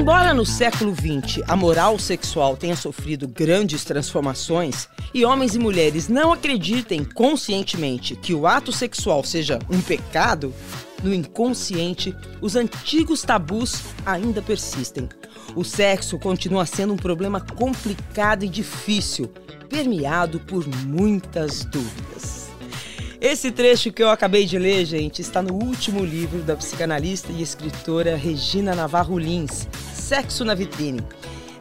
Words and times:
Embora 0.00 0.32
no 0.32 0.46
século 0.46 0.94
XX 0.94 1.42
a 1.46 1.54
moral 1.54 1.98
sexual 1.98 2.56
tenha 2.56 2.74
sofrido 2.74 3.28
grandes 3.28 3.84
transformações 3.84 4.88
e 5.12 5.26
homens 5.26 5.54
e 5.54 5.58
mulheres 5.58 6.08
não 6.08 6.32
acreditem 6.32 7.04
conscientemente 7.04 8.16
que 8.16 8.32
o 8.32 8.46
ato 8.46 8.72
sexual 8.72 9.22
seja 9.22 9.58
um 9.68 9.78
pecado, 9.82 10.54
no 11.02 11.12
inconsciente 11.12 12.16
os 12.40 12.56
antigos 12.56 13.20
tabus 13.20 13.82
ainda 14.06 14.40
persistem. 14.40 15.06
O 15.54 15.62
sexo 15.62 16.18
continua 16.18 16.64
sendo 16.64 16.94
um 16.94 16.96
problema 16.96 17.38
complicado 17.38 18.42
e 18.42 18.48
difícil, 18.48 19.30
permeado 19.68 20.40
por 20.40 20.66
muitas 20.86 21.62
dúvidas. 21.66 22.48
Esse 23.20 23.50
trecho 23.50 23.92
que 23.92 24.02
eu 24.02 24.08
acabei 24.08 24.46
de 24.46 24.58
ler, 24.58 24.86
gente, 24.86 25.20
está 25.20 25.42
no 25.42 25.52
último 25.52 26.02
livro 26.02 26.40
da 26.40 26.56
psicanalista 26.56 27.30
e 27.30 27.42
escritora 27.42 28.16
Regina 28.16 28.74
Navarro 28.74 29.18
Lins, 29.18 29.68
Sexo 30.10 30.44
na 30.44 30.56
Vitrine. 30.56 31.00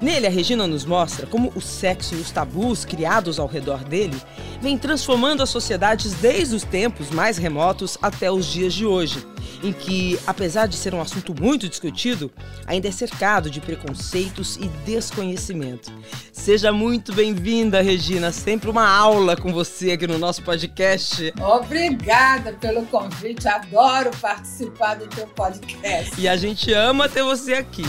Nele, 0.02 0.26
a 0.26 0.30
Regina 0.32 0.66
nos 0.66 0.84
mostra 0.84 1.28
como 1.28 1.54
o 1.54 1.62
sexo 1.62 2.16
e 2.16 2.18
os 2.18 2.32
tabus 2.32 2.84
criados 2.84 3.38
ao 3.38 3.46
redor 3.46 3.84
dele 3.84 4.20
vêm 4.60 4.76
transformando 4.76 5.44
as 5.44 5.52
sociedades 5.52 6.16
desde 6.16 6.56
os 6.56 6.64
tempos 6.64 7.12
mais 7.12 7.38
remotos 7.38 7.96
até 8.02 8.32
os 8.32 8.48
dias 8.48 8.74
de 8.74 8.88
hoje, 8.88 9.24
em 9.64 9.74
que, 9.74 10.20
apesar 10.26 10.68
de 10.68 10.76
ser 10.76 10.94
um 10.94 11.02
assunto 11.02 11.34
muito 11.40 11.68
discutido, 11.68 12.32
ainda 12.66 12.88
é 12.88 12.92
cercado 12.92 13.50
de 13.50 13.60
preconceitos 13.60 14.58
e 14.58 14.68
desconhecimento. 14.86 15.92
Seja 16.32 16.72
muito 16.72 17.14
bem-vinda, 17.14 17.82
Regina. 17.82 18.32
Sempre 18.32 18.70
uma 18.70 18.88
aula 18.88 19.36
com 19.36 19.52
você 19.52 19.92
aqui 19.92 20.08
no 20.08 20.18
nosso 20.18 20.42
podcast. 20.44 21.34
Obrigada 21.40 22.54
pelo 22.54 22.86
convite. 22.86 23.48
Adoro 23.48 24.12
participar 24.22 24.96
do 24.96 25.08
teu 25.08 25.28
podcast. 25.28 26.20
E 26.20 26.28
a 26.28 26.38
gente 26.38 26.74
ama 26.74 27.10
ter 27.10 27.24
você 27.24 27.54
aqui. 27.54 27.84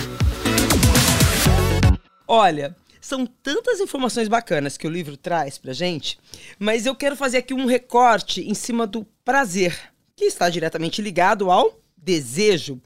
Olha, 2.27 2.77
são 3.01 3.27
tantas 3.27 3.81
informações 3.81 4.29
bacanas 4.29 4.77
que 4.77 4.87
o 4.87 4.91
livro 4.91 5.17
traz 5.17 5.59
pra 5.59 5.73
gente, 5.73 6.19
mas 6.59 6.87
eu 6.87 6.95
quero 6.95 7.17
fazer 7.17 7.39
aqui 7.39 7.55
um 7.55 7.67
recorte 7.67 8.43
em 8.43 8.55
cima 8.55 8.87
do 8.87 9.05
prazer, 9.25 9.90
que 10.21 10.27
está 10.27 10.51
diretamente 10.51 11.01
ligado 11.01 11.51
ao 11.51 11.81
desejo. 11.97 12.79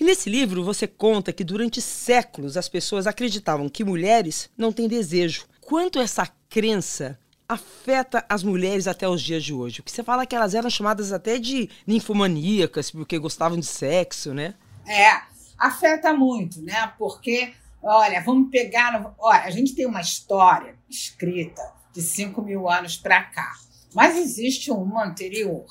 E 0.00 0.04
nesse 0.04 0.30
livro 0.30 0.64
você 0.64 0.86
conta 0.86 1.32
que 1.32 1.44
durante 1.44 1.82
séculos 1.82 2.56
as 2.56 2.66
pessoas 2.68 3.06
acreditavam 3.06 3.68
que 3.68 3.84
mulheres 3.84 4.48
não 4.56 4.72
têm 4.72 4.88
desejo. 4.88 5.44
Quanto 5.60 6.00
essa 6.00 6.26
crença 6.48 7.18
afeta 7.46 8.24
as 8.26 8.42
mulheres 8.42 8.86
até 8.86 9.06
os 9.06 9.20
dias 9.20 9.44
de 9.44 9.52
hoje? 9.52 9.82
Porque 9.82 9.94
você 9.94 10.02
fala 10.02 10.24
que 10.24 10.34
elas 10.34 10.54
eram 10.54 10.70
chamadas 10.70 11.12
até 11.12 11.38
de 11.38 11.68
ninfomaníacas 11.86 12.90
porque 12.90 13.18
gostavam 13.18 13.60
de 13.60 13.66
sexo, 13.66 14.32
né? 14.32 14.54
É, 14.86 15.20
afeta 15.58 16.14
muito, 16.14 16.62
né? 16.62 16.90
Porque 16.98 17.52
Olha, 17.82 18.22
vamos 18.22 18.48
pegar. 18.48 19.12
Olha, 19.18 19.42
a 19.42 19.50
gente 19.50 19.74
tem 19.74 19.86
uma 19.86 20.00
história 20.00 20.76
escrita 20.88 21.60
de 21.92 22.00
5 22.00 22.40
mil 22.40 22.70
anos 22.70 22.96
para 22.96 23.24
cá, 23.24 23.52
mas 23.92 24.16
existe 24.16 24.70
uma 24.70 25.04
anterior. 25.04 25.66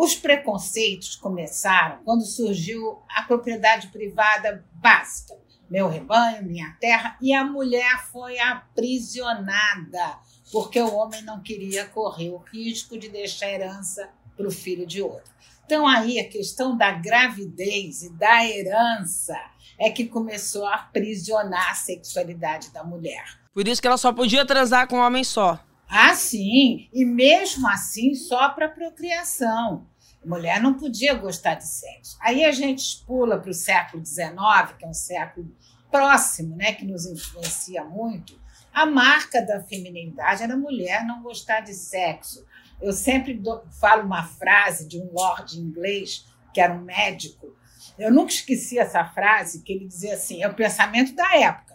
Os 0.00 0.14
preconceitos 0.14 1.16
começaram 1.16 2.04
quando 2.04 2.24
surgiu 2.24 3.02
a 3.10 3.24
propriedade 3.24 3.88
privada 3.88 4.64
básica. 4.74 5.34
Meu 5.68 5.88
rebanho, 5.88 6.46
minha 6.46 6.70
terra, 6.78 7.18
e 7.20 7.34
a 7.34 7.42
mulher 7.42 8.06
foi 8.12 8.38
aprisionada, 8.38 10.20
porque 10.52 10.80
o 10.80 10.94
homem 10.94 11.20
não 11.22 11.42
queria 11.42 11.84
correr 11.84 12.30
o 12.30 12.36
risco 12.36 12.96
de 12.96 13.08
deixar 13.08 13.50
herança 13.50 14.08
para 14.36 14.46
o 14.46 14.52
filho 14.52 14.86
de 14.86 15.02
outro. 15.02 15.32
Então, 15.66 15.84
aí 15.84 16.20
a 16.20 16.28
questão 16.28 16.76
da 16.76 16.92
gravidez 16.92 18.04
e 18.04 18.10
da 18.10 18.46
herança 18.46 19.36
é 19.76 19.90
que 19.90 20.06
começou 20.06 20.64
a 20.64 20.76
aprisionar 20.76 21.72
a 21.72 21.74
sexualidade 21.74 22.70
da 22.70 22.84
mulher. 22.84 23.24
Por 23.52 23.66
isso 23.66 23.82
que 23.82 23.88
ela 23.88 23.98
só 23.98 24.12
podia 24.12 24.46
transar 24.46 24.86
com 24.86 24.98
um 24.98 25.00
homem 25.00 25.24
só. 25.24 25.58
Ah, 25.88 26.14
sim. 26.14 26.88
E 26.92 27.04
mesmo 27.04 27.68
assim, 27.68 28.14
só 28.14 28.50
para 28.50 28.68
procriação. 28.68 29.86
Mulher 30.24 30.60
não 30.60 30.74
podia 30.74 31.14
gostar 31.14 31.54
de 31.54 31.66
sexo. 31.66 32.18
Aí 32.20 32.44
a 32.44 32.52
gente 32.52 33.04
pula 33.06 33.38
para 33.38 33.50
o 33.50 33.54
século 33.54 34.04
XIX, 34.04 34.76
que 34.78 34.84
é 34.84 34.88
um 34.88 34.94
século 34.94 35.50
próximo, 35.90 36.56
né, 36.56 36.72
que 36.72 36.84
nos 36.84 37.06
influencia 37.06 37.84
muito. 37.84 38.38
A 38.74 38.84
marca 38.84 39.40
da 39.40 39.62
feminilidade 39.62 40.42
era 40.42 40.56
mulher 40.56 41.04
não 41.04 41.22
gostar 41.22 41.60
de 41.60 41.72
sexo. 41.72 42.44
Eu 42.80 42.92
sempre 42.92 43.40
falo 43.80 44.04
uma 44.04 44.24
frase 44.24 44.86
de 44.86 44.98
um 44.98 45.10
lord 45.12 45.58
inglês, 45.58 46.26
que 46.52 46.60
era 46.60 46.74
um 46.74 46.82
médico, 46.82 47.56
eu 47.98 48.12
nunca 48.12 48.32
esqueci 48.32 48.78
essa 48.78 49.04
frase 49.04 49.62
que 49.62 49.72
ele 49.72 49.86
dizia 49.86 50.14
assim: 50.14 50.42
é 50.42 50.48
o 50.48 50.54
pensamento 50.54 51.14
da 51.14 51.36
época. 51.36 51.67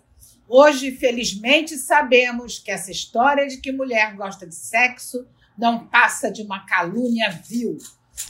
Hoje, 0.48 0.92
felizmente, 0.92 1.78
sabemos 1.78 2.60
que 2.60 2.72
essa 2.72 2.92
história 2.92 3.48
de 3.48 3.58
que 3.58 3.72
mulher 3.72 4.16
gosta 4.16 4.46
de 4.46 4.56
sexo 4.56 5.26
não 5.58 5.88
passa 5.88 6.32
de 6.32 6.42
uma 6.42 6.66
calúnia 6.66 7.30
vil. 7.48 7.78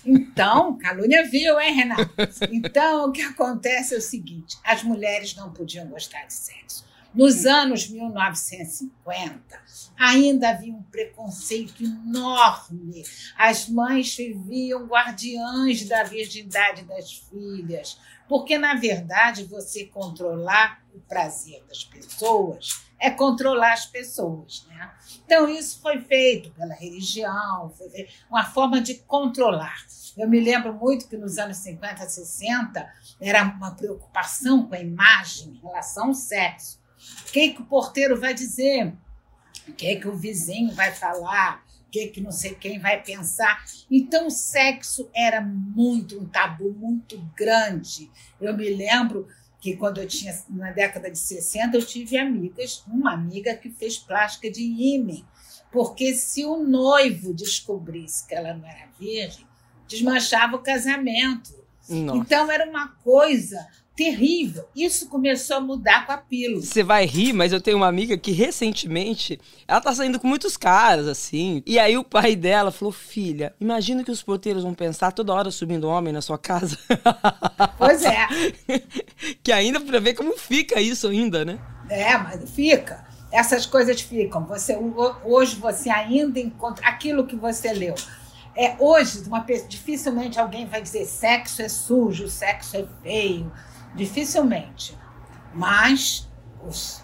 Então, 0.06 0.78
calúnia 0.78 1.28
vil, 1.30 1.60
hein, 1.60 1.74
Renato? 1.74 2.14
Então, 2.52 3.10
o 3.10 3.12
que 3.12 3.22
acontece 3.22 3.96
é 3.96 3.98
o 3.98 4.02
seguinte: 4.02 4.58
as 4.64 4.84
mulheres 4.84 5.36
não 5.36 5.52
podiam 5.52 5.88
gostar 5.88 6.26
de 6.26 6.34
sexo. 6.34 6.86
Nos 7.14 7.46
anos 7.46 7.88
1950, 7.90 9.40
ainda 9.96 10.50
havia 10.50 10.74
um 10.74 10.82
preconceito 10.82 11.84
enorme. 11.84 13.04
As 13.38 13.70
mães 13.70 14.16
viviam 14.16 14.88
guardiãs 14.88 15.86
da 15.86 16.04
virgindade 16.04 16.84
das 16.86 17.14
filhas, 17.14 18.00
porque, 18.28 18.58
na 18.58 18.76
verdade, 18.76 19.46
você 19.46 19.86
controlar 19.86 20.84
o 20.94 21.00
prazer 21.00 21.64
das 21.68 21.84
pessoas 21.84 22.84
é 23.00 23.10
controlar 23.10 23.74
as 23.74 23.86
pessoas. 23.86 24.66
Né? 24.70 24.92
Então, 25.26 25.50
isso 25.50 25.82
foi 25.82 26.00
feito 26.00 26.52
pela 26.52 26.74
religião, 26.74 27.70
foi 27.78 28.08
uma 28.30 28.46
forma 28.46 28.80
de 28.80 28.96
controlar. 28.96 29.76
Eu 30.18 30.30
me 30.30 30.40
lembro 30.40 30.74
muito 30.74 31.08
que 31.08 31.18
nos 31.18 31.38
anos 31.38 31.58
50, 31.58 32.08
60, 32.08 32.94
era 33.20 33.44
uma 33.44 33.72
preocupação 33.76 34.68
com 34.68 34.76
a 34.76 34.80
imagem 34.80 35.50
em 35.50 35.60
relação 35.60 36.08
ao 36.08 36.14
sexo. 36.14 36.80
O 37.28 37.32
que, 37.32 37.50
que 37.50 37.62
o 37.62 37.66
porteiro 37.66 38.18
vai 38.18 38.34
dizer? 38.34 38.94
O 39.68 39.74
que, 39.74 39.96
que 39.98 40.08
o 40.08 40.16
vizinho 40.16 40.74
vai 40.74 40.92
falar? 40.92 41.64
Que, 41.94 42.08
que 42.08 42.22
não 42.22 42.32
sei 42.32 42.56
quem 42.56 42.80
vai 42.80 43.04
pensar? 43.04 43.64
Então, 43.90 44.26
o 44.26 44.32
sexo 44.32 45.12
era 45.14 45.40
muito 45.40 46.20
um 46.20 46.26
tabu 46.26 46.74
muito 46.74 47.20
grande. 47.38 48.10
Eu 48.42 48.58
me 48.58 48.68
lembro 48.68 49.28
que 49.62 49.76
quando 49.78 50.00
eu 50.00 50.08
tinha, 50.08 50.36
na 50.50 50.72
década 50.72 51.12
de 51.12 51.20
60, 51.20 51.78
eu 51.78 51.86
tive 51.86 52.18
amigas, 52.18 52.84
uma 52.88 53.14
amiga 53.14 53.56
que 53.56 53.70
fez 53.70 53.96
plástica 53.96 54.50
de 54.50 54.64
ímã, 54.64 55.24
porque 55.72 56.16
se 56.16 56.44
o 56.44 56.64
noivo 56.64 57.32
descobrisse 57.32 58.28
que 58.28 58.34
ela 58.34 58.56
não 58.56 58.68
era 58.68 58.90
virgem, 59.00 59.46
desmanchava 59.88 60.56
o 60.56 60.64
casamento. 60.64 61.54
Nossa. 61.88 62.18
Então 62.18 62.52
era 62.52 62.68
uma 62.68 62.88
coisa 63.04 63.68
terrível. 63.96 64.66
Isso 64.76 65.08
começou 65.08 65.58
a 65.58 65.62
mudar 65.62 66.06
com 66.06 66.12
a 66.12 66.18
pílula. 66.18 66.62
Você 66.62 66.84
vai 66.84 67.06
rir, 67.06 67.34
mas 67.34 67.54
eu 67.54 67.62
tenho 67.62 67.78
uma 67.78 67.88
amiga 67.88 68.18
que 68.18 68.32
recentemente 68.32 69.40
ela 69.68 69.82
tá 69.82 69.94
saindo 69.94 70.20
com 70.20 70.28
muitos 70.28 70.58
caras, 70.58 71.08
assim. 71.08 71.62
E 71.66 71.78
aí 71.78 71.98
o 71.98 72.04
pai 72.04 72.36
dela 72.36 72.72
falou: 72.72 72.92
Filha, 72.92 73.54
imagina 73.60 74.04
que 74.04 74.12
os 74.12 74.24
porteiros 74.24 74.64
vão 74.64 74.74
pensar 74.74 75.12
toda 75.12 75.34
hora 75.34 75.52
subindo 75.52 75.88
homem 75.88 76.14
na 76.14 76.22
sua 76.22 76.38
casa. 76.38 76.78
Pois 77.78 78.04
é. 78.04 78.28
que 79.44 79.52
ainda 79.52 79.80
para 79.80 80.00
ver 80.00 80.14
como 80.14 80.38
fica 80.38 80.80
isso 80.80 81.08
ainda, 81.08 81.44
né? 81.44 81.60
É, 81.90 82.18
mas 82.18 82.50
fica. 82.50 83.06
Essas 83.32 83.66
coisas 83.66 84.00
ficam. 84.00 84.46
Você 84.46 84.78
hoje 85.24 85.56
você 85.56 85.90
ainda 85.90 86.40
encontra 86.40 86.88
aquilo 86.88 87.26
que 87.26 87.36
você 87.36 87.74
leu. 87.74 87.96
É, 88.56 88.76
hoje, 88.80 89.24
uma, 89.28 89.40
dificilmente 89.68 90.40
alguém 90.40 90.66
vai 90.66 90.82
dizer 90.82 91.06
sexo 91.06 91.62
é 91.62 91.68
sujo, 91.68 92.28
sexo 92.30 92.78
é 92.78 92.86
feio 93.02 93.52
Dificilmente. 93.96 94.96
Mas 95.54 96.28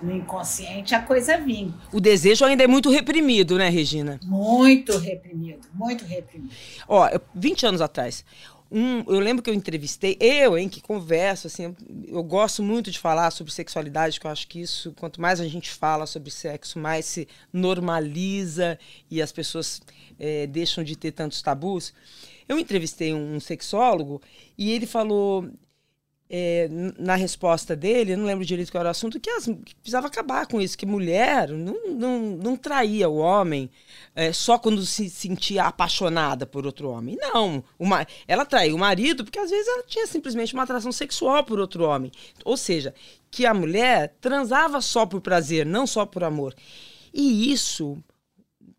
no 0.01 0.15
inconsciente 0.15 0.95
a 0.95 1.01
coisa 1.01 1.37
vinha. 1.37 1.73
O 1.91 1.99
desejo 1.99 2.45
ainda 2.45 2.63
é 2.63 2.67
muito 2.67 2.89
reprimido, 2.89 3.57
né, 3.57 3.69
Regina? 3.69 4.19
Muito 4.23 4.97
reprimido, 4.97 5.67
muito 5.73 6.05
reprimido. 6.05 6.53
Ó, 6.87 7.09
20 7.35 7.65
anos 7.65 7.81
atrás, 7.81 8.23
um, 8.71 8.99
eu 9.11 9.19
lembro 9.19 9.41
que 9.41 9.49
eu 9.49 9.53
entrevistei, 9.53 10.15
eu, 10.19 10.57
hein, 10.57 10.69
que 10.69 10.79
converso, 10.79 11.47
assim, 11.47 11.75
eu, 12.07 12.23
gosto 12.23 12.61
muito 12.61 12.91
de 12.91 12.99
falar 12.99 13.31
sobre 13.31 13.51
sexualidade, 13.51 14.19
que 14.19 14.27
eu 14.27 14.31
acho 14.31 14.47
que 14.47 14.61
isso, 14.61 14.93
quanto 14.93 15.19
mais 15.19 15.41
a 15.41 15.47
gente 15.47 15.71
fala 15.71 16.05
sobre 16.05 16.29
sexo, 16.29 16.77
mais 16.77 17.05
se 17.05 17.27
normaliza 17.51 18.77
e 19.09 19.21
as 19.21 19.31
pessoas 19.31 19.81
é, 20.19 20.45
deixam 20.45 20.83
de 20.83 20.95
ter 20.95 21.11
tantos 21.11 21.41
tabus. 21.41 21.93
Eu 22.47 22.59
entrevistei 22.59 23.13
um 23.13 23.39
sexólogo 23.39 24.21
e 24.57 24.71
ele 24.71 24.85
falou 24.85 25.49
é, 26.29 26.69
na 26.99 27.15
resposta 27.15 27.75
dele, 27.75 28.15
não 28.15 28.25
lembro 28.25 28.45
direito 28.45 28.71
qual 28.71 28.81
era 28.81 28.89
o 28.89 28.91
assunto, 28.91 29.19
que, 29.19 29.29
as, 29.31 29.45
que 29.45 29.75
precisava 29.75 30.05
acabar 30.05 30.45
com 30.45 30.61
isso, 30.61 30.77
que 30.77 30.85
mulher 30.85 31.49
não, 31.49 31.87
não, 31.87 32.19
não 32.19 32.55
traía 32.55 33.09
o 33.09 33.17
homem 33.17 33.69
é, 34.13 34.31
só 34.31 34.59
quando 34.59 34.85
se 34.85 35.09
sentia 35.09 35.63
apaixonada 35.63 36.45
por 36.45 36.67
outro 36.67 36.89
homem. 36.89 37.17
Não, 37.19 37.63
uma, 37.79 38.05
ela 38.27 38.45
traía 38.45 38.75
o 38.75 38.77
marido 38.77 39.23
porque 39.23 39.39
às 39.39 39.49
vezes 39.49 39.67
ela 39.67 39.83
tinha 39.83 40.05
simplesmente 40.05 40.53
uma 40.53 40.63
atração 40.63 40.91
sexual 40.91 41.43
por 41.43 41.59
outro 41.59 41.83
homem. 41.83 42.11
Ou 42.45 42.55
seja, 42.55 42.93
que 43.31 43.47
a 43.47 43.53
mulher 43.53 44.15
transava 44.21 44.81
só 44.81 45.07
por 45.07 45.21
prazer, 45.21 45.65
não 45.65 45.87
só 45.87 46.05
por 46.05 46.23
amor. 46.23 46.53
E 47.11 47.51
isso, 47.51 47.97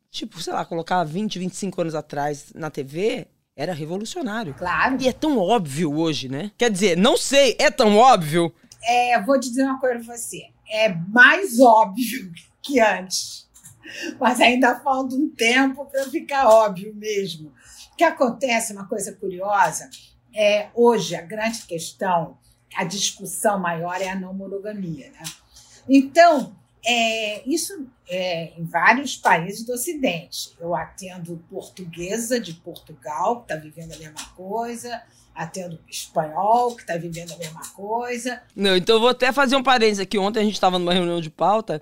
tipo, 0.08 0.40
sei 0.40 0.52
lá, 0.52 0.64
colocar 0.64 1.02
20, 1.02 1.36
25 1.36 1.80
anos 1.80 1.94
atrás 1.96 2.52
na 2.54 2.70
TV, 2.70 3.26
era 3.56 3.72
revolucionário. 3.72 4.54
Claro. 4.54 4.96
E 5.00 5.08
é 5.08 5.12
tão 5.12 5.38
óbvio 5.38 5.94
hoje, 5.94 6.28
né? 6.28 6.50
Quer 6.56 6.70
dizer, 6.70 6.96
não 6.96 7.16
sei, 7.16 7.56
é 7.58 7.70
tão 7.70 7.96
óbvio? 7.96 8.54
É, 8.82 9.20
vou 9.20 9.38
te 9.38 9.48
dizer 9.48 9.64
uma 9.64 9.78
coisa 9.78 10.02
pra 10.04 10.16
você. 10.16 10.44
É 10.68 10.88
mais 10.88 11.60
óbvio 11.60 12.32
que 12.62 12.80
antes. 12.80 13.48
Mas 14.18 14.40
ainda 14.40 14.78
falta 14.80 15.14
um 15.14 15.28
tempo 15.28 15.84
para 15.86 16.04
ficar 16.04 16.48
óbvio 16.48 16.94
mesmo. 16.94 17.52
O 17.92 17.96
que 17.96 18.04
acontece, 18.04 18.72
uma 18.72 18.86
coisa 18.86 19.12
curiosa, 19.12 19.90
é 20.34 20.68
hoje 20.74 21.16
a 21.16 21.22
grande 21.22 21.62
questão, 21.62 22.38
a 22.76 22.84
discussão 22.84 23.58
maior 23.58 24.00
é 24.00 24.08
a 24.08 24.14
não 24.14 24.32
monogamia. 24.32 25.10
Né? 25.10 25.22
Então, 25.88 26.54
é, 26.84 27.48
isso 27.48 27.86
é, 28.08 28.52
em 28.58 28.64
vários 28.64 29.16
países 29.16 29.64
do 29.64 29.72
Ocidente. 29.72 30.52
Eu 30.58 30.74
atendo 30.74 31.42
portuguesa 31.50 32.40
de 32.40 32.54
Portugal, 32.54 33.40
que 33.40 33.52
está 33.52 33.56
vivendo 33.56 33.92
a 33.92 33.98
mesma 33.98 34.24
coisa, 34.36 35.02
atendo 35.34 35.78
espanhol, 35.88 36.74
que 36.74 36.82
está 36.82 36.96
vivendo 36.96 37.32
a 37.32 37.36
mesma 37.36 37.62
coisa. 37.74 38.42
Não, 38.54 38.76
então 38.76 38.96
eu 38.96 39.00
vou 39.00 39.10
até 39.10 39.32
fazer 39.32 39.56
um 39.56 39.62
parênteses 39.62 40.00
aqui. 40.00 40.18
Ontem 40.18 40.40
a 40.40 40.44
gente 40.44 40.54
estava 40.54 40.78
numa 40.78 40.92
reunião 40.92 41.20
de 41.20 41.30
pauta, 41.30 41.80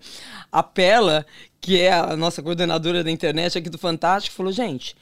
a 0.51 0.63
Pela, 0.63 1.25
que 1.61 1.81
é 1.81 1.93
a 1.93 2.17
nossa 2.17 2.43
coordenadora 2.43 3.03
da 3.03 3.11
internet 3.11 3.59
aqui 3.59 3.69
do 3.69 3.79
Fantástico, 3.79 4.37
falou: 4.37 4.53
gente, 4.53 4.97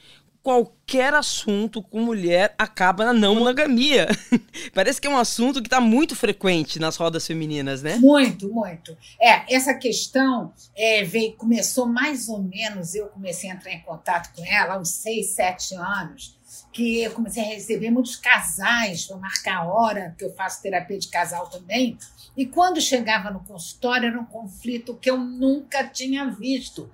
qualquer 0.47 1.13
assunto 1.13 1.83
com 1.83 1.99
mulher 1.99 2.55
acaba 2.57 3.03
na 3.03 3.11
não 3.11 3.35
monogamia. 3.35 4.07
Parece 4.73 5.01
que 5.01 5.05
é 5.05 5.09
um 5.09 5.17
assunto 5.17 5.61
que 5.61 5.67
está 5.67 5.81
muito 5.81 6.15
frequente 6.15 6.79
nas 6.79 6.95
rodas 6.95 7.27
femininas, 7.27 7.83
né? 7.83 7.97
Muito, 7.97 8.47
muito. 8.47 8.97
É, 9.19 9.53
essa 9.53 9.73
questão 9.73 10.53
é, 10.73 11.03
veio, 11.03 11.33
começou 11.33 11.85
mais 11.85 12.29
ou 12.29 12.41
menos, 12.41 12.95
eu 12.95 13.07
comecei 13.07 13.51
a 13.51 13.55
entrar 13.55 13.73
em 13.73 13.81
contato 13.81 14.33
com 14.33 14.45
ela 14.45 14.75
há 14.75 14.79
uns 14.79 14.91
seis, 14.91 15.31
sete 15.31 15.75
anos, 15.75 16.39
que 16.71 17.01
eu 17.01 17.11
comecei 17.11 17.43
a 17.43 17.47
receber 17.47 17.91
muitos 17.91 18.15
casais 18.15 19.05
para 19.05 19.17
marcar 19.17 19.57
a 19.57 19.65
hora, 19.65 20.15
que 20.17 20.23
eu 20.23 20.33
faço 20.33 20.61
terapia 20.61 20.97
de 20.97 21.09
casal 21.09 21.49
também, 21.49 21.97
e 22.37 22.45
quando 22.45 22.79
chegava 22.79 23.29
no 23.31 23.41
consultório 23.41 24.07
era 24.07 24.17
um 24.17 24.25
conflito 24.25 24.95
que 24.95 25.09
eu 25.09 25.17
nunca 25.17 25.83
tinha 25.85 26.29
visto 26.29 26.89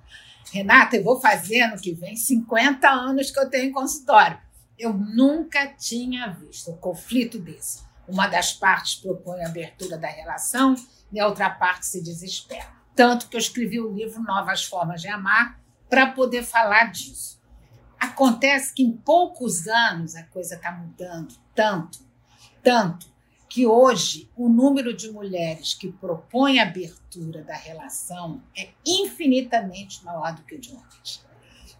Renata, 0.54 0.96
eu 0.96 1.04
vou 1.04 1.20
fazer 1.20 1.62
ano 1.62 1.82
que 1.82 1.96
vem 1.96 2.16
50 2.16 2.88
anos 2.88 3.32
que 3.32 3.40
eu 3.40 3.50
tenho 3.50 3.74
consultório. 3.74 4.38
Eu 4.78 4.94
nunca 4.94 5.66
tinha 5.66 6.28
visto 6.28 6.70
um 6.70 6.78
conflito 6.78 7.40
desse. 7.40 7.82
Uma 8.08 8.28
das 8.28 8.54
partes 8.54 8.94
propõe 8.94 9.44
a 9.44 9.48
abertura 9.48 9.98
da 9.98 10.08
relação 10.08 10.76
e 11.12 11.20
a 11.20 11.26
outra 11.26 11.50
parte 11.50 11.88
se 11.88 12.04
desespera. 12.04 12.68
Tanto 12.96 13.30
que 13.30 13.36
eu 13.36 13.40
escrevi 13.40 13.80
o 13.80 13.92
livro 13.92 14.22
Novas 14.22 14.64
Formas 14.64 15.02
de 15.02 15.08
Amar 15.08 15.60
para 15.90 16.12
poder 16.12 16.44
falar 16.44 16.92
disso. 16.92 17.42
Acontece 18.00 18.76
que 18.76 18.84
em 18.84 18.92
poucos 18.92 19.68
anos 19.68 20.14
a 20.14 20.22
coisa 20.22 20.54
está 20.54 20.72
mudando 20.72 21.34
tanto, 21.56 21.98
tanto, 22.62 23.12
que 23.54 23.68
hoje 23.68 24.28
o 24.36 24.50
número 24.50 24.96
de 24.96 25.12
mulheres 25.12 25.76
que 25.76 25.92
propõem 25.92 26.60
a 26.60 26.64
abertura 26.64 27.44
da 27.44 27.54
relação 27.54 28.42
é 28.58 28.70
infinitamente 28.84 30.04
maior 30.04 30.34
do 30.34 30.42
que 30.42 30.56
o 30.56 30.60
de 30.60 30.72
homens. 30.72 31.24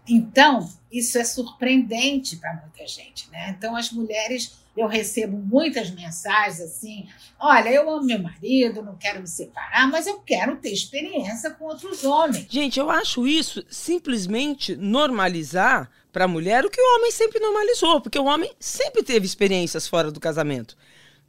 Então, 0.08 0.70
isso 0.92 1.18
é 1.18 1.24
surpreendente 1.24 2.36
para 2.36 2.54
muita 2.54 2.86
gente, 2.86 3.28
né? 3.28 3.56
Então, 3.58 3.74
as 3.74 3.90
mulheres, 3.90 4.56
eu 4.76 4.86
recebo 4.86 5.36
muitas 5.36 5.90
mensagens 5.90 6.60
assim: 6.60 7.08
olha, 7.40 7.70
eu 7.70 7.90
amo 7.90 8.06
meu 8.06 8.22
marido, 8.22 8.80
não 8.80 8.94
quero 8.96 9.20
me 9.20 9.26
separar, 9.26 9.90
mas 9.90 10.06
eu 10.06 10.20
quero 10.20 10.54
ter 10.58 10.70
experiência 10.70 11.50
com 11.50 11.64
outros 11.64 12.04
homens. 12.04 12.46
Gente, 12.48 12.78
eu 12.78 12.88
acho 12.88 13.26
isso 13.26 13.64
simplesmente 13.68 14.76
normalizar 14.76 15.90
para 16.12 16.26
a 16.26 16.28
mulher 16.28 16.64
o 16.64 16.70
que 16.70 16.80
o 16.80 16.96
homem 16.96 17.10
sempre 17.10 17.40
normalizou, 17.40 18.00
porque 18.00 18.18
o 18.20 18.26
homem 18.26 18.52
sempre 18.60 19.02
teve 19.02 19.26
experiências 19.26 19.88
fora 19.88 20.12
do 20.12 20.20
casamento 20.20 20.76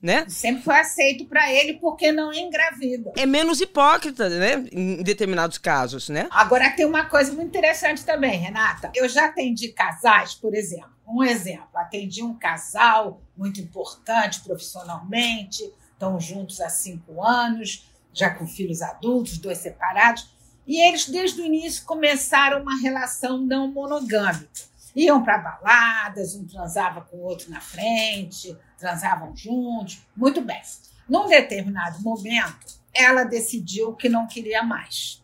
né? 0.02 0.26
Sempre 0.28 0.64
foi 0.64 0.80
aceito 0.80 1.26
para 1.26 1.52
ele 1.52 1.74
porque 1.74 2.12
não 2.12 2.32
engravida. 2.34 3.12
É 3.16 3.26
menos 3.26 3.62
hipócrita, 3.62 4.30
né? 4.30 4.68
Em 4.72 5.02
determinados 5.02 5.58
casos, 5.58 6.10
né? 6.10 6.28
Agora 6.32 6.70
tem 6.72 6.86
uma 6.86 7.06
coisa 7.06 7.32
muito 7.34 7.50
interessante 7.50 8.04
também, 8.04 8.38
Renata. 8.40 8.92
Eu 8.94 9.10
já 9.10 9.26
atendi 9.26 9.70
casais, 9.70 10.34
por 10.36 10.54
exemplo. 10.54 10.94
Um 11.08 11.24
exemplo, 11.24 11.70
atendi 11.76 12.24
um 12.24 12.34
casal 12.34 13.22
muito 13.38 13.60
importante 13.60 14.42
profissionalmente, 14.42 15.64
estão 15.92 16.20
juntos 16.20 16.60
há 16.62 16.70
cinco 16.70 17.24
anos, 17.24 17.88
já 18.12 18.30
com 18.30 18.48
filhos 18.48 18.82
adultos, 18.82 19.38
dois 19.38 19.60
separados, 19.60 20.34
e 20.66 20.82
eles 20.88 21.08
desde 21.08 21.42
o 21.42 21.46
início 21.46 21.86
começaram 21.86 22.62
uma 22.62 22.80
relação 22.80 23.38
não 23.38 23.72
monogâmica 23.72 24.76
Iam 24.96 25.22
para 25.22 25.38
baladas, 25.38 26.36
um 26.36 26.46
transava 26.46 27.02
com 27.02 27.18
o 27.18 27.24
outro 27.24 27.52
na 27.52 27.60
frente, 27.60 28.58
transavam 28.78 29.36
juntos, 29.36 30.06
muito 30.16 30.42
bem. 30.42 30.62
Num 31.08 31.28
determinado 31.28 32.02
momento, 32.02 32.80
ela 32.94 33.24
decidiu 33.24 33.94
que 33.94 34.10
não 34.10 34.28
queria 34.28 34.64
mais. 34.64 35.24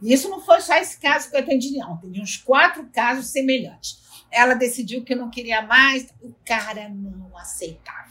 E 0.00 0.12
isso 0.12 0.28
não 0.28 0.40
foi 0.40 0.60
só 0.60 0.74
esse 0.76 0.98
caso 0.98 1.30
que 1.30 1.36
eu 1.36 1.40
atendi, 1.40 1.76
não. 1.76 1.96
Tem 1.98 2.20
uns 2.20 2.36
quatro 2.36 2.88
casos 2.92 3.26
semelhantes. 3.26 4.02
Ela 4.30 4.54
decidiu 4.54 5.04
que 5.04 5.14
não 5.14 5.30
queria 5.30 5.62
mais, 5.62 6.12
o 6.20 6.34
cara 6.44 6.88
não 6.88 7.36
aceitava. 7.36 8.10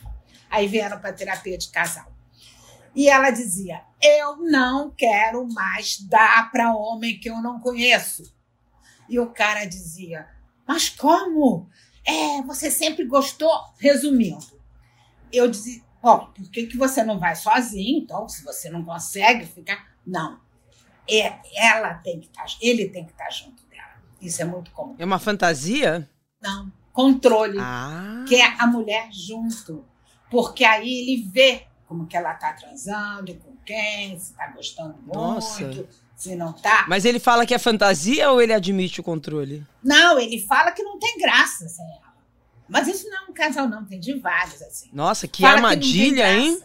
Aí 0.49 0.67
vieram 0.67 0.99
para 0.99 1.13
terapia 1.13 1.57
de 1.57 1.69
casal. 1.69 2.11
E 2.95 3.09
ela 3.09 3.31
dizia: 3.31 3.81
Eu 4.01 4.37
não 4.37 4.91
quero 4.91 5.47
mais 5.51 5.99
dar 5.99 6.51
para 6.51 6.75
homem 6.75 7.19
que 7.19 7.29
eu 7.29 7.41
não 7.41 7.59
conheço. 7.59 8.23
E 9.09 9.19
o 9.19 9.27
cara 9.31 9.65
dizia: 9.65 10.27
mas 10.71 10.87
como? 10.87 11.69
É, 12.05 12.41
você 12.43 12.71
sempre 12.71 13.05
gostou? 13.05 13.51
Resumindo, 13.77 14.45
eu 15.31 15.49
disse, 15.49 15.83
bom, 16.01 16.27
por 16.35 16.49
que, 16.49 16.67
que 16.67 16.77
você 16.77 17.03
não 17.03 17.19
vai 17.19 17.35
sozinho? 17.35 17.99
Então, 17.99 18.27
se 18.27 18.43
você 18.43 18.69
não 18.69 18.83
consegue 18.83 19.45
ficar. 19.45 19.87
Não. 20.05 20.39
É, 21.09 21.39
ela 21.55 21.95
tem 21.95 22.19
que 22.19 22.27
estar, 22.27 22.43
tá, 22.43 22.51
ele 22.61 22.89
tem 22.89 23.05
que 23.05 23.11
estar 23.11 23.25
tá 23.25 23.29
junto 23.31 23.63
dela. 23.67 24.01
Isso 24.21 24.41
é 24.41 24.45
muito 24.45 24.71
comum. 24.71 24.95
É 24.97 25.05
uma 25.05 25.19
fantasia? 25.19 26.09
Não. 26.41 26.71
Controle. 26.93 27.57
Ah. 27.59 28.25
Quer 28.27 28.55
a 28.59 28.67
mulher 28.67 29.09
junto. 29.11 29.85
Porque 30.29 30.63
aí 30.63 30.87
ele 30.87 31.29
vê 31.29 31.67
como 31.85 32.07
que 32.07 32.15
ela 32.15 32.33
está 32.33 32.53
transando, 32.53 33.35
com 33.35 33.55
quem, 33.65 34.17
se 34.17 34.31
está 34.31 34.47
gostando 34.47 34.95
Nossa. 35.05 35.61
muito 35.61 35.87
se 36.21 36.35
não 36.35 36.53
tá. 36.53 36.85
Mas 36.87 37.03
ele 37.03 37.19
fala 37.19 37.47
que 37.47 37.53
é 37.53 37.57
fantasia 37.57 38.29
ou 38.29 38.39
ele 38.39 38.53
admite 38.53 39.01
o 39.01 39.03
controle? 39.03 39.65
Não, 39.83 40.19
ele 40.19 40.39
fala 40.39 40.71
que 40.71 40.83
não 40.83 40.99
tem 40.99 41.17
graça 41.17 41.67
sem 41.67 41.83
ela. 41.83 42.10
Mas 42.71 42.87
isso 42.87 43.09
não 43.09 43.17
é 43.17 43.29
um 43.29 43.33
casal, 43.33 43.67
não, 43.67 43.83
tem 43.85 43.99
de 43.99 44.13
vários, 44.13 44.61
assim. 44.61 44.89
Nossa, 44.93 45.27
que 45.27 45.41
fala 45.41 45.55
armadilha, 45.55 46.23
que 46.23 46.31
hein? 46.31 46.63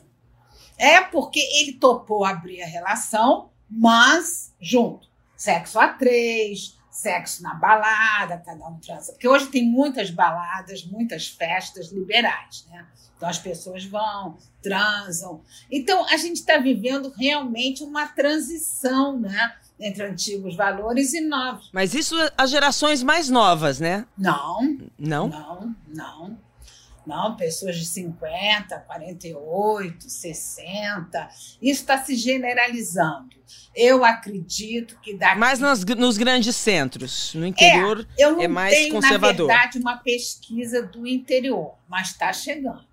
É 0.79 1.01
porque 1.01 1.41
ele 1.41 1.73
topou 1.73 2.25
abrir 2.25 2.63
a 2.63 2.67
relação, 2.67 3.51
mas 3.69 4.55
junto. 4.61 5.09
Sexo 5.37 5.81
a 5.81 5.89
três, 5.89 6.79
sexo 6.93 7.43
na 7.43 7.55
balada, 7.55 8.39
cada 8.39 8.69
um 8.69 8.79
transa. 8.79 9.13
Porque 9.15 9.27
hoje 9.27 9.49
tem 9.49 9.65
muitas 9.69 10.09
baladas, 10.09 10.85
muitas 10.85 11.27
festas 11.27 11.91
liberais, 11.91 12.65
né? 12.71 12.87
Então 13.17 13.29
as 13.29 13.41
pessoas 13.41 13.85
vão, 13.85 14.39
transam. 14.63 15.43
Então 15.69 16.07
a 16.09 16.17
gente 16.17 16.37
está 16.37 16.59
vivendo 16.59 17.13
realmente 17.19 17.83
uma 17.83 18.07
transição, 18.07 19.19
né? 19.19 19.57
Entre 19.79 20.03
antigos 20.03 20.57
valores 20.57 21.13
e 21.13 21.21
novos. 21.21 21.69
Mas 21.73 21.95
isso 21.95 22.15
as 22.37 22.51
gerações 22.51 23.03
mais 23.03 23.29
novas, 23.29 23.79
né? 23.79 24.07
Não. 24.17 24.79
Não? 24.99 25.29
Não, 25.29 25.77
não. 25.89 26.47
Não, 27.07 27.37
pessoas 27.37 27.77
de 27.77 27.85
50, 27.85 28.81
48, 28.81 30.11
60. 30.11 31.29
Isso 31.63 31.81
está 31.83 32.03
se 32.03 32.17
generalizando. 32.17 33.37
Eu 33.75 34.05
acredito 34.05 34.99
que 35.01 35.17
daqui... 35.17 35.39
Mais 35.39 35.61
nos, 35.61 35.85
nos 35.85 36.19
grandes 36.19 36.57
centros. 36.57 37.33
No 37.35 37.47
interior 37.47 38.07
é, 38.19 38.25
eu 38.25 38.33
não 38.33 38.43
é 38.43 38.49
mais 38.49 38.75
tenho, 38.75 38.95
conservador. 38.95 39.47
Na 39.47 39.55
verdade, 39.55 39.79
uma 39.79 39.99
pesquisa 39.99 40.83
do 40.83 41.07
interior, 41.07 41.75
mas 41.89 42.09
está 42.09 42.33
chegando. 42.33 42.85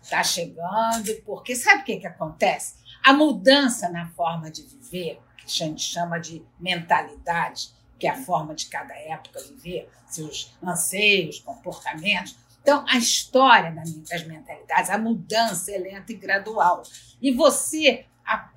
Está 0.00 0.22
chegando, 0.22 1.12
porque 1.24 1.56
sabe 1.56 1.82
o 1.82 1.84
que, 1.84 1.96
que 1.96 2.06
acontece? 2.06 2.74
A 3.02 3.12
mudança 3.12 3.88
na 3.88 4.08
forma 4.10 4.50
de 4.50 4.62
viver, 4.62 5.18
gente 5.50 5.82
chama 5.82 6.18
de 6.18 6.42
mentalidade, 6.58 7.70
que 7.98 8.06
é 8.06 8.10
a 8.10 8.22
forma 8.22 8.54
de 8.54 8.66
cada 8.66 8.94
época 8.94 9.40
viver, 9.42 9.88
seus 10.06 10.52
anseios, 10.62 11.40
comportamentos, 11.40 12.36
Então, 12.62 12.84
a 12.86 12.98
história 12.98 13.70
das 13.72 14.26
mentalidades, 14.26 14.90
a 14.90 14.98
mudança 14.98 15.72
é 15.72 15.78
lenta 15.78 16.12
e 16.12 16.16
gradual. 16.16 16.82
E 17.20 17.32
você 17.32 18.04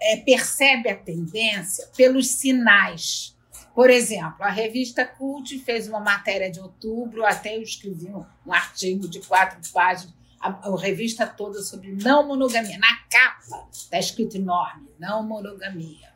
é, 0.01 0.17
percebe 0.17 0.89
a 0.89 0.95
tendência 0.95 1.87
pelos 1.95 2.27
sinais. 2.27 3.35
Por 3.73 3.89
exemplo, 3.89 4.43
a 4.43 4.49
revista 4.49 5.03
Cult 5.03 5.57
fez 5.59 5.87
uma 5.87 5.99
matéria 5.99 6.51
de 6.51 6.59
outubro, 6.59 7.25
até 7.25 7.57
eu 7.57 7.63
escrevi 7.63 8.07
um, 8.07 8.53
artigo 8.53 9.07
de 9.07 9.19
quatro 9.21 9.59
páginas, 9.71 10.13
a, 10.39 10.49
a, 10.49 10.79
revista 10.79 11.25
toda 11.25 11.61
sobre 11.61 11.91
não 11.93 12.27
monogamia. 12.27 12.77
Na 12.77 12.97
capa 13.09 13.67
está 13.71 13.97
escrito 13.97 14.35
enorme, 14.35 14.89
não 14.99 15.23
monogamia. 15.23 16.11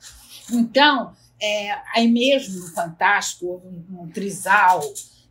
Então, 0.51 1.15
é, 1.41 1.77
aí 1.93 2.07
mesmo 2.07 2.59
no 2.59 2.67
Fantástico 2.73 3.47
houve 3.47 3.67
um, 3.67 4.03
um 4.03 4.09
trisal. 4.09 4.81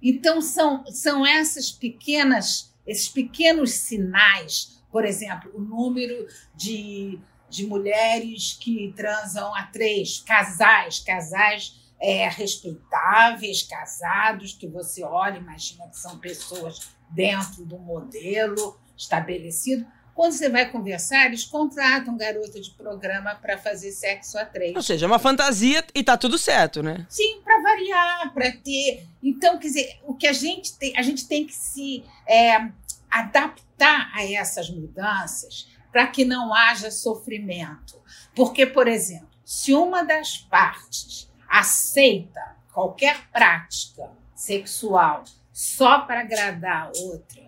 Então, 0.03 0.41
são, 0.41 0.85
são 0.87 1.27
essas 1.27 1.71
pequenas, 1.71 2.73
esses 2.87 3.09
pequenos 3.09 3.73
sinais, 3.73 4.81
por 4.91 5.05
exemplo, 5.05 5.51
o 5.55 5.61
número 5.61 6.27
de 6.55 7.19
de 7.49 7.67
mulheres 7.67 8.59
que 8.61 8.93
transam 8.97 9.55
a 9.55 9.63
três, 9.65 10.21
casais, 10.21 10.99
casais 10.99 11.75
é, 12.01 12.29
respeitáveis, 12.29 13.63
casados, 13.63 14.53
que 14.53 14.67
você 14.67 15.03
olha, 15.03 15.39
imagina 15.39 15.89
que 15.89 15.99
são 15.99 16.19
pessoas 16.19 16.91
dentro 17.11 17.65
do 17.65 17.79
modelo 17.79 18.79
estabelecido. 18.97 19.87
Quando 20.17 20.33
você 20.33 20.49
vai 20.49 20.65
conversar, 20.71 21.27
eles 21.27 21.45
contratam 21.45 22.17
garota 22.17 22.59
de 22.59 22.71
programa 22.71 23.35
para 23.35 23.59
fazer 23.59 23.93
sexo 23.93 24.39
a 24.39 24.47
três. 24.47 24.75
Ou 24.75 24.81
seja, 24.83 25.05
é 25.05 25.07
uma 25.07 25.19
fantasia 25.19 25.85
e 25.95 26.03
tá 26.03 26.17
tudo 26.17 26.39
certo, 26.39 26.83
né? 26.83 27.07
Sim, 27.07 27.43
para 27.45 27.61
variar, 27.61 28.33
para 28.33 28.51
ter. 28.51 29.07
Então, 29.23 29.59
quer 29.59 29.69
dizer, 29.69 30.01
o 30.05 30.15
que 30.15 30.27
a 30.27 30.33
gente 30.33 30.73
tem, 30.79 30.97
a 30.97 31.03
gente 31.03 31.29
tem 31.29 31.47
que 31.47 31.53
se 31.53 32.03
é, 32.27 32.67
adaptar 33.11 34.11
a 34.15 34.25
essas 34.25 34.71
mudanças 34.71 35.69
para 35.93 36.07
que 36.07 36.25
não 36.25 36.55
haja 36.55 36.91
sofrimento. 36.91 38.01
Porque, 38.35 38.65
por 38.65 38.89
exemplo, 38.89 39.29
se 39.45 39.75
uma 39.75 40.03
das 40.03 40.39
partes 40.39 41.31
aceita 41.47 42.57
qualquer 42.73 43.29
prática 43.31 44.11
sexual 44.35 45.25
só 45.53 46.01
para 46.01 46.21
agradar 46.21 46.87
a 46.87 46.93
outra, 47.03 47.46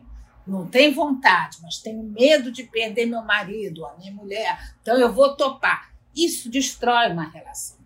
não 0.48 0.66
tem 0.66 0.92
vontade, 0.92 1.58
mas 1.62 1.78
tenho 1.78 2.02
medo 2.02 2.50
de 2.50 2.64
perder 2.64 3.06
meu 3.06 3.22
marido, 3.22 3.84
a 3.84 3.94
minha 3.96 4.12
mulher, 4.12 4.74
então 4.80 4.98
eu 4.98 5.12
vou 5.12 5.36
topar. 5.36 5.92
Isso 6.16 6.50
destrói 6.50 7.12
uma 7.12 7.28
relação, 7.28 7.76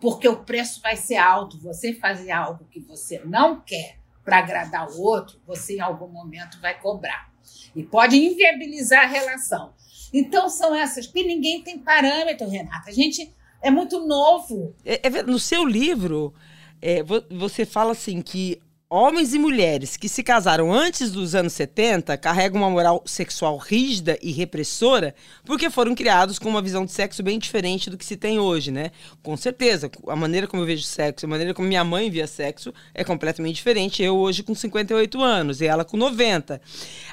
porque 0.00 0.28
o 0.28 0.44
preço 0.44 0.80
vai 0.80 0.96
ser 0.96 1.16
alto. 1.16 1.58
Você 1.60 1.94
fazer 1.94 2.30
algo 2.30 2.66
que 2.70 2.78
você 2.78 3.20
não 3.24 3.60
quer 3.60 3.96
para 4.24 4.38
agradar 4.38 4.88
o 4.90 5.00
outro, 5.00 5.40
você 5.46 5.76
em 5.76 5.80
algum 5.80 6.08
momento 6.08 6.60
vai 6.60 6.78
cobrar. 6.78 7.32
E 7.74 7.82
pode 7.82 8.16
inviabilizar 8.16 9.04
a 9.04 9.08
relação. 9.08 9.72
Então 10.12 10.48
são 10.48 10.74
essas, 10.74 11.06
porque 11.06 11.24
ninguém 11.24 11.62
tem 11.62 11.78
parâmetro, 11.78 12.48
Renata. 12.48 12.90
A 12.90 12.92
gente 12.92 13.32
é 13.62 13.70
muito 13.70 14.06
novo. 14.06 14.74
É, 14.84 15.06
é, 15.06 15.22
no 15.22 15.38
seu 15.38 15.64
livro, 15.64 16.34
é, 16.80 17.02
você 17.02 17.64
fala 17.64 17.92
assim 17.92 18.20
que 18.20 18.60
Homens 18.94 19.32
e 19.32 19.38
mulheres 19.38 19.96
que 19.96 20.06
se 20.06 20.22
casaram 20.22 20.70
antes 20.70 21.10
dos 21.10 21.34
anos 21.34 21.54
70 21.54 22.14
carregam 22.18 22.60
uma 22.60 22.68
moral 22.68 23.02
sexual 23.06 23.56
rígida 23.56 24.18
e 24.20 24.32
repressora 24.32 25.14
porque 25.46 25.70
foram 25.70 25.94
criados 25.94 26.38
com 26.38 26.50
uma 26.50 26.60
visão 26.60 26.84
de 26.84 26.92
sexo 26.92 27.22
bem 27.22 27.38
diferente 27.38 27.88
do 27.88 27.96
que 27.96 28.04
se 28.04 28.18
tem 28.18 28.38
hoje, 28.38 28.70
né? 28.70 28.90
Com 29.22 29.34
certeza, 29.34 29.90
a 30.06 30.14
maneira 30.14 30.46
como 30.46 30.62
eu 30.62 30.66
vejo 30.66 30.82
sexo, 30.82 31.24
a 31.24 31.28
maneira 31.30 31.54
como 31.54 31.66
minha 31.66 31.82
mãe 31.82 32.10
via 32.10 32.26
sexo 32.26 32.70
é 32.92 33.02
completamente 33.02 33.54
diferente. 33.54 34.02
Eu 34.02 34.14
hoje 34.18 34.42
com 34.42 34.54
58 34.54 35.22
anos 35.22 35.62
e 35.62 35.66
ela 35.66 35.86
com 35.86 35.96
90. 35.96 36.60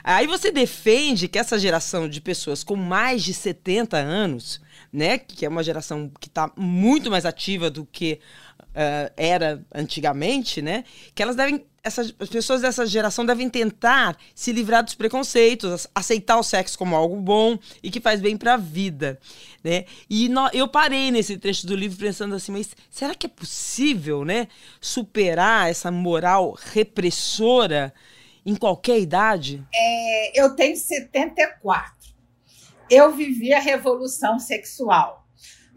Aí 0.03 0.27
você 0.27 0.51
defende 0.51 1.29
que 1.29 1.39
essa 1.39 1.57
geração 1.57 2.09
de 2.09 2.19
pessoas 2.19 2.61
com 2.61 2.75
mais 2.75 3.23
de 3.23 3.33
70 3.33 3.95
anos, 3.95 4.59
né, 4.91 5.17
que 5.17 5.45
é 5.45 5.49
uma 5.49 5.63
geração 5.63 6.11
que 6.19 6.27
está 6.27 6.51
muito 6.55 7.11
mais 7.11 7.25
ativa 7.25 7.69
do 7.69 7.85
que 7.85 8.19
uh, 8.69 9.11
era 9.15 9.63
antigamente, 9.73 10.61
né? 10.61 10.83
Que 11.13 11.23
elas 11.23 11.35
devem. 11.35 11.65
Essas, 11.81 12.13
as 12.19 12.27
pessoas 12.27 12.61
dessa 12.61 12.85
geração 12.85 13.25
devem 13.25 13.49
tentar 13.49 14.17
se 14.35 14.51
livrar 14.51 14.83
dos 14.83 14.95
preconceitos, 14.95 15.87
aceitar 15.95 16.37
o 16.37 16.43
sexo 16.43 16.77
como 16.77 16.93
algo 16.93 17.15
bom 17.15 17.57
e 17.81 17.89
que 17.89 18.01
faz 18.01 18.19
bem 18.19 18.35
para 18.35 18.55
a 18.55 18.57
vida, 18.57 19.17
né? 19.63 19.85
E 20.09 20.27
no, 20.27 20.49
eu 20.51 20.67
parei 20.67 21.09
nesse 21.09 21.37
trecho 21.37 21.65
do 21.65 21.75
livro 21.75 21.97
pensando 21.97 22.35
assim, 22.35 22.51
mas 22.51 22.75
será 22.89 23.15
que 23.15 23.27
é 23.27 23.29
possível, 23.29 24.25
né, 24.25 24.49
superar 24.81 25.69
essa 25.69 25.89
moral 25.89 26.57
repressora 26.73 27.93
em 28.45 28.55
qualquer 28.55 28.99
idade? 28.99 29.63
É, 29.73 30.41
eu 30.41 30.53
tenho 30.57 30.75
74. 30.75 31.98
Eu 32.89 33.11
vivi 33.11 33.53
a 33.53 33.59
revolução 33.59 34.39
sexual. 34.39 35.19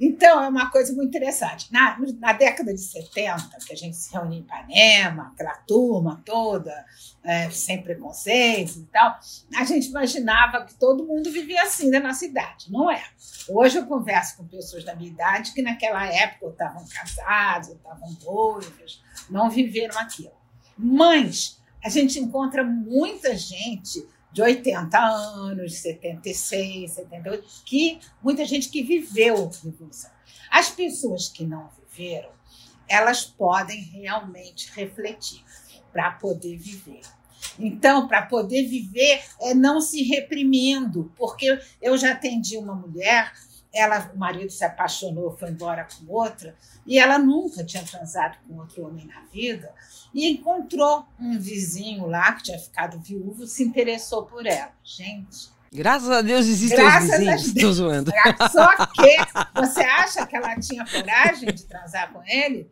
Então, 0.05 0.43
é 0.43 0.49
uma 0.49 0.69
coisa 0.69 0.93
muito 0.95 1.11
interessante. 1.11 1.73
Na, 1.73 1.97
na 2.19 2.33
década 2.33 2.75
de 2.75 2.81
70, 2.81 3.57
que 3.65 3.73
a 3.73 3.77
gente 3.77 3.97
se 3.97 4.13
reunia 4.13 4.39
em 4.39 4.43
Ipanema, 4.43 5.31
aquela 5.33 5.55
turma 5.59 6.21
toda, 6.25 6.85
é, 7.23 7.49
sem 7.51 7.81
preconceitos 7.81 8.79
e 8.79 8.85
tal, 8.87 9.17
a 9.55 9.65
gente 9.65 9.89
imaginava 9.89 10.65
que 10.65 10.75
todo 10.75 11.07
mundo 11.07 11.31
vivia 11.31 11.63
assim 11.63 11.89
na 11.89 12.01
nossa 12.01 12.25
idade. 12.25 12.73
Não 12.73 12.91
é. 12.91 13.01
Hoje 13.49 13.79
eu 13.79 13.87
converso 13.87 14.39
com 14.39 14.49
pessoas 14.49 14.83
da 14.83 14.97
minha 14.97 15.11
idade 15.11 15.53
que 15.53 15.63
naquela 15.63 16.05
época 16.07 16.49
estavam 16.49 16.85
casados, 16.87 17.69
estavam 17.69 18.17
noivos, 18.25 19.05
não 19.31 19.49
viveram 19.49 19.97
aquilo. 20.01 20.35
Mas 20.77 21.61
a 21.85 21.89
gente 21.89 22.19
encontra 22.19 22.65
muita 22.65 23.37
gente 23.37 24.05
de 24.33 24.43
80 24.43 24.99
anos, 24.99 25.79
76, 25.79 26.93
78, 26.93 27.63
que 27.65 28.01
muita 28.23 28.45
gente 28.45 28.69
que 28.69 28.83
viveu 28.83 29.35
a 29.35 29.65
revolução. 29.65 30.11
As 30.51 30.71
pessoas 30.71 31.29
que 31.29 31.45
não 31.45 31.69
viveram, 31.91 32.31
elas 32.89 33.25
podem 33.25 33.81
realmente 33.81 34.71
refletir 34.75 35.43
para 35.93 36.11
poder 36.13 36.57
viver. 36.57 37.03
Então, 37.59 38.09
para 38.09 38.23
poder 38.23 38.67
viver 38.67 39.23
é 39.41 39.53
não 39.53 39.81
se 39.81 40.03
reprimindo, 40.03 41.13
porque 41.17 41.59
eu 41.81 41.97
já 41.99 42.13
atendi 42.13 42.57
uma 42.57 42.75
mulher 42.75 43.33
ela, 43.73 44.11
o 44.15 44.19
marido 44.19 44.51
se 44.51 44.65
apaixonou, 44.65 45.37
foi 45.37 45.51
embora 45.51 45.87
com 45.87 46.13
outra, 46.13 46.55
e 46.87 46.99
ela 46.99 47.19
nunca 47.19 47.65
tinha 47.65 47.83
transado 47.83 48.37
com 48.47 48.59
outro 48.59 48.87
homem 48.87 49.07
na 49.07 49.23
vida, 49.33 49.73
e 50.13 50.29
encontrou 50.29 51.07
um 51.19 51.39
vizinho 51.39 52.07
lá 52.07 52.33
que 52.33 52.45
tinha 52.45 52.59
ficado 52.59 52.99
viúvo, 53.01 53.47
se 53.47 53.63
interessou 53.63 54.27
por 54.27 54.47
ela. 54.47 54.73
Gente. 54.85 55.51
Graças 55.73 56.11
a 56.11 56.21
Deus 56.21 56.47
existem 56.47 56.79
Graças 56.79 57.09
os 57.09 57.19
vizinhos. 57.19 57.47
Estou 57.47 57.73
zoando. 57.73 58.13
Só 58.51 58.87
que 58.87 59.17
você 59.55 59.81
acha 59.81 60.27
que 60.27 60.37
ela 60.37 60.55
tinha 60.61 60.85
coragem 60.85 61.51
de 61.51 61.65
transar 61.65 62.13
com 62.13 62.23
ele? 62.27 62.71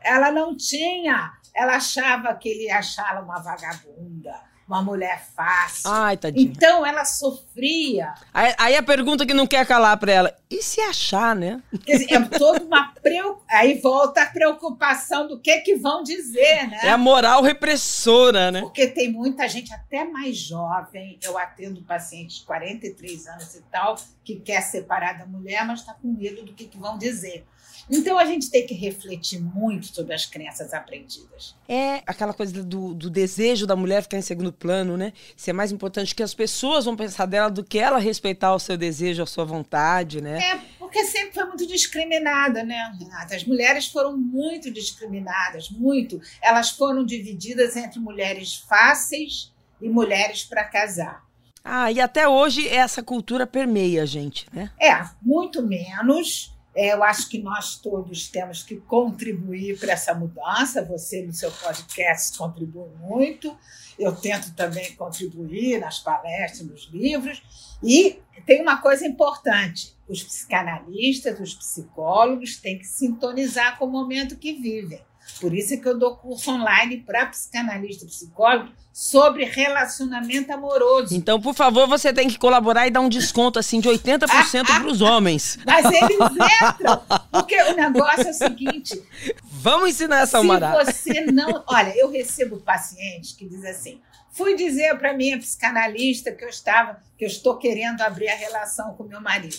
Ela 0.00 0.30
não 0.30 0.56
tinha. 0.56 1.32
Ela 1.52 1.74
achava 1.74 2.32
que 2.36 2.48
ele 2.48 2.66
ia 2.66 2.78
achá-la 2.78 3.22
uma 3.22 3.40
vagabunda 3.40 4.40
uma 4.68 4.82
mulher 4.82 5.24
fácil. 5.34 5.90
Ai, 5.90 6.16
tadinha. 6.16 6.44
Então 6.44 6.84
ela 6.84 7.04
sofria. 7.04 8.12
Aí, 8.34 8.54
aí, 8.58 8.76
a 8.76 8.82
pergunta 8.82 9.24
que 9.24 9.32
não 9.32 9.46
quer 9.46 9.66
calar 9.66 9.96
para 9.96 10.12
ela: 10.12 10.36
e 10.50 10.62
se 10.62 10.80
achar, 10.82 11.34
né? 11.34 11.62
Quer 11.84 11.98
dizer, 11.98 12.12
é 12.12 12.20
toda 12.38 12.62
uma 12.62 12.92
preocupação. 13.02 13.38
Aí 13.48 13.80
volta 13.80 14.22
a 14.22 14.26
preocupação 14.26 15.26
do 15.26 15.40
que 15.40 15.58
que 15.60 15.76
vão 15.76 16.02
dizer, 16.02 16.68
né? 16.68 16.80
É 16.84 16.90
a 16.90 16.98
moral 16.98 17.42
repressora, 17.42 18.50
né? 18.50 18.60
Porque 18.60 18.86
tem 18.86 19.10
muita 19.10 19.48
gente, 19.48 19.72
até 19.72 20.04
mais 20.04 20.36
jovem, 20.36 21.18
eu 21.22 21.38
atendo 21.38 21.80
pacientes 21.82 22.40
de 22.40 22.44
43 22.44 23.26
anos 23.26 23.54
e 23.54 23.62
tal, 23.70 23.96
que 24.22 24.36
quer 24.36 24.60
separar 24.60 25.18
da 25.18 25.24
mulher, 25.24 25.66
mas 25.66 25.80
está 25.80 25.94
com 25.94 26.08
medo 26.08 26.44
do 26.44 26.52
que, 26.52 26.66
que 26.66 26.76
vão 26.76 26.98
dizer. 26.98 27.46
Então 27.90 28.18
a 28.18 28.24
gente 28.24 28.50
tem 28.50 28.66
que 28.66 28.74
refletir 28.74 29.40
muito 29.40 29.86
sobre 29.86 30.14
as 30.14 30.26
crenças 30.26 30.72
aprendidas. 30.72 31.54
É 31.68 32.02
aquela 32.06 32.34
coisa 32.34 32.62
do, 32.62 32.94
do 32.94 33.10
desejo 33.10 33.66
da 33.66 33.74
mulher 33.74 34.02
ficar 34.02 34.18
em 34.18 34.22
segundo 34.22 34.52
plano, 34.52 34.96
né? 34.96 35.12
Ser 35.36 35.52
mais 35.52 35.72
importante 35.72 36.14
que 36.14 36.22
as 36.22 36.34
pessoas 36.34 36.84
vão 36.84 36.96
pensar 36.96 37.26
dela 37.26 37.50
do 37.50 37.64
que 37.64 37.78
ela 37.78 37.98
respeitar 37.98 38.54
o 38.54 38.58
seu 38.58 38.76
desejo, 38.76 39.22
a 39.22 39.26
sua 39.26 39.44
vontade, 39.44 40.20
né? 40.20 40.38
É, 40.38 40.60
porque 40.78 41.04
sempre 41.04 41.34
foi 41.34 41.44
muito 41.44 41.66
discriminada, 41.66 42.62
né, 42.62 42.92
Renata? 42.98 43.36
As 43.36 43.44
mulheres 43.44 43.86
foram 43.86 44.16
muito 44.16 44.70
discriminadas, 44.70 45.70
muito. 45.70 46.20
Elas 46.42 46.70
foram 46.70 47.04
divididas 47.04 47.76
entre 47.76 47.98
mulheres 47.98 48.54
fáceis 48.54 49.52
e 49.80 49.88
mulheres 49.88 50.44
para 50.44 50.64
casar. 50.64 51.26
Ah, 51.64 51.92
e 51.92 52.00
até 52.00 52.26
hoje 52.26 52.66
essa 52.66 53.02
cultura 53.02 53.46
permeia 53.46 54.02
a 54.02 54.06
gente, 54.06 54.46
né? 54.52 54.70
É, 54.80 54.94
muito 55.20 55.62
menos. 55.62 56.56
Eu 56.80 57.02
acho 57.02 57.28
que 57.28 57.42
nós 57.42 57.76
todos 57.76 58.28
temos 58.28 58.62
que 58.62 58.76
contribuir 58.76 59.76
para 59.80 59.94
essa 59.94 60.14
mudança. 60.14 60.84
Você, 60.84 61.26
no 61.26 61.32
seu 61.32 61.50
podcast, 61.50 62.38
contribui 62.38 62.88
muito. 63.00 63.58
Eu 63.98 64.14
tento 64.14 64.54
também 64.54 64.94
contribuir 64.94 65.80
nas 65.80 65.98
palestras, 65.98 66.64
nos 66.64 66.88
livros. 66.92 67.42
E 67.82 68.20
tem 68.46 68.62
uma 68.62 68.80
coisa 68.80 69.04
importante: 69.04 69.96
os 70.08 70.22
psicanalistas, 70.22 71.40
os 71.40 71.52
psicólogos 71.52 72.58
têm 72.58 72.78
que 72.78 72.86
sintonizar 72.86 73.76
com 73.76 73.86
o 73.86 73.90
momento 73.90 74.36
que 74.36 74.52
vivem. 74.52 75.00
Por 75.40 75.54
isso 75.54 75.74
é 75.74 75.76
que 75.76 75.88
eu 75.88 75.98
dou 75.98 76.16
curso 76.16 76.50
online 76.50 76.98
para 76.98 77.26
psicanalista 77.26 78.04
e 78.04 78.08
psicólogo 78.08 78.70
sobre 78.92 79.44
relacionamento 79.44 80.52
amoroso. 80.52 81.14
Então, 81.14 81.40
por 81.40 81.54
favor, 81.54 81.86
você 81.86 82.12
tem 82.12 82.28
que 82.28 82.36
colaborar 82.36 82.88
e 82.88 82.90
dar 82.90 83.00
um 83.00 83.08
desconto 83.08 83.56
assim 83.56 83.78
de 83.78 83.88
80% 83.88 84.66
para 84.66 84.86
os 84.86 85.00
homens. 85.00 85.56
Mas 85.64 85.84
eles 85.84 86.18
entram, 86.62 87.00
porque 87.30 87.54
o 87.62 87.76
negócio 87.76 88.26
é 88.26 88.30
o 88.30 88.34
seguinte. 88.34 89.00
Vamos 89.44 89.90
ensinar 89.90 90.22
essa 90.22 90.38
almará. 90.38 90.84
Se 90.84 91.12
você 91.12 91.20
não. 91.26 91.62
Olha, 91.68 91.96
eu 91.96 92.10
recebo 92.10 92.56
pacientes 92.56 93.32
que 93.32 93.46
dizem 93.46 93.70
assim: 93.70 94.00
fui 94.32 94.56
dizer 94.56 94.98
para 94.98 95.14
minha 95.14 95.38
psicanalista 95.38 96.32
que 96.32 96.44
eu 96.44 96.48
estava, 96.48 97.00
que 97.16 97.24
eu 97.24 97.28
estou 97.28 97.56
querendo 97.56 98.00
abrir 98.00 98.28
a 98.28 98.36
relação 98.36 98.94
com 98.94 99.04
meu 99.04 99.20
marido. 99.20 99.58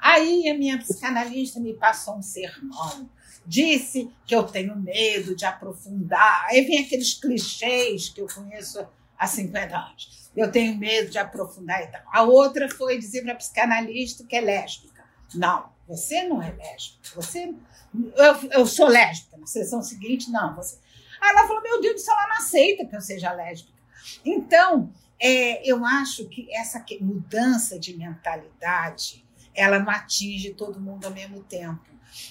Aí 0.00 0.48
a 0.48 0.56
minha 0.56 0.78
psicanalista 0.78 1.60
me 1.60 1.74
passou 1.74 2.16
um 2.16 2.22
sermão 2.22 3.08
disse 3.46 4.10
que 4.26 4.34
eu 4.34 4.44
tenho 4.44 4.76
medo 4.76 5.34
de 5.34 5.44
aprofundar. 5.44 6.46
Aí 6.46 6.64
vem 6.64 6.84
aqueles 6.84 7.14
clichês 7.14 8.08
que 8.08 8.20
eu 8.20 8.26
conheço 8.26 8.86
há 9.18 9.26
50 9.26 9.76
anos. 9.76 10.30
Eu 10.36 10.50
tenho 10.50 10.76
medo 10.76 11.10
de 11.10 11.18
aprofundar 11.18 11.82
e 11.82 11.88
tal. 11.88 12.02
A 12.12 12.22
outra 12.22 12.68
foi 12.68 12.98
dizer 12.98 13.22
para 13.22 13.32
a 13.32 13.36
psicanalista 13.36 14.24
que 14.24 14.36
é 14.36 14.40
lésbica. 14.40 15.04
Não, 15.34 15.68
você 15.88 16.22
não 16.24 16.40
é 16.40 16.52
lésbica. 16.52 17.00
Você, 17.16 17.52
eu, 17.94 18.50
eu 18.52 18.66
sou 18.66 18.86
lésbica. 18.86 19.36
Na 19.36 19.46
sessão 19.46 19.82
seguinte, 19.82 20.30
não. 20.30 20.54
Você... 20.54 20.78
Aí 21.20 21.30
ela 21.30 21.48
falou: 21.48 21.62
Meu 21.62 21.80
Deus 21.80 21.94
do 21.94 22.00
céu, 22.00 22.14
ela 22.14 22.28
não 22.28 22.36
aceita 22.36 22.86
que 22.86 22.94
eu 22.94 23.00
seja 23.00 23.32
lésbica. 23.32 23.78
Então, 24.24 24.92
é, 25.18 25.68
eu 25.68 25.84
acho 25.84 26.28
que 26.28 26.48
essa 26.54 26.84
mudança 27.00 27.78
de 27.78 27.96
mentalidade 27.96 29.24
ela 29.54 29.78
não 29.78 29.90
atinge 29.90 30.54
todo 30.54 30.80
mundo 30.80 31.06
ao 31.06 31.12
mesmo 31.12 31.42
tempo. 31.42 31.84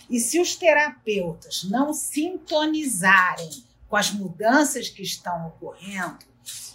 E 0.10 0.20
se 0.20 0.40
os 0.40 0.56
terapeutas 0.56 1.64
não 1.64 1.94
sintonizarem 1.94 3.64
com 3.88 3.96
as 3.96 4.12
mudanças 4.12 4.90
que 4.90 5.02
estão 5.02 5.48
ocorrendo, 5.48 6.20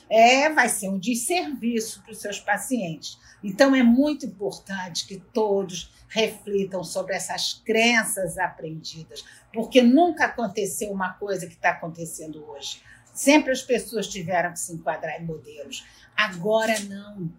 é, 0.08 0.50
vai 0.50 0.68
ser 0.68 0.88
um 0.88 0.98
desserviço 0.98 2.02
para 2.02 2.12
os 2.12 2.18
seus 2.18 2.38
pacientes. 2.38 3.18
Então, 3.42 3.74
é 3.74 3.82
muito 3.82 4.26
importante 4.26 5.06
que 5.06 5.18
todos 5.18 5.92
reflitam 6.08 6.84
sobre 6.84 7.14
essas 7.14 7.54
crenças 7.64 8.38
aprendidas, 8.38 9.24
porque 9.52 9.82
nunca 9.82 10.26
aconteceu 10.26 10.90
uma 10.92 11.12
coisa 11.14 11.46
que 11.46 11.54
está 11.54 11.70
acontecendo 11.70 12.44
hoje. 12.48 12.82
Sempre 13.12 13.52
as 13.52 13.62
pessoas 13.62 14.08
tiveram 14.08 14.52
que 14.52 14.58
se 14.58 14.72
enquadrar 14.72 15.20
em 15.20 15.24
modelos. 15.24 15.84
Agora 16.16 16.78
não. 16.80 17.30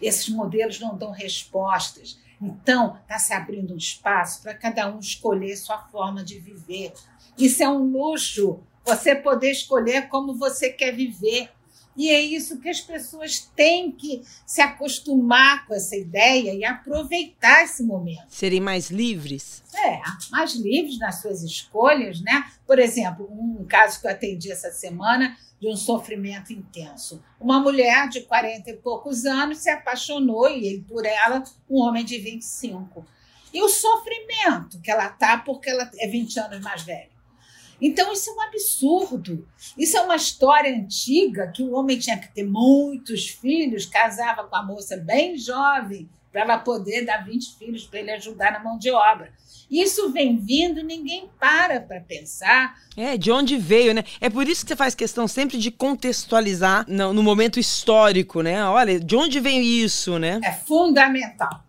Esses 0.00 0.28
modelos 0.28 0.78
não 0.78 0.96
dão 0.96 1.10
respostas. 1.10 2.18
Então, 2.42 2.98
está 3.02 3.20
se 3.20 3.32
abrindo 3.32 3.72
um 3.72 3.76
espaço 3.76 4.42
para 4.42 4.52
cada 4.52 4.92
um 4.92 4.98
escolher 4.98 5.56
sua 5.56 5.78
forma 5.78 6.24
de 6.24 6.40
viver. 6.40 6.92
Isso 7.38 7.62
é 7.62 7.68
um 7.68 7.92
luxo, 7.92 8.58
você 8.84 9.14
poder 9.14 9.52
escolher 9.52 10.08
como 10.08 10.34
você 10.34 10.68
quer 10.70 10.90
viver. 10.92 11.50
E 11.96 12.08
é 12.08 12.20
isso 12.20 12.58
que 12.58 12.68
as 12.68 12.80
pessoas 12.80 13.50
têm 13.54 13.92
que 13.92 14.22
se 14.46 14.62
acostumar 14.62 15.66
com 15.66 15.74
essa 15.74 15.94
ideia 15.94 16.54
e 16.54 16.64
aproveitar 16.64 17.64
esse 17.64 17.82
momento. 17.82 18.26
Serem 18.28 18.60
mais 18.60 18.90
livres? 18.90 19.62
É, 19.74 20.00
mais 20.30 20.54
livres 20.54 20.98
nas 20.98 21.20
suas 21.20 21.42
escolhas, 21.42 22.20
né? 22.22 22.50
Por 22.66 22.78
exemplo, 22.78 23.28
um 23.30 23.64
caso 23.66 24.00
que 24.00 24.06
eu 24.06 24.10
atendi 24.10 24.50
essa 24.50 24.70
semana 24.70 25.36
de 25.60 25.68
um 25.68 25.76
sofrimento 25.76 26.52
intenso. 26.52 27.22
Uma 27.38 27.60
mulher 27.60 28.08
de 28.08 28.22
40 28.22 28.70
e 28.70 28.76
poucos 28.78 29.24
anos 29.24 29.58
se 29.58 29.70
apaixonou 29.70 30.48
e 30.48 30.66
ele 30.66 30.84
por 30.88 31.06
ela, 31.06 31.44
um 31.70 31.80
homem 31.80 32.04
de 32.04 32.18
25. 32.18 33.06
E 33.54 33.62
o 33.62 33.68
sofrimento 33.68 34.80
que 34.80 34.90
ela 34.90 35.08
tá 35.08 35.38
porque 35.38 35.70
ela 35.70 35.88
é 35.98 36.08
20 36.08 36.40
anos 36.40 36.60
mais 36.60 36.82
velha. 36.82 37.11
Então, 37.82 38.12
isso 38.12 38.30
é 38.30 38.32
um 38.32 38.40
absurdo. 38.42 39.48
Isso 39.76 39.96
é 39.96 40.00
uma 40.02 40.14
história 40.14 40.72
antiga 40.72 41.48
que 41.48 41.64
o 41.64 41.72
homem 41.72 41.98
tinha 41.98 42.16
que 42.16 42.32
ter 42.32 42.44
muitos 42.44 43.28
filhos, 43.28 43.84
casava 43.84 44.44
com 44.44 44.54
a 44.54 44.62
moça 44.62 44.96
bem 44.96 45.36
jovem, 45.36 46.08
para 46.30 46.42
ela 46.42 46.58
poder 46.58 47.04
dar 47.04 47.24
20 47.24 47.58
filhos 47.58 47.84
para 47.84 47.98
ele 47.98 48.12
ajudar 48.12 48.52
na 48.52 48.60
mão 48.60 48.78
de 48.78 48.90
obra. 48.92 49.32
Isso 49.68 50.12
vem 50.12 50.38
vindo 50.38 50.82
ninguém 50.82 51.28
para 51.40 51.80
para 51.80 52.00
pensar. 52.00 52.74
É, 52.96 53.16
de 53.16 53.32
onde 53.32 53.56
veio, 53.56 53.92
né? 53.92 54.04
É 54.20 54.30
por 54.30 54.48
isso 54.48 54.62
que 54.64 54.68
você 54.68 54.76
faz 54.76 54.94
questão 54.94 55.26
sempre 55.26 55.58
de 55.58 55.70
contextualizar 55.70 56.84
no, 56.86 57.12
no 57.12 57.22
momento 57.22 57.58
histórico, 57.58 58.42
né? 58.42 58.64
Olha, 58.64 59.00
de 59.00 59.16
onde 59.16 59.40
vem 59.40 59.62
isso, 59.64 60.18
né? 60.18 60.40
É 60.44 60.52
fundamental. 60.52 61.64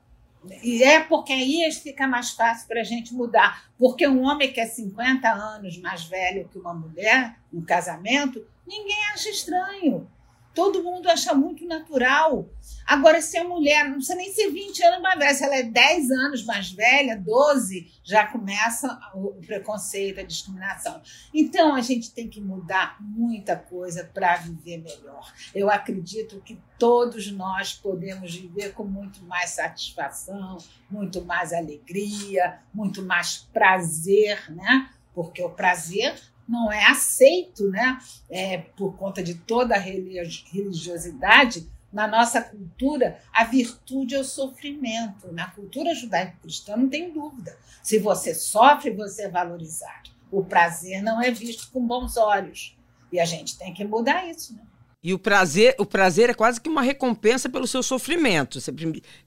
E 0.61 0.83
é 0.83 0.99
porque 0.99 1.33
aí 1.33 1.71
fica 1.71 2.07
mais 2.07 2.31
fácil 2.31 2.67
para 2.67 2.81
a 2.81 2.83
gente 2.83 3.13
mudar. 3.13 3.69
Porque 3.77 4.07
um 4.07 4.23
homem 4.23 4.51
que 4.51 4.59
é 4.59 4.65
50 4.65 5.29
anos 5.29 5.77
mais 5.77 6.03
velho 6.03 6.47
que 6.49 6.57
uma 6.57 6.73
mulher 6.73 7.37
no 7.51 7.63
casamento, 7.63 8.45
ninguém 8.67 9.05
acha 9.13 9.29
estranho. 9.29 10.07
Todo 10.53 10.83
mundo 10.83 11.09
acha 11.09 11.33
muito 11.33 11.65
natural. 11.65 12.49
Agora, 12.85 13.21
se 13.21 13.37
a 13.37 13.43
mulher, 13.43 13.85
não 13.85 13.95
precisa 13.95 14.15
nem 14.15 14.31
ser 14.31 14.51
20 14.51 14.83
anos 14.83 15.01
mais 15.01 15.17
velha, 15.17 15.33
se 15.33 15.43
ela 15.43 15.55
é 15.55 15.63
10 15.63 16.11
anos 16.11 16.45
mais 16.45 16.71
velha, 16.71 17.17
12, 17.17 17.91
já 18.03 18.27
começa 18.27 18.99
o 19.13 19.33
preconceito, 19.45 20.19
a 20.19 20.23
discriminação. 20.23 21.01
Então, 21.33 21.73
a 21.73 21.81
gente 21.81 22.11
tem 22.11 22.27
que 22.27 22.41
mudar 22.41 22.97
muita 22.99 23.55
coisa 23.55 24.09
para 24.13 24.35
viver 24.35 24.77
melhor. 24.77 25.33
Eu 25.55 25.69
acredito 25.69 26.41
que 26.41 26.59
todos 26.77 27.31
nós 27.31 27.73
podemos 27.73 28.35
viver 28.35 28.73
com 28.73 28.83
muito 28.83 29.23
mais 29.23 29.51
satisfação, 29.51 30.57
muito 30.89 31.23
mais 31.23 31.53
alegria, 31.53 32.59
muito 32.73 33.01
mais 33.01 33.47
prazer, 33.53 34.51
né? 34.51 34.89
Porque 35.13 35.41
o 35.41 35.49
prazer 35.49 36.15
não 36.47 36.71
é 36.71 36.85
aceito, 36.85 37.69
né? 37.69 37.97
É, 38.29 38.57
por 38.57 38.95
conta 38.95 39.23
de 39.23 39.35
toda 39.35 39.75
a 39.75 39.79
religiosidade, 39.79 41.69
na 41.93 42.07
nossa 42.07 42.41
cultura, 42.41 43.19
a 43.31 43.43
virtude 43.43 44.15
é 44.15 44.19
o 44.19 44.23
sofrimento. 44.23 45.31
Na 45.31 45.51
cultura 45.51 45.93
judaico-cristã, 45.93 46.75
não 46.75 46.89
tem 46.89 47.13
dúvida. 47.13 47.55
Se 47.83 47.99
você 47.99 48.33
sofre, 48.33 48.89
você 48.89 49.23
é 49.23 49.29
valorizado. 49.29 50.09
O 50.31 50.43
prazer 50.43 51.03
não 51.03 51.21
é 51.21 51.29
visto 51.29 51.71
com 51.71 51.85
bons 51.85 52.17
olhos. 52.17 52.75
E 53.11 53.19
a 53.19 53.25
gente 53.25 53.59
tem 53.59 53.71
que 53.71 53.85
mudar 53.85 54.27
isso, 54.27 54.55
né? 54.55 54.63
E 55.03 55.13
o 55.13 55.19
prazer, 55.19 55.75
o 55.77 55.85
prazer 55.85 56.29
é 56.29 56.33
quase 56.33 56.61
que 56.61 56.69
uma 56.69 56.81
recompensa 56.81 57.49
pelo 57.49 57.67
seu 57.67 57.83
sofrimento. 57.83 58.61
Você 58.61 58.71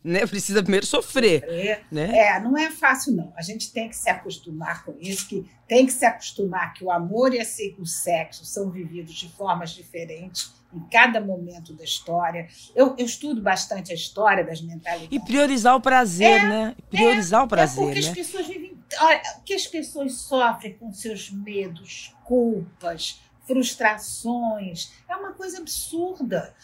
né, 0.02 0.26
precisa 0.26 0.62
primeiro 0.62 0.86
sofrer. 0.86 1.42
sofrer. 1.42 1.84
Né? 1.92 2.18
É, 2.18 2.40
não 2.40 2.56
é 2.56 2.70
fácil, 2.70 3.12
não. 3.12 3.30
A 3.36 3.42
gente 3.42 3.70
tem 3.70 3.90
que 3.90 3.94
se 3.94 4.08
acostumar 4.08 4.86
com 4.86 4.96
isso, 4.98 5.28
que 5.28 5.44
tem 5.68 5.84
que 5.84 5.92
se 5.92 6.06
acostumar 6.06 6.72
que 6.72 6.82
o 6.82 6.90
amor 6.90 7.34
e 7.34 7.42
o 7.78 7.84
sexo 7.84 8.46
são 8.46 8.70
vividos 8.70 9.14
de 9.14 9.28
formas 9.28 9.70
diferentes 9.70 10.50
em 10.72 10.80
cada 10.90 11.20
momento 11.20 11.74
da 11.74 11.84
história. 11.84 12.48
Eu, 12.74 12.94
eu 12.96 13.04
estudo 13.04 13.42
bastante 13.42 13.92
a 13.92 13.94
história 13.94 14.42
das 14.42 14.62
mentalidades. 14.62 15.08
E 15.10 15.20
priorizar 15.20 15.76
o 15.76 15.80
prazer, 15.80 16.40
é, 16.40 16.48
né? 16.48 16.76
Priorizar 16.88 17.42
é, 17.42 17.44
o 17.44 17.48
prazer. 17.48 17.82
É 17.82 17.86
porque 17.86 18.00
né? 18.00 18.08
as 18.08 18.14
pessoas 18.14 18.46
vivem. 18.46 18.76
Olha, 18.98 19.20
que 19.44 19.52
as 19.52 19.66
pessoas 19.66 20.14
sofrem 20.14 20.72
com 20.74 20.90
seus 20.90 21.30
medos, 21.30 22.14
culpas 22.24 23.20
frustrações. 23.46 24.92
É 25.08 25.16
uma 25.16 25.32
coisa 25.32 25.58
absurda. 25.58 26.54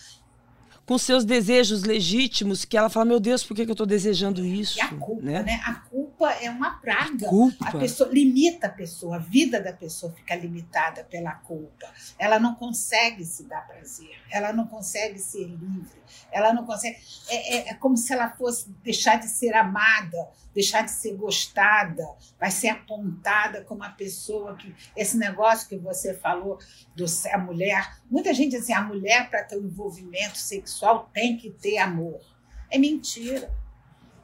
Com 0.92 0.98
seus 0.98 1.24
desejos 1.24 1.85
legítimos, 1.85 2.66
que 2.66 2.76
ela 2.76 2.90
fala: 2.90 3.07
Meu 3.07 3.18
Deus, 3.18 3.42
por 3.42 3.55
que, 3.55 3.62
eu 3.62 3.72
estou 3.72 3.87
desejando 3.87 4.44
isso? 4.44 4.76
E 4.76 4.83
a 4.83 4.88
culpa, 4.88 5.22
né? 5.22 5.42
né? 5.42 5.62
A 5.64 5.72
culpa 5.76 6.33
é 6.33 6.50
uma 6.50 6.72
praga. 6.81 7.26
A 7.26 7.31
culpa. 7.31 7.68
A 7.68 7.72
pessoa 7.78 8.11
limita 8.11 8.66
a 8.66 8.70
pessoa, 8.70 9.16
a 9.16 9.18
vida 9.18 9.59
da 9.59 9.72
pessoa 9.72 10.12
fica 10.12 10.35
limitada 10.35 11.02
pela 11.05 11.33
culpa. 11.33 11.87
Ela 12.18 12.38
não 12.38 12.55
consegue 12.57 13.24
se 13.24 13.44
dar 13.44 13.66
prazer, 13.66 14.11
ela 14.31 14.52
não 14.52 14.66
consegue 14.66 15.18
ser 15.18 15.46
livre, 15.46 16.02
ela 16.31 16.52
não 16.52 16.66
consegue. 16.66 16.98
É, 17.31 17.57
é, 17.57 17.68
é 17.70 17.74
como 17.74 17.96
se 17.96 18.12
ela 18.12 18.28
fosse 18.28 18.68
deixar 18.85 19.16
de 19.16 19.28
ser 19.28 19.55
amada, 19.55 20.28
deixar 20.55 20.83
de 20.83 20.90
ser 20.90 21.16
gostada, 21.16 22.07
vai 22.38 22.50
ser 22.50 22.68
apontada 22.68 23.62
como 23.62 23.83
a 23.83 23.88
pessoa 23.88 24.57
que. 24.57 24.74
Esse 24.94 25.16
negócio 25.16 25.68
que 25.68 25.78
você 25.78 26.12
falou 26.12 26.59
do 26.94 27.07
a 27.33 27.38
mulher. 27.38 27.96
Muita 28.11 28.35
gente 28.35 28.50
diz 28.50 28.62
assim: 28.62 28.72
a 28.72 28.83
mulher, 28.83 29.31
para 29.31 29.42
ter 29.44 29.57
um 29.57 29.64
envolvimento 29.64 30.37
sexual, 30.37 30.82
tem 31.12 31.37
que 31.37 31.51
ter 31.51 31.79
amor. 31.79 32.21
É 32.71 32.79
mentira. 32.79 33.51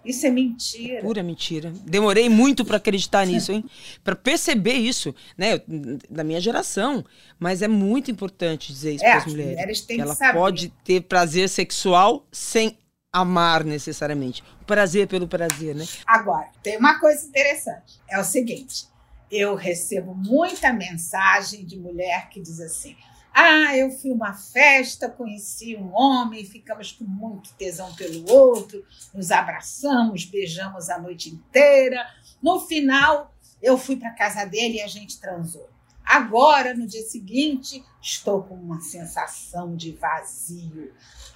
Isso 0.04 0.26
é 0.26 0.30
mentira. 0.30 1.02
Pura 1.02 1.22
mentira. 1.22 1.72
Demorei 1.84 2.28
muito 2.28 2.64
para 2.64 2.78
acreditar 2.78 3.26
nisso, 3.28 3.52
hein? 3.52 3.64
Para 4.02 4.16
perceber 4.16 4.74
isso, 4.74 5.14
né? 5.36 5.60
Da 6.08 6.24
minha 6.24 6.40
geração. 6.40 7.04
Mas 7.38 7.62
é 7.62 7.68
muito 7.68 8.10
importante 8.10 8.72
dizer 8.72 8.94
isso 8.94 9.04
é, 9.04 9.10
para 9.10 9.18
as 9.18 9.26
mulheres. 9.26 9.52
mulheres 9.52 9.80
têm 9.82 9.96
que 9.96 10.02
ela 10.02 10.14
saber. 10.14 10.38
pode 10.38 10.68
ter 10.84 11.02
prazer 11.02 11.48
sexual 11.48 12.26
sem 12.32 12.78
amar 13.12 13.64
necessariamente. 13.64 14.42
Prazer 14.66 15.08
pelo 15.08 15.26
prazer, 15.26 15.74
né? 15.74 15.86
Agora, 16.06 16.48
tem 16.62 16.78
uma 16.78 16.98
coisa 16.98 17.26
interessante. 17.26 18.00
É 18.08 18.18
o 18.18 18.24
seguinte: 18.24 18.86
eu 19.30 19.54
recebo 19.54 20.14
muita 20.14 20.72
mensagem 20.72 21.64
de 21.64 21.76
mulher 21.76 22.28
que 22.30 22.40
diz 22.40 22.60
assim: 22.60 22.96
ah, 23.40 23.76
eu 23.76 23.88
fui 23.92 24.10
uma 24.10 24.34
festa, 24.34 25.08
conheci 25.08 25.76
um 25.76 25.94
homem, 25.94 26.44
ficamos 26.44 26.90
com 26.90 27.04
muito 27.04 27.54
tesão 27.54 27.94
pelo 27.94 28.28
outro, 28.28 28.84
nos 29.14 29.30
abraçamos, 29.30 30.24
beijamos 30.24 30.90
a 30.90 30.98
noite 30.98 31.30
inteira. 31.30 32.04
No 32.42 32.58
final, 32.58 33.32
eu 33.62 33.78
fui 33.78 33.96
para 33.96 34.10
casa 34.10 34.44
dele 34.44 34.78
e 34.78 34.82
a 34.82 34.88
gente 34.88 35.20
transou. 35.20 35.68
Agora, 36.04 36.74
no 36.74 36.86
dia 36.86 37.02
seguinte, 37.02 37.84
estou 38.02 38.42
com 38.42 38.54
uma 38.54 38.80
sensação 38.80 39.76
de 39.76 39.92
vazio. 39.92 40.92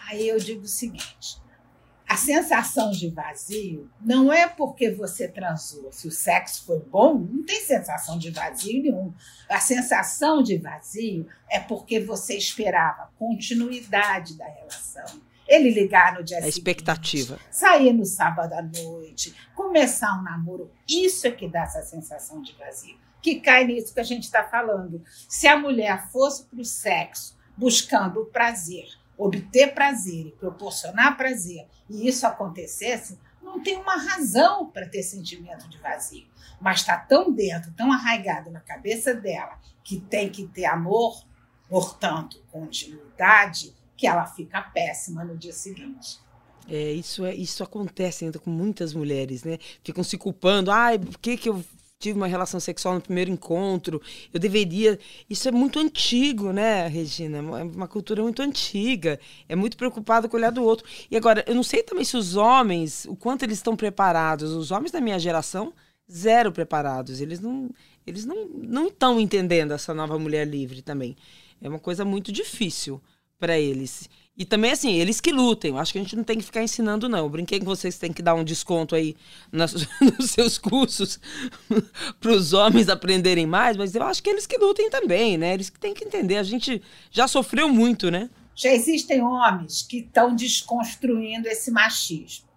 Aí 0.08 0.26
eu 0.26 0.38
digo 0.38 0.62
o 0.62 0.68
seguinte: 0.68 1.41
a 2.12 2.16
sensação 2.16 2.90
de 2.90 3.08
vazio 3.08 3.90
não 3.98 4.30
é 4.30 4.46
porque 4.46 4.90
você 4.90 5.26
transou. 5.26 5.90
Se 5.90 6.06
o 6.06 6.10
sexo 6.10 6.66
foi 6.66 6.78
bom, 6.78 7.14
não 7.14 7.42
tem 7.42 7.58
sensação 7.62 8.18
de 8.18 8.30
vazio 8.30 8.82
nenhum. 8.82 9.14
A 9.48 9.58
sensação 9.58 10.42
de 10.42 10.58
vazio 10.58 11.26
é 11.48 11.58
porque 11.58 12.00
você 12.00 12.36
esperava 12.36 13.10
continuidade 13.18 14.36
da 14.36 14.44
relação. 14.44 15.22
Ele 15.48 15.70
ligar 15.70 16.12
no 16.12 16.22
dia 16.22 16.36
a 16.36 16.40
seguinte. 16.40 16.58
expectativa. 16.58 17.38
Sair 17.50 17.94
no 17.94 18.04
sábado 18.04 18.52
à 18.52 18.60
noite, 18.60 19.34
começar 19.54 20.12
um 20.20 20.22
namoro. 20.22 20.70
Isso 20.86 21.26
é 21.26 21.30
que 21.30 21.48
dá 21.48 21.62
essa 21.62 21.80
sensação 21.80 22.42
de 22.42 22.52
vazio 22.58 23.00
que 23.22 23.40
cai 23.40 23.64
nisso 23.64 23.94
que 23.94 24.00
a 24.00 24.04
gente 24.04 24.24
está 24.24 24.44
falando. 24.44 25.02
Se 25.30 25.48
a 25.48 25.56
mulher 25.56 26.10
fosse 26.10 26.44
para 26.44 26.60
o 26.60 26.64
sexo 26.64 27.38
buscando 27.56 28.20
o 28.20 28.26
prazer, 28.26 28.88
obter 29.26 29.74
prazer 29.74 30.26
e 30.26 30.32
proporcionar 30.32 31.16
prazer, 31.16 31.66
e 31.88 32.08
isso 32.08 32.26
acontecesse, 32.26 33.18
não 33.42 33.62
tem 33.62 33.76
uma 33.76 33.96
razão 33.96 34.66
para 34.66 34.88
ter 34.88 35.02
sentimento 35.02 35.68
de 35.68 35.78
vazio. 35.78 36.26
Mas 36.60 36.80
está 36.80 36.96
tão 36.96 37.32
dentro, 37.32 37.72
tão 37.72 37.92
arraigado 37.92 38.50
na 38.50 38.60
cabeça 38.60 39.14
dela, 39.14 39.58
que 39.84 40.00
tem 40.00 40.30
que 40.30 40.46
ter 40.46 40.64
amor, 40.64 41.24
portanto, 41.68 42.42
continuidade, 42.50 43.74
que 43.96 44.06
ela 44.06 44.26
fica 44.26 44.62
péssima 44.62 45.24
no 45.24 45.36
dia 45.36 45.52
seguinte. 45.52 46.20
É, 46.68 46.92
isso 46.92 47.24
é, 47.24 47.34
isso 47.34 47.62
acontece 47.62 48.24
ainda 48.24 48.38
com 48.38 48.50
muitas 48.50 48.94
mulheres, 48.94 49.42
né? 49.42 49.58
Ficam 49.82 50.04
se 50.04 50.16
culpando. 50.16 50.70
Ai, 50.70 50.98
por 50.98 51.18
que, 51.18 51.36
que 51.36 51.48
eu 51.48 51.64
tive 52.02 52.18
uma 52.18 52.26
relação 52.26 52.58
sexual 52.58 52.94
no 52.96 53.00
primeiro 53.00 53.30
encontro, 53.30 54.02
eu 54.32 54.40
deveria. 54.40 54.98
Isso 55.30 55.48
é 55.48 55.52
muito 55.52 55.78
antigo, 55.78 56.52
né, 56.52 56.88
Regina? 56.88 57.38
É 57.38 57.62
uma 57.62 57.86
cultura 57.86 58.22
muito 58.22 58.42
antiga. 58.42 59.20
É 59.48 59.54
muito 59.54 59.76
preocupado 59.76 60.28
com 60.28 60.36
o 60.36 60.40
olhar 60.40 60.50
do 60.50 60.64
outro. 60.64 60.86
E 61.10 61.16
agora, 61.16 61.44
eu 61.46 61.54
não 61.54 61.62
sei 61.62 61.82
também 61.82 62.04
se 62.04 62.16
os 62.16 62.36
homens, 62.36 63.04
o 63.06 63.14
quanto 63.14 63.44
eles 63.44 63.58
estão 63.58 63.76
preparados. 63.76 64.50
Os 64.50 64.70
homens 64.70 64.90
da 64.90 65.00
minha 65.00 65.18
geração, 65.18 65.72
zero 66.10 66.50
preparados. 66.50 67.20
Eles 67.20 67.40
não 67.40 67.70
eles 68.04 68.24
não, 68.24 68.48
não 68.48 68.88
estão 68.88 69.20
entendendo 69.20 69.72
essa 69.72 69.94
nova 69.94 70.18
mulher 70.18 70.44
livre 70.46 70.82
também. 70.82 71.16
É 71.60 71.68
uma 71.68 71.78
coisa 71.78 72.04
muito 72.04 72.32
difícil 72.32 73.00
para 73.38 73.58
eles. 73.58 74.10
E 74.34 74.46
também, 74.46 74.70
assim, 74.70 74.94
eles 74.94 75.20
que 75.20 75.30
lutem. 75.30 75.78
Acho 75.78 75.92
que 75.92 75.98
a 75.98 76.02
gente 76.02 76.16
não 76.16 76.24
tem 76.24 76.38
que 76.38 76.44
ficar 76.44 76.62
ensinando, 76.62 77.08
não. 77.08 77.18
Eu 77.18 77.28
brinquei 77.28 77.58
com 77.58 77.66
vocês 77.66 77.98
têm 77.98 78.12
que 78.12 78.22
dar 78.22 78.34
um 78.34 78.42
desconto 78.42 78.94
aí 78.94 79.14
nas, 79.50 79.74
nos 80.00 80.30
seus 80.30 80.56
cursos 80.56 81.20
para 82.18 82.32
os 82.32 82.54
homens 82.54 82.88
aprenderem 82.88 83.46
mais, 83.46 83.76
mas 83.76 83.94
eu 83.94 84.02
acho 84.02 84.22
que 84.22 84.30
eles 84.30 84.46
que 84.46 84.56
lutem 84.56 84.88
também, 84.88 85.36
né? 85.36 85.52
Eles 85.52 85.68
que 85.68 85.78
têm 85.78 85.92
que 85.92 86.04
entender. 86.04 86.38
A 86.38 86.42
gente 86.42 86.80
já 87.10 87.28
sofreu 87.28 87.68
muito, 87.68 88.10
né? 88.10 88.30
Já 88.54 88.72
existem 88.72 89.22
homens 89.22 89.82
que 89.82 89.98
estão 89.98 90.34
desconstruindo 90.34 91.46
esse 91.48 91.70
machismo. 91.70 92.48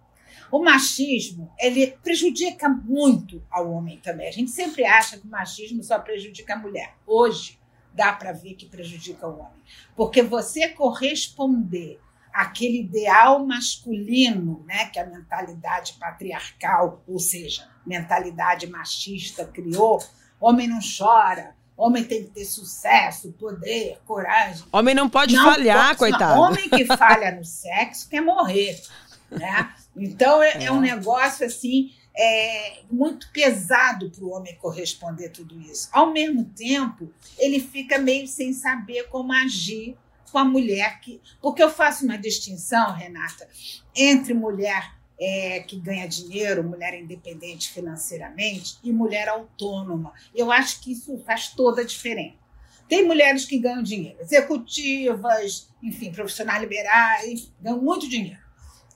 O 0.50 0.62
machismo, 0.62 1.52
ele 1.58 1.88
prejudica 2.02 2.68
muito 2.68 3.42
ao 3.50 3.70
homem 3.70 3.98
também. 3.98 4.28
A 4.28 4.32
gente 4.32 4.50
sempre 4.50 4.84
acha 4.84 5.18
que 5.18 5.26
o 5.26 5.30
machismo 5.30 5.82
só 5.82 5.98
prejudica 5.98 6.54
a 6.54 6.58
mulher. 6.58 6.94
Hoje, 7.06 7.58
dá 7.96 8.12
para 8.12 8.32
ver 8.32 8.54
que 8.54 8.66
prejudica 8.66 9.26
o 9.26 9.40
homem. 9.40 9.62
Porque 9.96 10.22
você 10.22 10.68
corresponder 10.68 11.98
àquele 12.32 12.80
ideal 12.80 13.44
masculino, 13.44 14.62
né, 14.66 14.86
que 14.86 14.98
a 14.98 15.06
mentalidade 15.06 15.94
patriarcal, 15.94 17.02
ou 17.08 17.18
seja, 17.18 17.66
mentalidade 17.84 18.66
machista 18.66 19.46
criou, 19.46 20.04
homem 20.38 20.68
não 20.68 20.78
chora, 20.80 21.56
homem 21.74 22.04
tem 22.04 22.24
que 22.24 22.30
ter 22.30 22.44
sucesso, 22.44 23.32
poder, 23.32 23.98
coragem. 24.04 24.64
Homem 24.70 24.94
não 24.94 25.08
pode 25.08 25.34
não 25.34 25.44
falhar, 25.44 25.96
pode, 25.96 25.98
coitado. 25.98 26.40
Homem 26.40 26.68
que 26.68 26.84
falha 26.84 27.32
no 27.32 27.44
sexo 27.44 28.08
quer 28.10 28.20
morrer, 28.20 28.78
né? 29.30 29.72
Então 29.96 30.42
é, 30.42 30.58
é. 30.58 30.64
é 30.64 30.72
um 30.72 30.80
negócio 30.80 31.46
assim 31.46 31.90
é, 32.16 32.78
muito 32.90 33.30
pesado 33.30 34.10
para 34.10 34.24
o 34.24 34.30
homem 34.30 34.56
corresponder 34.56 35.28
tudo 35.30 35.60
isso. 35.60 35.88
Ao 35.92 36.10
mesmo 36.10 36.44
tempo, 36.44 37.12
ele 37.38 37.60
fica 37.60 37.98
meio 37.98 38.26
sem 38.26 38.52
saber 38.52 39.08
como 39.08 39.32
agir 39.32 39.96
com 40.32 40.38
a 40.38 40.44
mulher 40.44 41.00
que. 41.00 41.20
Porque 41.40 41.62
eu 41.62 41.70
faço 41.70 42.04
uma 42.04 42.16
distinção, 42.16 42.92
Renata, 42.92 43.46
entre 43.94 44.32
mulher 44.32 44.94
é, 45.20 45.60
que 45.60 45.78
ganha 45.78 46.08
dinheiro, 46.08 46.64
mulher 46.64 46.98
independente 46.98 47.70
financeiramente, 47.70 48.78
e 48.82 48.92
mulher 48.92 49.28
autônoma. 49.28 50.12
Eu 50.34 50.50
acho 50.50 50.80
que 50.80 50.92
isso 50.92 51.18
faz 51.18 51.48
toda 51.48 51.82
a 51.82 51.84
diferença. 51.84 52.46
Tem 52.88 53.04
mulheres 53.04 53.44
que 53.44 53.58
ganham 53.58 53.82
dinheiro, 53.82 54.20
executivas, 54.20 55.68
enfim, 55.82 56.12
profissionais 56.12 56.60
liberais, 56.60 57.52
ganham 57.60 57.82
muito 57.82 58.08
dinheiro 58.08 58.45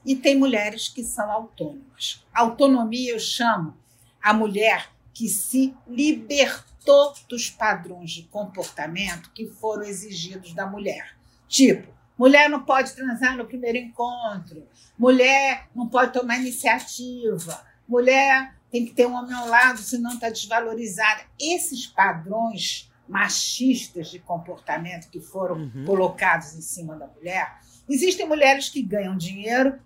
e 0.05 0.17
tem 0.17 0.39
mulheres 0.39 0.89
que 0.89 1.03
são 1.03 1.31
autônomas. 1.31 2.25
Autonomia 2.33 3.13
eu 3.13 3.19
chamo 3.19 3.77
a 4.23 4.33
mulher 4.33 4.91
que 5.13 5.29
se 5.29 5.75
libertou 5.87 7.13
dos 7.29 7.51
padrões 7.51 8.11
de 8.11 8.23
comportamento 8.25 9.31
que 9.35 9.47
foram 9.47 9.83
exigidos 9.83 10.55
da 10.55 10.67
mulher. 10.67 11.17
Tipo, 11.47 11.93
mulher 12.17 12.49
não 12.49 12.63
pode 12.63 12.93
transar 12.93 13.37
no 13.37 13.45
primeiro 13.45 13.79
encontro, 13.79 14.67
mulher 14.99 15.69
não 15.75 15.89
pode 15.89 16.13
tomar 16.13 16.39
iniciativa, 16.39 17.65
mulher 17.87 18.55
tem 18.71 18.87
que 18.87 18.93
ter 18.93 19.07
um 19.07 19.15
homem 19.15 19.35
ao 19.35 19.49
lado, 19.49 19.79
senão 19.79 20.13
está 20.15 20.31
desvalorizada. 20.31 21.23
Esses 21.39 21.87
padrões 21.87 22.91
machistas 23.09 24.09
de 24.09 24.21
comportamento 24.21 25.11
que 25.11 25.21
foram 25.21 25.57
uhum. 25.57 25.85
colocados 25.85 26.55
em 26.55 26.61
cima 26.61 26.95
da 26.95 27.09
mulher. 27.09 27.59
Existem 27.89 28.27
mulheres 28.27 28.69
que 28.69 28.81
ganham 28.81 29.17
dinheiro 29.17 29.81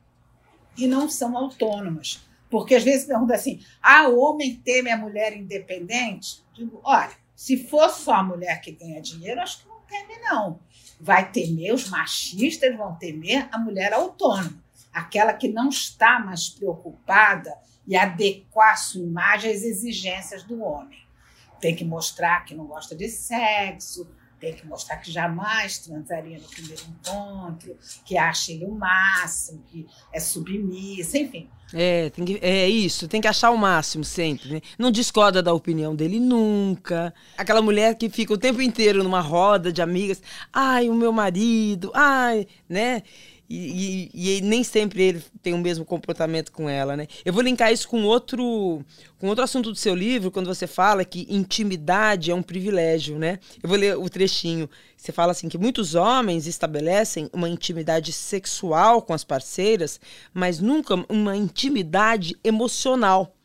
e 0.77 0.87
não 0.87 1.09
são 1.09 1.37
autônomas. 1.37 2.23
Porque 2.51 2.75
às 2.75 2.85
vezes 2.85 3.07
pergunta 3.07 3.35
assim: 3.35 3.61
ah, 3.83 4.09
o 4.09 4.19
homem 4.19 4.57
teme 4.57 4.91
a 4.91 4.97
mulher 4.97 5.37
independente? 5.37 6.45
Digo, 6.55 6.81
olha, 6.85 7.13
se 7.35 7.57
for 7.69 7.91
só 7.91 8.15
a 8.15 8.23
mulher 8.23 8.61
que 8.61 8.73
ganha 8.73 9.01
dinheiro, 9.01 9.41
acho 9.41 9.63
que 9.63 9.69
não 9.69 9.81
teme, 9.81 10.19
não. 10.23 10.61
Vai 11.01 11.31
temer, 11.31 11.75
os 11.75 11.89
machistas 11.89 12.77
vão 12.77 12.95
temer 12.95 13.49
a 13.51 13.59
mulher 13.59 13.93
autônoma, 13.93 14.63
aquela 14.93 15.33
que 15.33 15.49
não 15.49 15.69
está 15.69 16.21
mais 16.21 16.49
preocupada 16.49 17.53
e 17.87 17.97
adequar 17.97 18.79
sua 18.79 19.03
imagem 19.03 19.51
às 19.51 19.63
exigências 19.63 20.45
do 20.45 20.63
homem. 20.63 21.03
Tem 21.61 21.75
que 21.75 21.85
mostrar 21.85 22.45
que 22.45 22.55
não 22.55 22.67
gosta 22.67 22.95
de 22.95 23.09
sexo, 23.09 24.09
tem 24.44 24.54
que 24.54 24.66
mostrar 24.66 24.98
que 24.98 25.11
jamais 25.11 25.78
transaria 25.78 26.38
no 26.38 26.48
primeiro 26.48 26.83
encontro, 26.83 27.76
que 28.04 28.18
acha 28.18 28.52
ele 28.52 28.66
o 28.66 28.72
máximo, 28.72 29.62
que 29.70 29.87
é 30.12 30.20
submissa, 30.20 31.18
enfim. 31.18 31.48
É, 31.72 32.11
tem 32.11 32.24
que, 32.24 32.38
é 32.42 32.68
isso, 32.68 33.09
tem 33.09 33.20
que 33.20 33.26
achar 33.26 33.50
o 33.50 33.57
máximo 33.57 34.04
sempre, 34.04 34.54
né? 34.54 34.61
Não 34.78 34.90
discorda 34.90 35.42
da 35.42 35.52
opinião 35.52 35.96
dele 35.96 36.20
nunca. 36.20 37.12
Aquela 37.37 37.62
mulher 37.62 37.96
que 37.96 38.09
fica 38.09 38.33
o 38.33 38.38
tempo 38.38 38.61
inteiro 38.61 39.02
numa 39.02 39.20
roda 39.20 39.72
de 39.72 39.80
amigas, 39.80 40.22
ai, 40.52 40.88
o 40.88 40.94
meu 40.94 41.11
marido, 41.11 41.90
ai, 41.94 42.46
né? 42.68 43.02
E, 43.48 44.11
e, 44.14 44.38
e, 44.38 44.40
nem 44.40 44.64
sempre 44.64 45.02
ele 45.02 45.22
tem 45.42 45.52
o 45.52 45.59
mesmo 45.59 45.85
comportamento 45.85 46.50
com 46.50 46.68
ela, 46.68 46.96
né? 46.96 47.07
Eu 47.24 47.33
vou 47.33 47.42
linkar 47.42 47.72
isso 47.72 47.87
com 47.87 48.02
outro, 48.04 48.83
com 49.18 49.28
outro 49.28 49.44
assunto 49.44 49.70
do 49.70 49.76
seu 49.76 49.94
livro, 49.94 50.30
quando 50.30 50.46
você 50.46 50.66
fala 50.66 51.04
que 51.04 51.26
intimidade 51.28 52.30
é 52.30 52.35
um 52.35 52.42
privilégio, 52.42 53.18
né? 53.18 53.38
Eu 53.62 53.68
vou 53.68 53.76
ler 53.76 53.98
o 53.98 54.09
trechinho. 54.09 54.68
Você 54.96 55.12
fala 55.12 55.33
assim 55.33 55.48
que 55.48 55.59
muitos 55.59 55.94
homens 55.94 56.46
estabelecem 56.46 57.28
uma 57.33 57.48
intimidade 57.48 58.12
sexual 58.12 59.02
com 59.02 59.12
as 59.12 59.24
parceiras, 59.24 60.00
mas 60.33 60.59
nunca 60.59 60.94
uma 61.09 61.37
intimidade 61.37 62.35
emocional, 62.42 63.37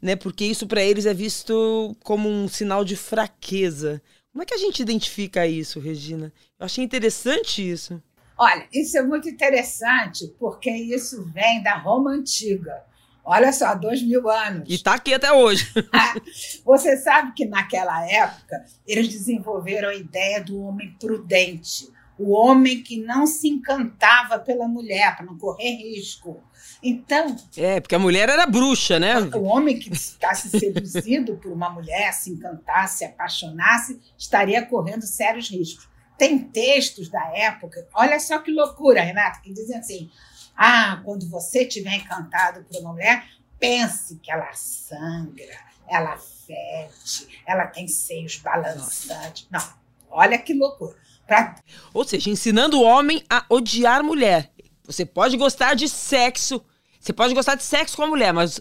né? 0.00 0.16
Porque 0.16 0.46
isso 0.46 0.66
para 0.66 0.82
eles 0.82 1.04
é 1.04 1.12
visto 1.12 1.94
como 2.02 2.28
um 2.28 2.48
sinal 2.48 2.84
de 2.84 2.96
fraqueza. 2.96 4.00
Como 4.32 4.42
é 4.42 4.46
que 4.46 4.54
a 4.54 4.58
gente 4.58 4.80
identifica 4.80 5.46
isso, 5.46 5.78
Regina? 5.78 6.32
Eu 6.58 6.64
achei 6.64 6.82
interessante 6.82 7.70
isso. 7.70 8.02
Olha, 8.42 8.66
isso 8.72 8.98
é 8.98 9.02
muito 9.02 9.28
interessante, 9.28 10.26
porque 10.36 10.68
isso 10.68 11.24
vem 11.32 11.62
da 11.62 11.76
Roma 11.76 12.10
Antiga. 12.10 12.82
Olha 13.24 13.52
só, 13.52 13.72
dois 13.76 14.02
mil 14.02 14.28
anos. 14.28 14.68
E 14.68 14.74
está 14.74 14.94
aqui 14.94 15.14
até 15.14 15.32
hoje. 15.32 15.72
Você 16.66 16.96
sabe 16.96 17.34
que 17.34 17.44
naquela 17.46 18.04
época 18.04 18.64
eles 18.84 19.06
desenvolveram 19.06 19.90
a 19.90 19.94
ideia 19.94 20.42
do 20.42 20.60
homem 20.60 20.92
prudente, 20.98 21.88
o 22.18 22.32
homem 22.32 22.82
que 22.82 23.00
não 23.00 23.28
se 23.28 23.46
encantava 23.46 24.40
pela 24.40 24.66
mulher 24.66 25.14
para 25.14 25.24
não 25.24 25.38
correr 25.38 25.76
risco. 25.76 26.42
Então. 26.82 27.36
É, 27.56 27.80
porque 27.80 27.94
a 27.94 27.98
mulher 28.00 28.28
era 28.28 28.44
bruxa, 28.44 28.98
né? 28.98 29.20
O 29.20 29.44
homem 29.44 29.78
que 29.78 29.96
ficasse 29.96 30.50
seduzido 30.50 31.36
por 31.36 31.52
uma 31.52 31.70
mulher, 31.70 32.12
se 32.12 32.30
encantasse, 32.30 32.98
se 32.98 33.04
apaixonasse, 33.04 34.00
estaria 34.18 34.66
correndo 34.66 35.02
sérios 35.02 35.48
riscos. 35.48 35.91
Tem 36.18 36.38
textos 36.38 37.08
da 37.08 37.24
época, 37.36 37.86
olha 37.94 38.18
só 38.20 38.38
que 38.38 38.52
loucura, 38.52 39.02
Renata, 39.02 39.40
que 39.40 39.52
dizem 39.52 39.78
assim: 39.78 40.10
ah, 40.56 41.00
quando 41.04 41.28
você 41.28 41.62
estiver 41.62 41.94
encantado 41.94 42.64
por 42.64 42.80
uma 42.80 42.92
mulher, 42.92 43.24
pense 43.58 44.16
que 44.16 44.30
ela 44.30 44.52
sangra, 44.52 45.58
ela 45.88 46.16
fede, 46.16 47.40
ela 47.46 47.66
tem 47.66 47.88
seios 47.88 48.36
balançantes. 48.36 49.46
Não, 49.50 49.62
olha 50.10 50.38
que 50.38 50.54
loucura. 50.54 50.96
Pra... 51.26 51.56
Ou 51.94 52.04
seja, 52.04 52.30
ensinando 52.30 52.78
o 52.78 52.82
homem 52.82 53.24
a 53.28 53.44
odiar 53.48 54.02
mulher. 54.02 54.50
Você 54.84 55.06
pode 55.06 55.36
gostar 55.36 55.74
de 55.74 55.88
sexo, 55.88 56.64
você 57.00 57.12
pode 57.12 57.34
gostar 57.34 57.54
de 57.54 57.62
sexo 57.62 57.96
com 57.96 58.02
a 58.02 58.06
mulher, 58.06 58.32
mas 58.32 58.60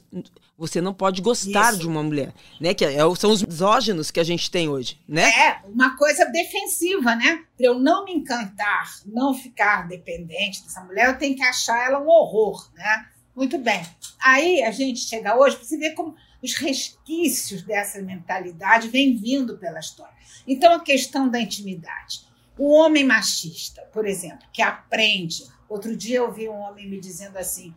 você 0.61 0.79
não 0.79 0.93
pode 0.93 1.23
gostar 1.23 1.71
Isso. 1.71 1.79
de 1.79 1.87
uma 1.87 2.03
mulher, 2.03 2.31
né? 2.59 2.71
Que 2.75 2.85
é, 2.85 2.99
são 3.15 3.31
os 3.31 3.41
misóginos 3.41 4.11
que 4.11 4.19
a 4.19 4.23
gente 4.23 4.51
tem 4.51 4.69
hoje, 4.69 5.01
né? 5.07 5.23
É, 5.23 5.59
uma 5.65 5.97
coisa 5.97 6.23
defensiva, 6.25 7.15
né? 7.15 7.43
Para 7.57 7.65
eu 7.65 7.79
não 7.79 8.05
me 8.05 8.13
encantar, 8.13 8.87
não 9.07 9.33
ficar 9.33 9.87
dependente 9.87 10.61
dessa 10.61 10.81
mulher, 10.81 11.07
eu 11.07 11.17
tenho 11.17 11.35
que 11.35 11.41
achar 11.41 11.83
ela 11.83 11.99
um 11.99 12.07
horror, 12.07 12.69
né? 12.75 13.07
Muito 13.35 13.57
bem. 13.57 13.81
Aí 14.19 14.61
a 14.61 14.69
gente 14.69 14.99
chega 14.99 15.35
hoje, 15.35 15.57
você 15.57 15.79
vê 15.79 15.95
como 15.95 16.15
os 16.43 16.53
resquícios 16.53 17.63
dessa 17.63 17.99
mentalidade 17.99 18.87
vêm 18.87 19.17
vindo 19.17 19.57
pela 19.57 19.79
história. 19.79 20.13
Então, 20.45 20.75
a 20.75 20.79
questão 20.79 21.27
da 21.27 21.41
intimidade. 21.41 22.29
O 22.55 22.69
homem 22.71 23.03
machista, 23.03 23.81
por 23.91 24.05
exemplo, 24.05 24.45
que 24.53 24.61
aprende. 24.61 25.43
Outro 25.67 25.97
dia 25.97 26.17
eu 26.17 26.31
vi 26.31 26.47
um 26.47 26.59
homem 26.59 26.87
me 26.87 26.99
dizendo 26.99 27.37
assim: 27.37 27.73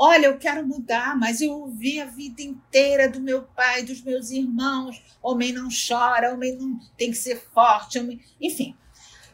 Olha, 0.00 0.26
eu 0.26 0.38
quero 0.38 0.64
mudar, 0.64 1.18
mas 1.18 1.40
eu 1.40 1.52
ouvi 1.52 2.00
a 2.00 2.04
vida 2.04 2.40
inteira 2.40 3.08
do 3.08 3.20
meu 3.20 3.42
pai, 3.42 3.82
dos 3.82 4.00
meus 4.00 4.30
irmãos. 4.30 5.02
Homem 5.20 5.52
não 5.52 5.68
chora, 5.68 6.32
homem 6.32 6.54
não 6.56 6.78
tem 6.96 7.10
que 7.10 7.16
ser 7.16 7.36
forte, 7.52 7.98
homem... 7.98 8.20
enfim. 8.40 8.76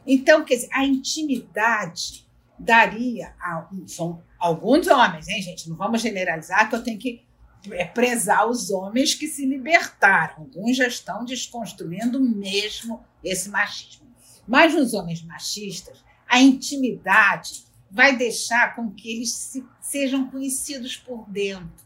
Então, 0.06 0.42
quer 0.42 0.54
dizer, 0.54 0.68
a 0.72 0.84
intimidade 0.84 2.26
daria 2.58 3.34
a, 3.38 3.68
são 3.86 4.22
alguns 4.38 4.86
homens, 4.86 5.28
hein, 5.28 5.42
gente? 5.42 5.68
Não 5.68 5.76
vamos 5.76 6.00
generalizar 6.00 6.68
que 6.68 6.74
eu 6.74 6.82
tenho 6.82 6.98
que 6.98 7.22
é, 7.70 7.84
prezar 7.84 8.48
os 8.48 8.70
homens 8.70 9.14
que 9.14 9.26
se 9.26 9.44
libertaram. 9.44 10.44
Alguns 10.44 10.78
já 10.78 10.86
estão 10.86 11.26
desconstruindo 11.26 12.18
mesmo 12.20 13.04
esse 13.22 13.50
machismo. 13.50 14.06
Mas 14.46 14.74
nos 14.74 14.94
homens 14.94 15.22
machistas, 15.22 16.02
a 16.26 16.40
intimidade 16.40 17.64
vai 17.94 18.16
deixar 18.16 18.74
com 18.74 18.90
que 18.90 19.08
eles 19.08 19.30
se, 19.32 19.64
sejam 19.80 20.28
conhecidos 20.28 20.96
por 20.96 21.24
dentro. 21.30 21.84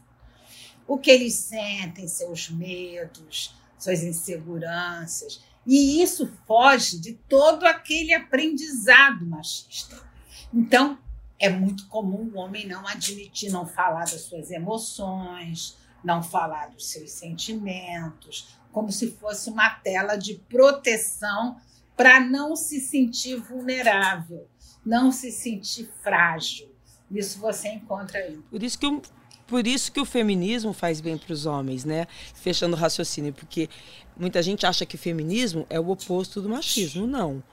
O 0.87 0.97
que 0.97 1.11
eles 1.11 1.35
sentem, 1.35 2.07
seus 2.07 2.49
medos, 2.49 3.53
suas 3.77 4.01
inseguranças. 4.01 5.39
E 5.67 6.01
isso 6.01 6.33
foge 6.47 6.99
de 6.99 7.13
todo 7.13 7.63
aquele 7.63 8.11
aprendizado 8.11 9.23
machista. 9.23 10.03
Então, 10.51 10.97
é 11.37 11.47
muito 11.47 11.85
comum 11.87 12.31
o 12.33 12.39
homem 12.39 12.67
não 12.67 12.87
admitir, 12.87 13.51
não 13.51 13.67
falar 13.67 14.05
das 14.05 14.21
suas 14.21 14.49
emoções, 14.49 15.77
não 16.03 16.23
falar 16.23 16.71
dos 16.71 16.87
seus 16.87 17.11
sentimentos, 17.11 18.57
como 18.71 18.91
se 18.91 19.11
fosse 19.11 19.47
uma 19.51 19.69
tela 19.69 20.15
de 20.15 20.33
proteção 20.49 21.61
para 21.95 22.19
não 22.19 22.55
se 22.55 22.79
sentir 22.79 23.35
vulnerável 23.35 24.47
não 24.85 25.11
se 25.11 25.31
sentir 25.31 25.89
frágil. 26.01 26.69
Isso 27.11 27.39
você 27.39 27.69
encontra 27.69 28.19
aí. 28.19 28.37
Por 28.49 28.61
isso 28.61 28.77
que 28.77 28.85
o, 28.85 29.01
por 29.47 29.65
isso 29.65 29.91
que 29.91 29.99
o 29.99 30.05
feminismo 30.05 30.73
faz 30.73 31.01
bem 31.01 31.17
para 31.17 31.33
os 31.33 31.45
homens, 31.45 31.83
né? 31.83 32.05
Fechando 32.35 32.75
o 32.75 32.79
raciocínio, 32.79 33.33
porque 33.33 33.67
muita 34.15 34.43
gente 34.43 34.65
acha 34.65 34.85
que 34.85 34.95
feminismo 34.95 35.65
é 35.69 35.79
o 35.79 35.89
oposto 35.89 36.41
do 36.41 36.49
machismo. 36.49 37.07
Não. 37.07 37.43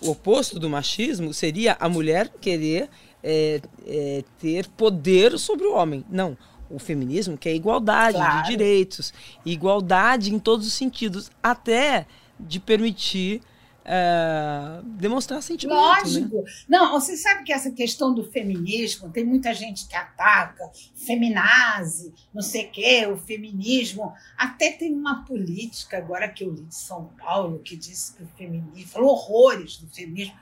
O 0.00 0.10
oposto 0.10 0.58
do 0.58 0.70
machismo 0.70 1.34
seria 1.34 1.76
a 1.80 1.88
mulher 1.88 2.28
querer 2.40 2.88
é, 3.22 3.60
é, 3.84 4.24
ter 4.38 4.68
poder 4.68 5.36
sobre 5.38 5.66
o 5.66 5.74
homem. 5.74 6.04
Não. 6.08 6.38
O 6.70 6.78
feminismo 6.78 7.36
quer 7.36 7.54
igualdade 7.54 8.16
claro. 8.16 8.42
de 8.42 8.50
direitos, 8.50 9.12
igualdade 9.44 10.32
em 10.32 10.38
todos 10.38 10.66
os 10.66 10.72
sentidos, 10.72 11.30
até 11.42 12.06
de 12.38 12.60
permitir 12.60 13.40
é, 13.88 14.80
demonstrar 14.82 15.40
sentimento. 15.40 15.76
Né? 15.76 15.80
Lógico. 15.80 16.42
Né? 16.42 16.52
Não, 16.68 16.90
você 16.90 17.16
sabe 17.16 17.44
que 17.44 17.52
essa 17.52 17.70
questão 17.70 18.12
do 18.12 18.24
feminismo, 18.24 19.10
tem 19.10 19.24
muita 19.24 19.54
gente 19.54 19.86
que 19.86 19.94
ataca, 19.94 20.68
feminazi, 20.96 22.12
não 22.34 22.42
sei 22.42 22.66
o 22.66 22.70
quê, 22.72 23.06
o 23.06 23.16
feminismo. 23.16 24.12
Até 24.36 24.72
tem 24.72 24.92
uma 24.92 25.24
política 25.24 25.98
agora 25.98 26.28
que 26.28 26.42
eu 26.42 26.52
li 26.52 26.64
de 26.64 26.74
São 26.74 27.12
Paulo 27.16 27.60
que 27.60 27.76
disse 27.76 28.14
que 28.14 28.24
o 28.24 28.28
feminismo, 28.36 28.90
falou 28.90 29.10
horrores 29.10 29.76
do 29.76 29.88
feminismo. 29.88 30.34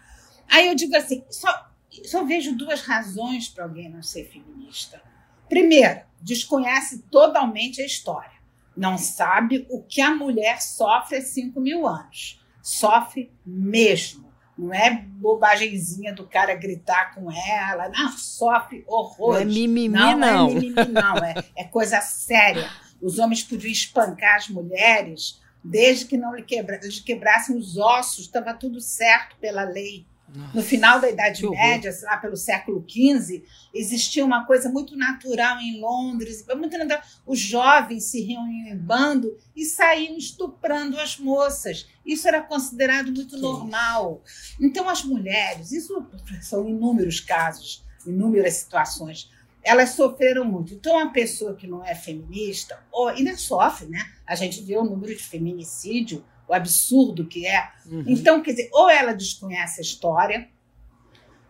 Aí 0.48 0.68
eu 0.68 0.74
digo 0.74 0.96
assim, 0.96 1.22
só, 1.28 1.70
só 2.06 2.24
vejo 2.24 2.56
duas 2.56 2.80
razões 2.80 3.48
para 3.48 3.64
alguém 3.64 3.90
não 3.90 4.02
ser 4.02 4.24
feminista. 4.24 5.02
Primeira, 5.50 6.06
desconhece 6.18 7.00
totalmente 7.10 7.82
a 7.82 7.84
história. 7.84 8.32
Não 8.74 8.96
sabe 8.96 9.66
o 9.68 9.82
que 9.82 10.00
a 10.00 10.14
mulher 10.14 10.62
sofre 10.62 11.18
há 11.18 11.22
5 11.22 11.60
mil 11.60 11.86
anos 11.86 12.42
sofre 12.64 13.30
mesmo. 13.44 14.24
Não 14.56 14.72
é 14.72 14.90
bobagemzinha 14.90 16.14
do 16.14 16.26
cara 16.26 16.54
gritar 16.54 17.14
com 17.14 17.30
ela, 17.30 17.90
não, 17.90 18.10
sofre 18.12 18.84
horror. 18.86 19.34
Não 19.34 19.40
é 19.40 19.44
mimimi, 19.44 19.88
não. 19.88 20.18
Não 20.18 20.28
é 20.28 20.54
mimimi, 20.54 20.74
não, 20.92 21.16
é, 21.18 21.34
é 21.56 21.64
coisa 21.64 22.00
séria. 22.00 22.70
Os 23.02 23.18
homens 23.18 23.42
podiam 23.42 23.70
espancar 23.70 24.36
as 24.36 24.48
mulheres 24.48 25.42
desde 25.62 26.06
que 26.06 26.16
não 26.16 26.34
lhe 26.34 26.42
quebra, 26.42 26.78
quebrassem 27.04 27.56
os 27.56 27.76
ossos, 27.76 28.26
estava 28.26 28.54
tudo 28.54 28.80
certo 28.80 29.36
pela 29.40 29.64
lei. 29.64 30.06
No 30.52 30.62
final 30.62 31.00
da 31.00 31.08
Idade 31.08 31.48
Média, 31.48 31.92
sei 31.92 32.08
lá, 32.08 32.16
pelo 32.16 32.36
século 32.36 32.84
XV, 32.88 33.44
existia 33.72 34.24
uma 34.24 34.44
coisa 34.44 34.68
muito 34.68 34.96
natural 34.96 35.60
em 35.60 35.80
Londres. 35.80 36.44
Muito 36.56 36.76
natural. 36.76 37.02
Os 37.24 37.38
jovens 37.38 38.04
se 38.04 38.20
reuniam 38.20 38.74
em 38.74 38.76
bando 38.76 39.36
e 39.54 39.64
saíam 39.64 40.16
estuprando 40.16 40.98
as 40.98 41.18
moças. 41.18 41.86
Isso 42.04 42.26
era 42.26 42.42
considerado 42.42 43.12
muito 43.12 43.38
normal. 43.38 44.22
Então, 44.60 44.88
as 44.88 45.04
mulheres, 45.04 45.70
isso 45.70 46.04
são 46.42 46.68
inúmeros 46.68 47.20
casos, 47.20 47.84
inúmeras 48.04 48.54
situações, 48.54 49.30
elas 49.62 49.90
sofreram 49.90 50.44
muito. 50.44 50.74
Então, 50.74 50.96
uma 50.96 51.12
pessoa 51.12 51.54
que 51.54 51.66
não 51.66 51.84
é 51.84 51.94
feminista, 51.94 52.78
ou 52.92 53.08
ainda 53.08 53.36
sofre, 53.36 53.86
né? 53.86 54.12
A 54.26 54.34
gente 54.34 54.62
vê 54.62 54.76
o 54.76 54.84
número 54.84 55.14
de 55.14 55.22
feminicídio 55.22 56.24
o 56.48 56.54
absurdo 56.54 57.26
que 57.26 57.46
é. 57.46 57.70
Uhum. 57.86 58.04
Então, 58.06 58.42
quer 58.42 58.52
dizer, 58.52 58.70
ou 58.72 58.88
ela 58.90 59.12
desconhece 59.12 59.80
a 59.80 59.82
história, 59.82 60.48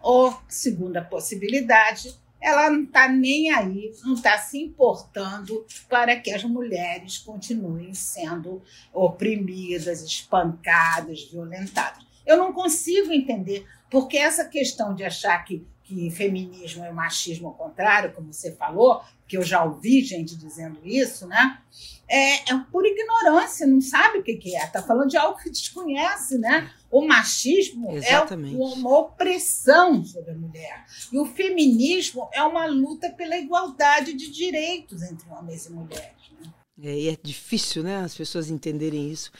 ou, 0.01 0.37
segunda 0.49 1.03
possibilidade, 1.03 2.15
ela 2.45 2.69
não 2.69 2.83
está 2.83 3.09
nem 3.09 3.51
aí, 3.51 3.91
não 4.05 4.13
está 4.13 4.37
se 4.37 4.59
importando 4.59 5.65
para 5.89 6.15
que 6.21 6.31
as 6.31 6.45
mulheres 6.45 7.17
continuem 7.17 7.95
sendo 7.95 8.63
oprimidas, 8.93 10.03
espancadas, 10.03 11.25
violentadas. 11.25 12.05
Eu 12.27 12.37
não 12.37 12.53
consigo 12.53 13.11
entender 13.13 13.67
porque 13.91 14.19
essa 14.19 14.45
questão 14.45 14.95
de 14.95 15.05
achar 15.05 15.43
que, 15.43 15.67
que 15.83 16.11
feminismo 16.11 16.85
é 16.85 16.93
machismo 16.93 17.49
ao 17.49 17.55
contrário, 17.55 18.13
como 18.13 18.31
você 18.31 18.53
falou, 18.53 19.03
que 19.27 19.37
eu 19.37 19.43
já 19.43 19.65
ouvi 19.65 20.03
gente 20.03 20.37
dizendo 20.37 20.79
isso, 20.85 21.27
né? 21.27 21.59
É, 22.07 22.53
é 22.53 22.59
por 22.71 22.85
ignorância, 22.85 23.67
não 23.67 23.81
sabe 23.81 24.19
o 24.19 24.23
que, 24.23 24.37
que 24.37 24.55
é. 24.55 24.65
Está 24.65 24.83
falando 24.83 25.09
de 25.09 25.17
algo 25.17 25.39
que 25.39 25.51
desconhece, 25.51 26.37
né? 26.39 26.71
O 26.91 27.07
machismo 27.07 27.91
é 27.93 27.97
Exatamente. 27.97 28.55
é 28.55 28.59
uma 28.59 28.99
opressão 28.99 30.05
sobre 30.05 30.33
a 30.33 30.35
mulher. 30.35 30.85
E 31.13 31.19
o 31.19 31.25
feminismo 31.25 32.29
é 32.33 32.43
uma 32.43 32.67
luta 32.67 33.11
pela 33.11 33.37
igualdade 33.37 34.13
de 34.13 34.31
direitos 34.31 35.03
entre 35.03 35.29
homens 35.31 35.67
e 35.67 35.73
mulheres. 35.73 36.13
Né? 36.41 36.53
É, 36.83 36.99
e 36.99 37.09
é 37.09 37.17
difícil, 37.21 37.83
né, 37.83 37.97
as 37.97 38.15
pessoas 38.15 38.51
entenderem 38.51 39.11
isso. 39.11 39.33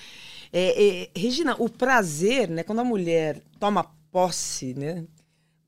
É, 0.53 1.03
é, 1.03 1.11
Regina, 1.15 1.55
o 1.59 1.69
prazer, 1.69 2.49
né, 2.49 2.63
quando 2.63 2.81
a 2.81 2.85
mulher 2.85 3.43
toma 3.61 3.85
posse, 4.11 4.73
né, 4.75 5.05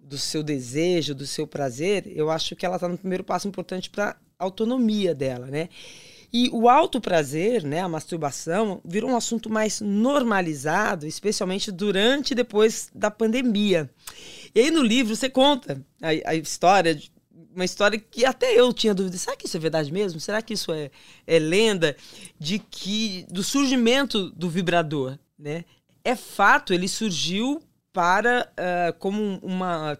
do 0.08 0.16
seu 0.16 0.42
desejo, 0.42 1.14
do 1.14 1.26
seu 1.26 1.46
prazer, 1.46 2.04
eu 2.14 2.30
acho 2.30 2.54
que 2.54 2.64
ela 2.64 2.76
está 2.76 2.88
no 2.88 2.96
primeiro 2.96 3.24
passo 3.24 3.48
importante 3.48 3.90
para 3.90 4.16
autonomia 4.38 5.14
dela, 5.14 5.46
né? 5.46 5.68
E 6.32 6.50
o 6.52 6.68
alto 6.68 7.00
prazer, 7.00 7.62
né, 7.64 7.80
a 7.80 7.88
masturbação, 7.88 8.80
virou 8.84 9.10
um 9.10 9.16
assunto 9.16 9.48
mais 9.50 9.80
normalizado, 9.80 11.06
especialmente 11.06 11.72
durante 11.72 12.32
e 12.32 12.34
depois 12.34 12.90
da 12.94 13.10
pandemia. 13.10 13.90
E 14.54 14.60
aí 14.60 14.70
no 14.70 14.82
livro 14.82 15.14
você 15.14 15.30
conta 15.30 15.82
a, 16.02 16.30
a 16.30 16.34
história, 16.34 17.00
uma 17.54 17.64
história 17.64 17.98
que 17.98 18.24
até 18.24 18.52
eu 18.54 18.72
tinha 18.72 18.94
dúvida, 18.94 19.16
será 19.16 19.36
que 19.36 19.46
isso 19.46 19.56
é 19.56 19.60
verdade 19.60 19.92
mesmo? 19.92 20.20
Será 20.20 20.42
que 20.42 20.54
isso 20.54 20.72
é, 20.72 20.90
é 21.26 21.38
lenda? 21.38 21.96
De 22.38 22.58
que, 22.58 23.24
do 23.30 23.42
surgimento 23.42 24.30
do 24.30 24.50
vibrador, 24.50 25.18
né? 25.38 25.64
É 26.04 26.14
fato, 26.14 26.72
ele 26.72 26.86
surgiu 26.86 27.60
para 27.96 28.46
uh, 28.52 28.98
como 28.98 29.38
uma, 29.42 29.98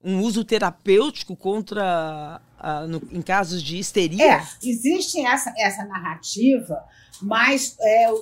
um 0.00 0.20
uso 0.20 0.44
terapêutico 0.44 1.34
contra 1.34 2.40
uh, 2.56 2.86
no, 2.86 3.02
em 3.10 3.20
casos 3.20 3.60
de 3.60 3.78
histeria? 3.78 4.34
É, 4.34 4.46
existe 4.62 5.20
essa, 5.26 5.52
essa 5.58 5.84
narrativa, 5.84 6.84
mas 7.20 7.76
é, 7.80 8.12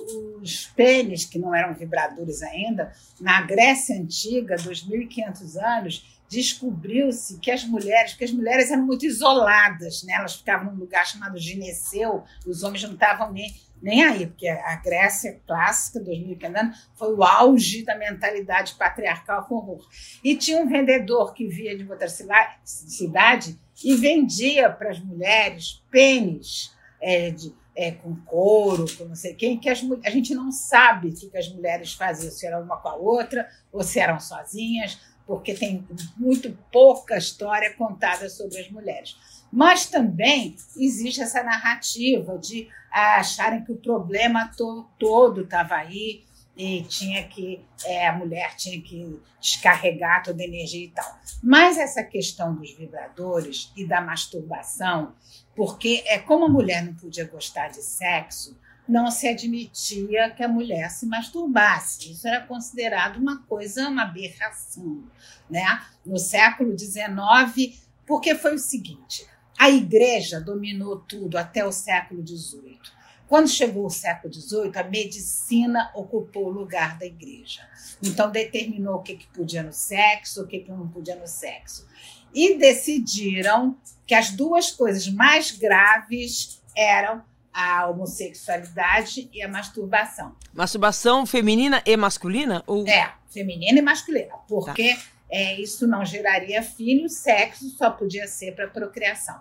os 0.41 0.71
pênis, 0.75 1.23
que 1.23 1.37
não 1.37 1.53
eram 1.53 1.75
vibradores 1.75 2.41
ainda, 2.41 2.91
na 3.19 3.43
Grécia 3.43 3.95
Antiga, 3.95 4.55
2.500 4.55 5.63
anos, 5.63 6.19
descobriu-se 6.27 7.37
que 7.37 7.51
as 7.51 7.63
mulheres, 7.63 8.13
porque 8.13 8.25
as 8.25 8.31
mulheres 8.31 8.71
eram 8.71 8.87
muito 8.87 9.05
isoladas, 9.05 10.01
né? 10.01 10.13
elas 10.13 10.37
ficavam 10.37 10.71
num 10.71 10.79
lugar 10.79 11.05
chamado 11.05 11.37
gineceu, 11.37 12.23
os 12.43 12.63
homens 12.63 12.81
não 12.85 12.93
estavam 12.93 13.31
nem, 13.31 13.53
nem 13.81 14.03
aí, 14.03 14.27
porque 14.27 14.47
a 14.47 14.75
Grécia 14.75 15.41
clássica, 15.47 15.99
2015 15.99 16.55
anos, 16.55 16.89
foi 16.95 17.13
o 17.13 17.23
auge 17.23 17.83
da 17.83 17.97
mentalidade 17.97 18.75
patriarcal 18.75 19.45
com 19.45 19.55
horror. 19.55 19.87
E 20.23 20.35
tinha 20.35 20.61
um 20.61 20.69
vendedor 20.69 21.33
que 21.33 21.47
via 21.47 21.75
de 21.75 21.89
outra 21.89 22.07
cidade 22.07 23.57
e 23.83 23.95
vendia 23.95 24.69
para 24.69 24.91
as 24.91 24.99
mulheres 24.99 25.83
pênis 25.89 26.75
é, 27.01 27.31
de, 27.31 27.53
é, 27.75 27.91
com 27.91 28.15
couro, 28.17 28.85
com 28.97 29.05
não 29.05 29.15
sei 29.15 29.33
quem, 29.33 29.59
que 29.59 29.69
as, 29.69 29.81
a 30.05 30.09
gente 30.09 30.35
não 30.35 30.51
sabe 30.51 31.09
o 31.09 31.31
que 31.31 31.37
as 31.37 31.49
mulheres 31.49 31.93
faziam, 31.93 32.31
se 32.31 32.45
eram 32.45 32.61
uma 32.61 32.77
com 32.77 32.89
a 32.89 32.95
outra, 32.95 33.47
ou 33.71 33.81
se 33.83 33.99
eram 33.99 34.19
sozinhas, 34.19 34.99
porque 35.25 35.53
tem 35.53 35.87
muito 36.17 36.55
pouca 36.71 37.17
história 37.17 37.73
contada 37.73 38.29
sobre 38.29 38.59
as 38.59 38.69
mulheres. 38.69 39.15
Mas 39.51 39.85
também 39.85 40.55
existe 40.77 41.21
essa 41.21 41.43
narrativa 41.43 42.37
de 42.37 42.69
acharem 42.91 43.63
que 43.63 43.71
o 43.71 43.77
problema 43.77 44.47
to 44.55 44.87
todo 44.97 45.41
estava 45.41 45.75
aí 45.75 46.23
e 46.55 46.83
tinha 46.83 47.27
que 47.27 47.65
é, 47.85 48.07
a 48.07 48.13
mulher 48.13 48.55
tinha 48.55 48.79
que 48.81 49.19
descarregar 49.39 50.23
toda 50.23 50.41
a 50.41 50.45
energia 50.45 50.85
e 50.85 50.89
tal. 50.89 51.19
Mas 51.41 51.77
essa 51.77 52.03
questão 52.03 52.53
dos 52.53 52.71
vibradores 52.73 53.71
e 53.75 53.85
da 53.85 53.99
masturbação, 54.01 55.13
porque 55.55 56.03
é 56.05 56.19
como 56.19 56.45
a 56.45 56.49
mulher 56.49 56.83
não 56.83 56.93
podia 56.93 57.25
gostar 57.25 57.69
de 57.69 57.81
sexo, 57.81 58.57
não 58.87 59.09
se 59.09 59.27
admitia 59.27 60.31
que 60.31 60.43
a 60.43 60.47
mulher 60.47 60.89
se 60.89 61.05
masturbasse. 61.05 62.11
Isso 62.11 62.27
era 62.27 62.45
considerado 62.45 63.17
uma 63.17 63.41
coisa, 63.43 63.87
uma 63.87 64.03
aberração. 64.03 65.03
Né? 65.49 65.81
No 66.05 66.17
século 66.17 66.77
XIX, 66.77 67.79
porque 68.05 68.35
foi 68.35 68.55
o 68.55 68.59
seguinte: 68.59 69.25
a 69.61 69.69
igreja 69.69 70.41
dominou 70.41 70.97
tudo 71.01 71.37
até 71.37 71.63
o 71.63 71.71
século 71.71 72.27
XVIII. 72.27 72.79
Quando 73.27 73.47
chegou 73.47 73.85
o 73.85 73.91
século 73.91 74.33
XVIII, 74.33 74.71
a 74.73 74.83
medicina 74.83 75.91
ocupou 75.93 76.47
o 76.47 76.49
lugar 76.49 76.97
da 76.97 77.05
igreja. 77.05 77.61
Então, 78.01 78.31
determinou 78.31 78.95
o 78.95 79.03
que, 79.03 79.17
que 79.17 79.27
podia 79.27 79.61
no 79.61 79.71
sexo, 79.71 80.41
o 80.41 80.47
que, 80.47 80.61
que 80.61 80.71
não 80.71 80.87
podia 80.87 81.15
no 81.15 81.27
sexo. 81.27 81.87
E 82.33 82.57
decidiram 82.57 83.77
que 84.07 84.15
as 84.15 84.31
duas 84.31 84.71
coisas 84.71 85.07
mais 85.07 85.51
graves 85.51 86.59
eram 86.75 87.23
a 87.53 87.87
homossexualidade 87.87 89.29
e 89.31 89.43
a 89.43 89.47
masturbação. 89.47 90.35
Masturbação 90.51 91.23
feminina 91.27 91.83
e 91.85 91.95
masculina? 91.95 92.63
Ou... 92.65 92.87
É, 92.87 93.13
feminina 93.29 93.77
e 93.77 93.81
masculina, 93.83 94.33
porque 94.47 94.95
tá. 94.95 95.01
É, 95.31 95.59
isso 95.59 95.87
não 95.87 96.03
geraria 96.05 96.61
filho, 96.61 97.09
sexo 97.09 97.69
só 97.69 97.89
podia 97.89 98.27
ser 98.27 98.53
para 98.53 98.67
procriação. 98.67 99.39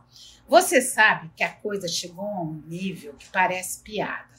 Você 0.48 0.80
sabe 0.80 1.30
que 1.36 1.42
a 1.42 1.52
coisa 1.52 1.88
chegou 1.88 2.24
a 2.24 2.42
um 2.42 2.62
nível 2.66 3.14
que 3.14 3.28
parece 3.28 3.82
piada. 3.82 4.30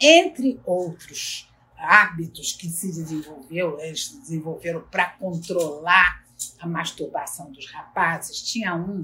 Entre 0.00 0.60
outros 0.64 1.50
hábitos 1.76 2.52
que 2.52 2.68
se 2.68 2.86
desenvolveu, 2.86 3.80
eles 3.80 4.10
desenvolveram 4.20 4.82
para 4.82 5.06
controlar 5.10 6.22
a 6.60 6.66
masturbação 6.66 7.50
dos 7.50 7.70
rapazes, 7.70 8.40
tinha 8.40 8.74
um 8.74 9.02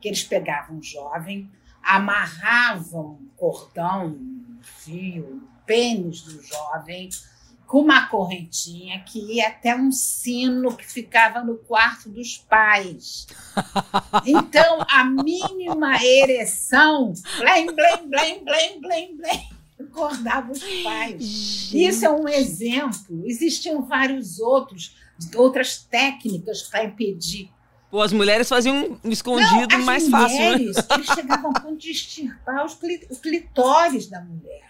que 0.00 0.08
eles 0.08 0.24
pegavam 0.24 0.76
um 0.78 0.82
jovem, 0.82 1.50
amarravam 1.82 3.18
um 3.20 3.28
cordão, 3.36 4.06
um 4.06 4.58
fio, 4.62 5.26
um 5.26 5.64
pênis 5.66 6.22
do 6.22 6.42
jovem 6.42 7.10
com 7.74 7.80
uma 7.80 8.06
correntinha 8.06 9.00
que 9.00 9.18
ia 9.18 9.48
até 9.48 9.74
um 9.74 9.90
sino 9.90 10.76
que 10.76 10.86
ficava 10.86 11.42
no 11.42 11.56
quarto 11.56 12.08
dos 12.08 12.38
pais. 12.38 13.26
Então, 14.24 14.86
a 14.88 15.04
mínima 15.04 16.00
ereção, 16.00 17.12
blém, 17.38 17.66
blém, 17.66 18.08
blém, 18.08 18.44
blém, 18.44 18.80
blém, 18.80 19.16
blém, 19.16 19.48
acordava 19.80 20.52
os 20.52 20.62
pais. 20.84 21.72
Isso 21.74 22.06
é 22.06 22.10
um 22.10 22.28
exemplo. 22.28 23.24
Existiam 23.26 23.82
vários 23.82 24.38
outros, 24.38 24.94
outras 25.34 25.78
técnicas 25.78 26.62
para 26.62 26.84
impedir 26.84 27.50
Pô, 27.90 28.02
as 28.02 28.12
mulheres 28.12 28.48
faziam 28.48 28.98
um 29.04 29.10
escondido 29.10 29.78
Não, 29.78 29.84
mais 29.84 30.08
fácil. 30.08 30.38
Né? 30.38 30.52
Mulheres, 30.52 30.76
né? 30.76 30.82
eles 30.94 31.06
chegavam 31.06 31.50
a 31.50 31.54
ponto 31.60 31.76
de 31.76 31.90
extirpar 31.90 32.64
os 32.64 32.74
clitóris 33.20 34.08
da 34.08 34.20
mulher. 34.20 34.68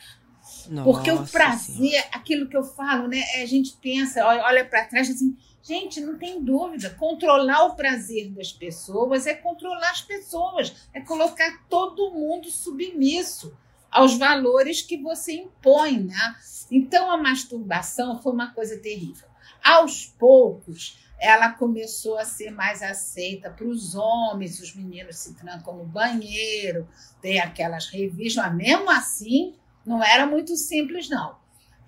Nossa, 0.68 0.90
Porque 0.90 1.11
o 1.11 1.27
prazer, 1.27 2.05
aquilo 2.12 2.48
que 2.48 2.57
eu 2.57 2.64
falo, 2.64 3.09
né? 3.09 3.22
É, 3.35 3.42
a 3.42 3.46
gente 3.46 3.77
pensa, 3.81 4.24
olha, 4.24 4.42
olha 4.44 4.64
para 4.64 4.85
trás 4.85 5.11
assim, 5.11 5.37
gente, 5.62 6.00
não 6.00 6.18
tem 6.18 6.42
dúvida. 6.42 6.90
Controlar 6.90 7.64
o 7.64 7.74
prazer 7.74 8.31
das 8.31 8.53
pessoas 8.53 9.27
é 9.27 9.35
controlar 9.35 9.90
as 9.90 10.03
pessoas, 10.03 10.74
é 10.92 11.00
colocar 11.00 11.64
todo 11.68 12.12
mundo 12.12 12.50
submisso 12.50 13.57
aos 13.90 14.18
valores 14.18 14.83
que 14.83 14.96
você 14.96 15.33
impõe, 15.35 16.00
né? 16.00 16.37
Então 16.70 17.11
a 17.11 17.16
masturbação 17.16 18.20
foi 18.20 18.33
uma 18.33 18.53
coisa 18.53 18.77
terrível. 18.79 19.29
Aos 19.62 20.07
poucos, 20.07 20.98
ela 21.18 21.53
começou 21.53 22.18
a 22.18 22.24
ser 22.24 22.50
mais 22.50 22.83
aceita 22.83 23.48
para 23.50 23.66
os 23.66 23.94
homens, 23.94 24.61
os 24.61 24.74
meninos 24.74 25.16
se 25.16 25.35
trancam 25.35 25.77
no 25.77 25.85
banheiro, 25.85 26.88
tem 27.22 27.40
aquelas 27.40 27.87
revistas, 27.87 28.44
mas 28.44 28.55
mesmo 28.55 28.90
assim 28.90 29.55
não 29.85 30.03
era 30.03 30.27
muito 30.27 30.57
simples, 30.57 31.09
não. 31.09 31.37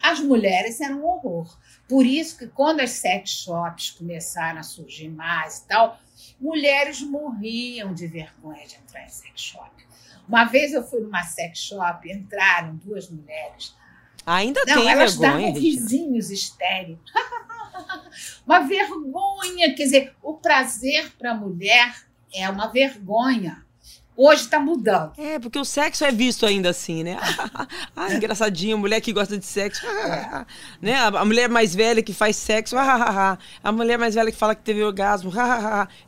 As 0.01 0.21
mulheres 0.21 0.81
eram 0.81 1.01
um 1.01 1.07
horror. 1.07 1.59
Por 1.89 2.05
isso 2.05 2.39
que 2.39 2.47
quando 2.47 2.81
as 2.81 2.91
sex 2.91 3.31
shops 3.31 3.91
começaram 3.91 4.61
a 4.61 4.63
surgir 4.63 5.09
mais 5.09 5.59
e 5.59 5.69
tal, 5.69 5.99
mulheres 6.41 7.01
morriam 7.01 7.95
de 7.95 8.07
vergonha 8.07 8.67
de 8.67 8.77
entrar 8.77 9.05
em 9.05 9.09
sex 9.09 9.41
shop. 9.41 9.71
Uma 10.29 10.45
vez 10.45 10.73
eu 10.73 10.83
fui 10.83 11.01
numa 11.01 11.23
sex 11.23 11.59
shop, 11.59 12.11
entraram 12.11 12.77
duas 12.77 13.09
mulheres. 13.09 13.75
Ainda 14.25 14.65
não, 14.67 14.75
tem 14.75 14.91
elas 14.91 15.17
vergonha, 15.17 15.47
davam 15.47 15.55
vizinhos 15.55 16.31
histéricos. 16.31 17.13
uma 18.45 18.61
vergonha. 18.61 19.75
Quer 19.75 19.85
dizer, 19.85 20.17
o 20.21 20.35
prazer 20.35 21.13
para 21.17 21.31
a 21.31 21.35
mulher 21.35 21.95
é 22.35 22.49
uma 22.51 22.67
vergonha. 22.67 23.65
Hoje 24.17 24.43
está 24.43 24.59
mudando. 24.59 25.13
É, 25.19 25.39
porque 25.39 25.59
o 25.59 25.65
sexo 25.65 26.05
é 26.05 26.11
visto 26.11 26.47
ainda 26.47 26.71
assim, 26.71 27.05
né? 27.05 27.19
ah, 27.95 28.15
engraçadinho, 28.15 28.79
mulher 28.79 29.01
que 29.01 29.13
gosta 29.13 29.37
de 29.37 29.45
sexo. 29.45 29.87
É. 29.87 30.47
né? 30.81 30.95
A 30.97 31.25
mulher 31.25 31.49
mais 31.49 31.75
velha 31.75 32.03
que 32.03 32.15
faz 32.15 32.37
sexo. 32.37 32.77
a 32.79 33.73
mulher 33.73 33.99
mais 33.99 34.15
velha 34.15 34.33
que 34.33 34.39
fala 34.39 34.55
que 34.55 34.63
teve 34.63 34.83
orgasmo. 34.83 35.31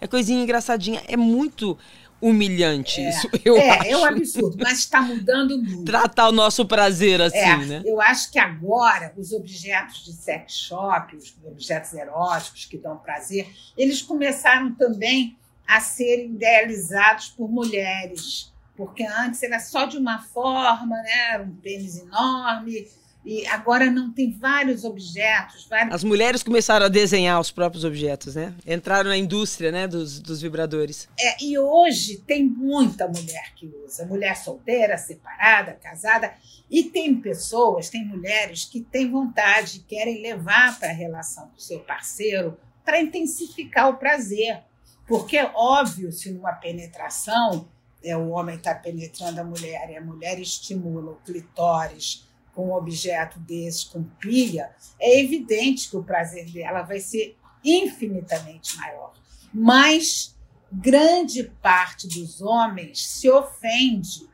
é 0.01 0.07
coisinha 0.07 0.43
engraçadinha. 0.43 1.03
É 1.07 1.17
muito 1.17 1.77
humilhante 2.21 3.01
é, 3.01 3.11
isso, 3.11 3.31
eu 3.45 3.57
é, 3.57 3.71
acho. 3.71 3.89
É 3.89 3.97
um 3.97 4.05
absurdo, 4.05 4.57
mas 4.61 4.79
está 4.79 5.01
mudando 5.01 5.57
muito. 5.57 5.85
Tratar 5.85 6.29
o 6.29 6.33
nosso 6.33 6.67
prazer 6.67 7.23
assim, 7.23 7.39
é, 7.39 7.57
né? 7.57 7.83
Eu 7.85 8.01
acho 8.01 8.31
que 8.33 8.39
agora 8.39 9.13
os 9.17 9.33
objetos 9.33 10.05
de 10.05 10.13
sex 10.13 10.53
shop, 10.53 11.17
os 11.17 11.37
objetos 11.45 11.93
eróticos 11.93 12.65
que 12.65 12.77
dão 12.77 12.97
prazer, 12.97 13.49
eles 13.77 14.03
começaram 14.03 14.75
também 14.75 15.38
a 15.69 15.81
serem 15.81 16.31
idealizados 16.31 17.29
por 17.29 17.51
mulheres, 17.51 18.51
porque 18.75 19.05
antes 19.05 19.43
era 19.43 19.61
só 19.61 19.85
de 19.85 19.99
uma 19.99 20.23
forma, 20.23 20.97
né? 20.97 21.39
um 21.47 21.55
pênis 21.57 21.99
enorme, 21.99 22.89
e 23.25 23.47
agora 23.49 23.91
não 23.91 24.11
tem 24.11 24.33
vários 24.33 24.85
objetos. 24.85 25.67
Vários... 25.69 25.95
As 25.95 26.03
mulheres 26.03 26.43
começaram 26.43 26.87
a 26.87 26.89
desenhar 26.89 27.39
os 27.39 27.51
próprios 27.51 27.85
objetos, 27.85 28.37
né? 28.37 28.55
Entraram 28.67 29.11
na 29.11 29.19
indústria 29.19 29.71
né, 29.71 29.87
dos, 29.87 30.19
dos 30.19 30.41
vibradores. 30.41 31.07
É, 31.21 31.45
e 31.45 31.59
hoje 31.59 32.23
tem 32.27 32.45
muita 32.45 33.07
mulher 33.07 33.53
que 33.55 33.67
usa. 33.85 34.07
Mulher 34.07 34.35
solteira, 34.35 34.97
separada, 34.97 35.73
casada. 35.75 36.33
E 36.71 36.85
tem 36.85 37.21
pessoas, 37.21 37.91
tem 37.91 38.03
mulheres 38.03 38.65
que 38.65 38.81
têm 38.81 39.11
vontade, 39.11 39.85
querem 39.87 40.23
levar 40.23 40.79
para 40.79 40.89
a 40.89 40.95
relação 40.95 41.49
com 41.49 41.57
o 41.57 41.61
seu 41.61 41.81
parceiro 41.81 42.57
para 42.83 43.03
intensificar 43.03 43.91
o 43.91 43.99
prazer. 43.99 44.63
Porque 45.09 45.39
óbvio, 45.55 46.13
se 46.13 46.31
numa 46.31 46.53
penetração 46.53 47.67
é, 48.05 48.17
o 48.17 48.29
homem 48.29 48.57
está 48.57 48.75
penetrando 48.75 49.41
a 49.41 49.45
mulher 49.45 49.91
e 49.91 49.97
a 49.97 50.05
mulher 50.05 50.39
estimula 50.39 51.13
o 51.13 51.17
clitóris 51.17 52.29
com 52.55 52.69
um 52.69 52.75
objeto 52.75 53.39
desse, 53.41 53.87
com 53.87 54.03
pilha, 54.03 54.71
é 55.01 55.21
evidente 55.21 55.89
que 55.89 55.97
o 55.97 56.05
prazer 56.05 56.51
dela 56.51 56.83
vai 56.83 57.01
ser 57.01 57.37
infinitamente 57.65 58.77
maior. 58.77 59.15
Mas 59.53 60.37
grande 60.71 61.45
parte 61.63 62.07
dos 62.07 62.43
homens 62.43 63.07
se 63.07 63.31
ofende 63.31 64.29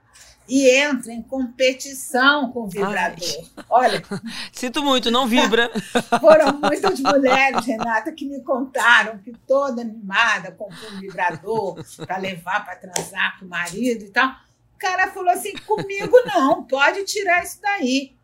e 0.48 0.68
entra 0.68 1.12
em 1.12 1.22
competição 1.22 2.50
com 2.52 2.64
o 2.64 2.68
vibrador. 2.68 3.44
Ai. 3.56 3.64
Olha. 3.68 4.02
Sinto 4.52 4.82
muito, 4.82 5.10
não 5.10 5.26
vibra. 5.26 5.70
Foram 6.20 6.58
muitas 6.60 7.00
mulheres, 7.00 7.64
Renata, 7.64 8.12
que 8.12 8.26
me 8.26 8.40
contaram 8.42 9.18
que 9.18 9.32
toda 9.46 9.82
animada 9.82 10.52
comprou 10.52 10.90
um 10.92 11.00
vibrador 11.00 11.84
para 12.04 12.18
levar 12.18 12.64
para 12.64 12.76
transar 12.76 13.38
com 13.38 13.46
o 13.46 13.48
marido 13.48 14.04
e 14.04 14.10
tal. 14.10 14.30
O 14.74 14.78
cara 14.78 15.10
falou 15.10 15.30
assim: 15.30 15.56
comigo 15.66 16.16
não, 16.26 16.62
pode 16.64 17.04
tirar 17.04 17.42
isso 17.42 17.60
daí. 17.62 18.14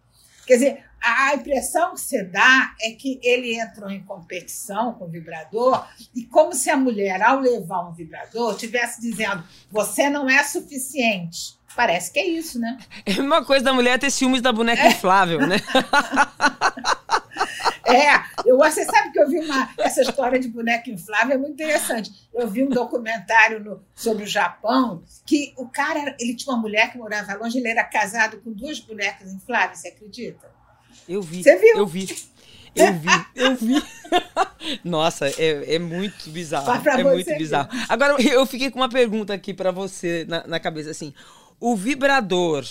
Quer 0.46 0.54
dizer, 0.54 0.84
a 1.02 1.34
impressão 1.34 1.94
que 1.94 2.00
você 2.00 2.22
dá 2.22 2.74
é 2.80 2.90
que 2.90 3.18
ele 3.22 3.58
entrou 3.58 3.88
em 3.88 4.02
competição 4.02 4.92
com 4.92 5.06
o 5.06 5.08
vibrador 5.08 5.86
e 6.14 6.24
como 6.24 6.52
se 6.52 6.68
a 6.68 6.76
mulher, 6.76 7.22
ao 7.22 7.40
levar 7.40 7.88
um 7.88 7.92
vibrador, 7.92 8.56
tivesse 8.56 9.00
dizendo: 9.00 9.42
você 9.70 10.10
não 10.10 10.28
é 10.28 10.42
suficiente. 10.44 11.58
Parece 11.76 12.12
que 12.12 12.18
é 12.18 12.26
isso, 12.26 12.58
né? 12.58 12.78
É 13.06 13.20
uma 13.20 13.44
coisa 13.44 13.64
da 13.64 13.72
mulher 13.72 13.98
ter 13.98 14.10
ciúmes 14.10 14.42
da 14.42 14.52
boneca 14.52 14.82
é. 14.82 14.88
inflável, 14.88 15.46
né? 15.46 15.56
É, 17.90 18.22
eu, 18.46 18.56
você 18.56 18.84
sabe 18.84 19.10
que 19.10 19.18
eu 19.18 19.28
vi 19.28 19.40
uma, 19.40 19.68
essa 19.78 20.02
história 20.02 20.38
de 20.38 20.48
boneca 20.48 20.88
inflável 20.88 21.34
é 21.34 21.38
muito 21.38 21.54
interessante. 21.54 22.10
Eu 22.32 22.48
vi 22.48 22.62
um 22.62 22.68
documentário 22.68 23.58
no, 23.58 23.82
sobre 23.96 24.22
o 24.22 24.26
Japão 24.26 25.02
que 25.26 25.52
o 25.56 25.66
cara, 25.66 26.14
ele 26.20 26.36
tinha 26.36 26.54
uma 26.54 26.60
mulher 26.60 26.92
que 26.92 26.98
morava 26.98 27.34
longe, 27.34 27.58
ele 27.58 27.68
era 27.68 27.82
casado 27.82 28.38
com 28.38 28.52
duas 28.52 28.78
bonecas 28.78 29.32
infláveis, 29.32 29.80
você 29.80 29.88
acredita? 29.88 30.48
Eu 31.08 31.20
vi. 31.20 31.42
Você 31.42 31.56
viu? 31.56 31.78
Eu 31.78 31.86
vi. 31.86 32.06
Eu 32.72 32.92
vi, 32.94 33.08
eu 33.34 33.56
vi. 33.56 33.82
Nossa, 34.84 35.26
é, 35.28 35.74
é 35.74 35.78
muito 35.80 36.30
bizarro. 36.30 36.70
É 36.96 37.02
muito 37.02 37.36
bizarro. 37.36 37.68
Agora, 37.88 38.22
eu 38.22 38.46
fiquei 38.46 38.70
com 38.70 38.78
uma 38.78 38.88
pergunta 38.88 39.34
aqui 39.34 39.52
para 39.52 39.72
você 39.72 40.24
na, 40.28 40.46
na 40.46 40.60
cabeça, 40.60 40.90
assim. 40.90 41.12
O 41.60 41.76
vibrador 41.76 42.64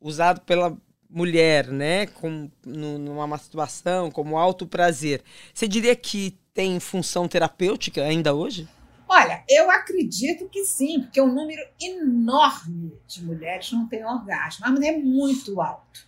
usado 0.00 0.40
pela 0.42 0.76
mulher, 1.10 1.66
né, 1.68 2.06
com, 2.06 2.48
numa 2.64 3.26
masturbação, 3.26 4.10
como 4.10 4.38
alto 4.38 4.66
prazer, 4.66 5.22
você 5.52 5.66
diria 5.66 5.96
que 5.96 6.38
tem 6.54 6.78
função 6.78 7.26
terapêutica 7.26 8.02
ainda 8.02 8.32
hoje? 8.34 8.68
Olha, 9.08 9.42
eu 9.48 9.70
acredito 9.70 10.48
que 10.48 10.64
sim, 10.64 11.00
porque 11.02 11.20
um 11.20 11.32
número 11.32 11.62
enorme 11.80 12.92
de 13.06 13.24
mulheres 13.24 13.70
não 13.72 13.88
tem 13.88 14.04
orgasmo, 14.04 14.66
mas 14.68 14.80
é 14.80 14.96
muito 14.96 15.60
alto. 15.60 16.06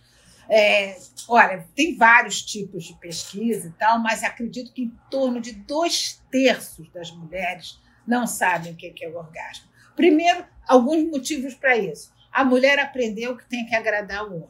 É, 0.49 0.97
olha, 1.27 1.67
tem 1.75 1.95
vários 1.95 2.41
tipos 2.41 2.85
de 2.85 2.93
pesquisa 2.99 3.67
e 3.67 3.71
tal, 3.71 3.99
mas 3.99 4.23
acredito 4.23 4.73
que 4.73 4.83
em 4.83 4.93
torno 5.11 5.39
de 5.39 5.53
dois 5.53 6.21
terços 6.31 6.89
das 6.91 7.11
mulheres 7.11 7.79
não 8.07 8.25
sabem 8.25 8.73
o 8.73 8.75
que 8.75 8.93
é 9.03 9.09
o 9.09 9.17
orgasmo. 9.17 9.65
Primeiro, 9.95 10.45
alguns 10.67 11.03
motivos 11.03 11.53
para 11.53 11.77
isso. 11.77 12.11
A 12.31 12.43
mulher 12.43 12.79
aprendeu 12.79 13.35
que 13.35 13.47
tem 13.47 13.65
que 13.65 13.75
agradar 13.75 14.25
o 14.25 14.35
homem. 14.35 14.49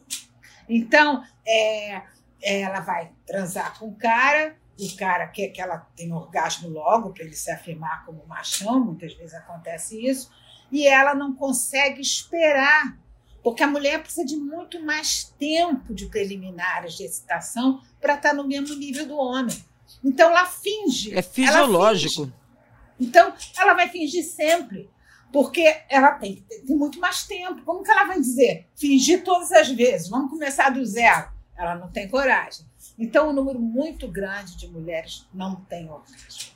Então, 0.68 1.24
é, 1.48 2.02
ela 2.42 2.80
vai 2.82 3.12
transar 3.26 3.78
com 3.78 3.88
o 3.88 3.96
cara, 3.96 4.56
o 4.80 4.96
cara 4.96 5.28
quer 5.28 5.50
que 5.50 5.62
ela 5.62 5.78
tenha 5.96 6.16
orgasmo 6.16 6.70
logo, 6.70 7.12
para 7.12 7.24
ele 7.24 7.36
se 7.36 7.52
afirmar 7.52 8.06
como 8.06 8.26
machão, 8.28 8.80
muitas 8.80 9.14
vezes 9.14 9.34
acontece 9.34 10.06
isso, 10.06 10.32
e 10.72 10.88
ela 10.88 11.16
não 11.16 11.34
consegue 11.34 12.02
esperar 12.02 12.98
porque 13.44 13.64
a 13.64 13.68
mulher 13.68 14.02
precisa 14.02 14.26
de 14.26 14.36
muito 14.36 14.84
mais 14.84 15.34
tempo 15.40 15.94
de 15.94 16.08
preliminares 16.08 16.96
de 16.96 17.04
excitação 17.04 17.82
para 18.00 18.16
estar 18.16 18.30
tá 18.30 18.36
no 18.36 18.48
mesmo 18.48 18.76
nível 18.76 19.08
do 19.08 19.18
homem. 19.18 19.56
Então 20.04 20.30
ela 20.30 20.46
finge. 20.46 21.18
É 21.18 21.22
fisiológico. 21.22 22.32
Então 23.00 23.34
ela 23.58 23.74
vai 23.74 23.90
fingir 23.90 24.24
sempre, 24.24 24.90
porque 25.32 25.84
ela 25.90 26.12
tem, 26.14 26.44
tem 26.66 26.76
muito 26.76 27.00
mais 27.00 27.26
tempo. 27.26 27.62
Como 27.64 27.84
que 27.84 27.92
ela 27.92 28.06
vai 28.06 28.20
dizer? 28.20 28.68
Fingir 28.76 29.24
todas 29.24 29.52
as 29.52 29.70
vezes, 29.70 30.10
vamos 30.10 30.30
começar 30.30 30.70
do 30.70 30.84
zero. 30.86 31.30
Ela 31.58 31.76
não 31.76 31.90
tem 31.90 32.08
coragem. 32.08 32.66
Então, 32.98 33.30
um 33.30 33.34
número 33.34 33.60
muito 33.60 34.08
grande 34.08 34.58
de 34.58 34.68
mulheres 34.68 35.28
não 35.34 35.56
tem 35.56 35.90
orgasmo. 35.90 36.54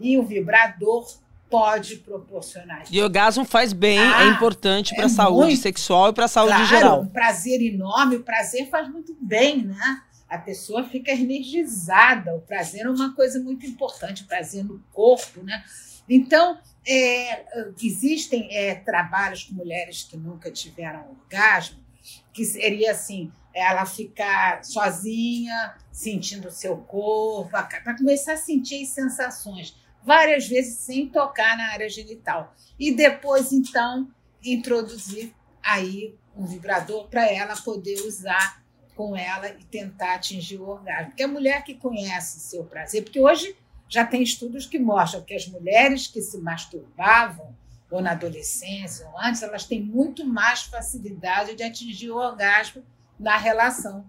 E 0.00 0.18
o 0.18 0.22
vibrador 0.22 1.06
pode 1.48 1.96
proporcionar. 1.96 2.84
E 2.90 3.00
o 3.00 3.04
orgasmo 3.04 3.44
faz 3.44 3.72
bem, 3.72 3.98
é 3.98 4.02
ah, 4.02 4.24
é 4.24 4.28
importante 4.28 4.94
para 4.94 5.04
a 5.04 5.06
é 5.06 5.10
saúde 5.10 5.46
muito, 5.46 5.62
sexual 5.62 6.10
e 6.10 6.12
para 6.12 6.24
a 6.24 6.28
saúde 6.28 6.54
claro, 6.54 6.68
geral. 6.68 7.00
um 7.02 7.06
prazer 7.06 7.62
enorme, 7.62 8.16
o 8.16 8.22
prazer 8.22 8.68
faz 8.68 8.88
muito 8.90 9.16
bem, 9.20 9.64
né? 9.64 10.02
A 10.28 10.38
pessoa 10.38 10.82
fica 10.84 11.12
energizada, 11.12 12.34
o 12.34 12.40
prazer 12.40 12.84
é 12.84 12.90
uma 12.90 13.14
coisa 13.14 13.38
muito 13.38 13.64
importante, 13.64 14.24
o 14.24 14.26
prazer 14.26 14.64
no 14.64 14.82
corpo, 14.92 15.42
né? 15.42 15.64
Então, 16.08 16.58
é, 16.86 17.44
existem 17.82 18.48
é, 18.50 18.74
trabalhos 18.76 19.44
com 19.44 19.54
mulheres 19.54 20.04
que 20.04 20.16
nunca 20.16 20.50
tiveram 20.50 21.10
orgasmo, 21.10 21.84
que 22.32 22.44
seria 22.44 22.92
assim, 22.92 23.32
ela 23.52 23.84
ficar 23.84 24.64
sozinha, 24.64 25.74
sentindo 25.90 26.48
o 26.48 26.52
seu 26.52 26.76
corpo, 26.76 27.50
para 27.50 27.96
começar 27.96 28.34
a 28.34 28.36
sentir 28.36 28.82
as 28.82 28.88
sensações 28.90 29.74
várias 30.04 30.46
vezes 30.46 30.78
sem 30.78 31.08
tocar 31.08 31.56
na 31.56 31.72
área 31.72 31.88
genital. 31.88 32.54
E 32.78 32.94
depois, 32.94 33.52
então, 33.52 34.08
introduzir 34.44 35.34
aí 35.60 36.14
um 36.36 36.46
vibrador 36.46 37.08
para 37.08 37.26
ela 37.26 37.56
poder 37.56 38.00
usar 38.02 38.62
com 38.94 39.16
ela 39.16 39.48
e 39.48 39.64
tentar 39.64 40.14
atingir 40.14 40.58
o 40.58 40.68
orgasmo. 40.68 41.08
Porque 41.08 41.24
a 41.24 41.28
mulher 41.28 41.64
que 41.64 41.74
conhece 41.74 42.38
seu 42.40 42.64
prazer, 42.64 43.02
porque 43.02 43.20
hoje 43.20 43.56
já 43.88 44.04
tem 44.04 44.22
estudos 44.22 44.66
que 44.66 44.78
mostram 44.78 45.22
que 45.22 45.34
as 45.34 45.46
mulheres 45.46 46.06
que 46.06 46.20
se 46.20 46.38
masturbavam 46.38 47.54
ou 47.90 48.00
na 48.02 48.12
adolescência 48.12 49.06
ou 49.08 49.18
antes, 49.18 49.42
elas 49.42 49.64
têm 49.64 49.80
muito 49.80 50.24
mais 50.24 50.62
facilidade 50.62 51.54
de 51.54 51.62
atingir 51.62 52.10
o 52.10 52.16
orgasmo 52.16 52.82
na 53.18 53.36
relação 53.36 54.04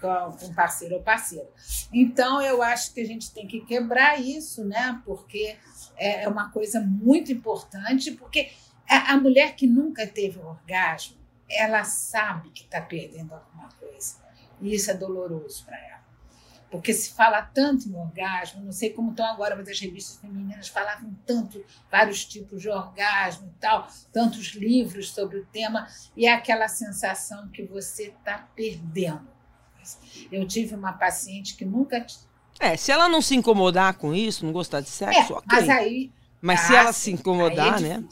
com 0.00 0.52
parceiro 0.52 0.96
ou 0.96 1.02
parceira. 1.02 1.48
Então, 1.92 2.42
eu 2.42 2.60
acho 2.60 2.92
que 2.92 3.00
a 3.00 3.06
gente 3.06 3.32
tem 3.32 3.46
que 3.46 3.60
quebrar 3.60 4.20
isso, 4.20 4.64
né? 4.64 5.00
Porque 5.04 5.56
é, 5.96 6.24
é 6.24 6.28
uma 6.28 6.50
coisa 6.50 6.80
muito 6.80 7.30
importante, 7.30 8.10
porque 8.10 8.50
a, 8.88 9.16
mulher 9.16 9.54
que 9.54 9.66
nunca 9.66 10.06
teve 10.06 10.40
um 10.40 10.46
orgasmo, 10.46 11.16
ela 11.48 11.84
sabe 11.84 12.50
que 12.50 12.64
está 12.64 12.80
perdendo 12.80 13.32
alguma 13.32 13.68
coisa. 13.78 14.16
E 14.60 14.74
isso 14.74 14.90
é 14.90 14.94
doloroso 14.94 15.64
para 15.64 15.78
ela. 15.78 16.01
Porque 16.72 16.94
se 16.94 17.12
fala 17.12 17.42
tanto 17.42 17.86
em 17.86 17.94
orgasmo, 17.94 18.64
não 18.64 18.72
sei 18.72 18.88
como 18.88 19.10
estão 19.10 19.26
agora, 19.26 19.54
mas 19.54 19.68
as 19.68 19.78
revistas 19.78 20.16
femininas 20.18 20.68
falavam 20.68 21.14
tanto, 21.26 21.62
vários 21.90 22.24
tipos 22.24 22.62
de 22.62 22.70
orgasmo 22.70 23.52
e 23.54 23.60
tal, 23.60 23.86
tantos 24.10 24.54
livros 24.54 25.12
sobre 25.12 25.40
o 25.40 25.44
tema, 25.44 25.86
e 26.16 26.26
é 26.26 26.32
aquela 26.32 26.66
sensação 26.68 27.46
que 27.48 27.62
você 27.62 28.04
está 28.04 28.48
perdendo. 28.56 29.28
Eu 30.30 30.48
tive 30.48 30.74
uma 30.74 30.94
paciente 30.94 31.56
que 31.56 31.64
nunca. 31.66 32.06
É, 32.58 32.74
se 32.74 32.90
ela 32.90 33.06
não 33.06 33.20
se 33.20 33.34
incomodar 33.34 33.92
com 33.98 34.14
isso, 34.14 34.46
não 34.46 34.52
gostar 34.52 34.80
de 34.80 34.88
sexo, 34.88 35.34
é, 35.34 35.36
ok. 35.36 35.44
Mas 35.46 35.68
aí. 35.68 36.10
Mas 36.40 36.60
se 36.60 36.74
ela 36.74 36.92
se 36.94 37.12
incomodar, 37.12 37.76
é 37.76 37.80
né? 37.98 38.04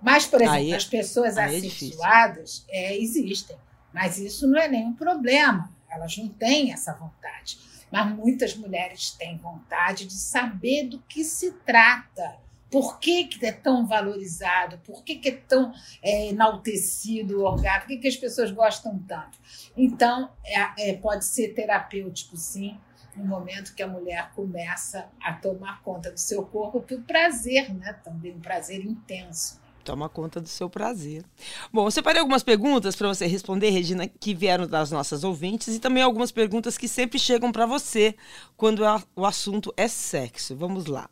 Mas, 0.00 0.24
por 0.24 0.40
exemplo, 0.40 0.72
é- 0.72 0.76
as 0.76 0.86
pessoas 0.86 1.36
é 1.36 1.44
assexuadas 1.44 2.64
é, 2.70 2.96
existem. 2.96 3.56
Mas 3.92 4.16
isso 4.18 4.46
não 4.46 4.58
é 4.58 4.68
nenhum 4.68 4.94
problema. 4.94 5.70
Elas 5.90 6.16
não 6.16 6.28
têm 6.28 6.72
essa 6.72 6.94
vontade. 6.94 7.58
Mas 7.90 8.14
muitas 8.14 8.54
mulheres 8.56 9.10
têm 9.10 9.38
vontade 9.38 10.06
de 10.06 10.14
saber 10.14 10.88
do 10.88 10.98
que 11.00 11.22
se 11.24 11.52
trata 11.52 12.38
por 12.70 12.98
que, 12.98 13.24
que 13.24 13.46
é 13.46 13.52
tão 13.52 13.86
valorizado? 13.86 14.78
Por 14.78 15.04
que, 15.04 15.16
que 15.16 15.28
é 15.28 15.36
tão 15.36 15.72
é, 16.02 16.28
enaltecido 16.28 17.40
o 17.40 17.44
orgasmo? 17.44 17.82
Por 17.82 17.88
que, 17.88 17.98
que 17.98 18.08
as 18.08 18.16
pessoas 18.16 18.50
gostam 18.50 18.98
tanto? 19.06 19.38
Então, 19.76 20.30
é, 20.44 20.90
é, 20.90 20.92
pode 20.94 21.24
ser 21.24 21.54
terapêutico, 21.54 22.36
sim, 22.36 22.78
no 23.14 23.24
momento 23.24 23.74
que 23.74 23.82
a 23.82 23.88
mulher 23.88 24.30
começa 24.34 25.08
a 25.22 25.32
tomar 25.32 25.80
conta 25.82 26.10
do 26.10 26.18
seu 26.18 26.44
corpo 26.44 26.82
por 26.82 27.00
prazer, 27.02 27.72
né? 27.72 27.92
Também 28.04 28.34
um 28.34 28.40
prazer 28.40 28.84
intenso. 28.84 29.60
Toma 29.86 30.08
conta 30.08 30.40
do 30.40 30.48
seu 30.48 30.68
prazer. 30.68 31.24
Bom, 31.72 31.86
eu 31.86 31.90
separei 31.92 32.18
algumas 32.18 32.42
perguntas 32.42 32.96
para 32.96 33.06
você 33.06 33.24
responder, 33.24 33.70
Regina, 33.70 34.08
que 34.08 34.34
vieram 34.34 34.66
das 34.66 34.90
nossas 34.90 35.22
ouvintes 35.22 35.68
e 35.68 35.78
também 35.78 36.02
algumas 36.02 36.32
perguntas 36.32 36.76
que 36.76 36.88
sempre 36.88 37.20
chegam 37.20 37.52
para 37.52 37.66
você 37.66 38.16
quando 38.56 38.84
a, 38.84 39.00
o 39.14 39.24
assunto 39.24 39.72
é 39.76 39.86
sexo. 39.86 40.56
Vamos 40.56 40.86
lá. 40.86 41.08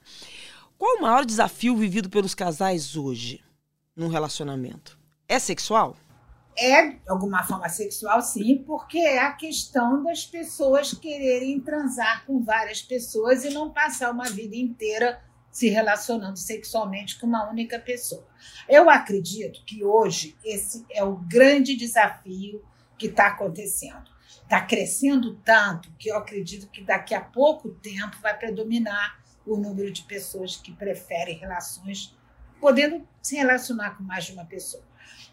Qual 0.76 0.96
o 0.96 1.02
maior 1.02 1.24
desafio 1.24 1.76
vivido 1.76 2.10
pelos 2.10 2.34
casais 2.34 2.96
hoje 2.96 3.40
num 3.94 4.08
relacionamento? 4.08 4.98
É 5.28 5.38
sexual? 5.38 5.96
É, 6.58 6.88
de 6.88 6.98
alguma 7.08 7.44
forma, 7.44 7.68
sexual, 7.68 8.20
sim, 8.22 8.64
porque 8.66 8.98
é 8.98 9.20
a 9.20 9.34
questão 9.34 10.02
das 10.02 10.26
pessoas 10.26 10.92
quererem 10.92 11.60
transar 11.60 12.26
com 12.26 12.42
várias 12.42 12.82
pessoas 12.82 13.44
e 13.44 13.50
não 13.50 13.70
passar 13.70 14.10
uma 14.10 14.28
vida 14.28 14.56
inteira 14.56 15.22
se 15.54 15.68
relacionando 15.68 16.36
sexualmente 16.36 17.16
com 17.16 17.28
uma 17.28 17.48
única 17.48 17.78
pessoa. 17.78 18.26
Eu 18.68 18.90
acredito 18.90 19.62
que 19.64 19.84
hoje 19.84 20.36
esse 20.44 20.84
é 20.90 21.04
o 21.04 21.14
grande 21.14 21.76
desafio 21.76 22.60
que 22.98 23.06
está 23.06 23.28
acontecendo. 23.28 24.10
Está 24.42 24.60
crescendo 24.62 25.36
tanto 25.44 25.92
que 25.96 26.10
eu 26.10 26.16
acredito 26.16 26.68
que 26.68 26.82
daqui 26.82 27.14
a 27.14 27.20
pouco 27.20 27.70
tempo 27.70 28.16
vai 28.20 28.36
predominar 28.36 29.22
o 29.46 29.56
número 29.56 29.92
de 29.92 30.02
pessoas 30.02 30.56
que 30.56 30.72
preferem 30.72 31.38
relações, 31.38 32.16
podendo 32.60 33.06
se 33.22 33.36
relacionar 33.36 33.96
com 33.96 34.02
mais 34.02 34.24
de 34.24 34.32
uma 34.32 34.44
pessoa. 34.44 34.82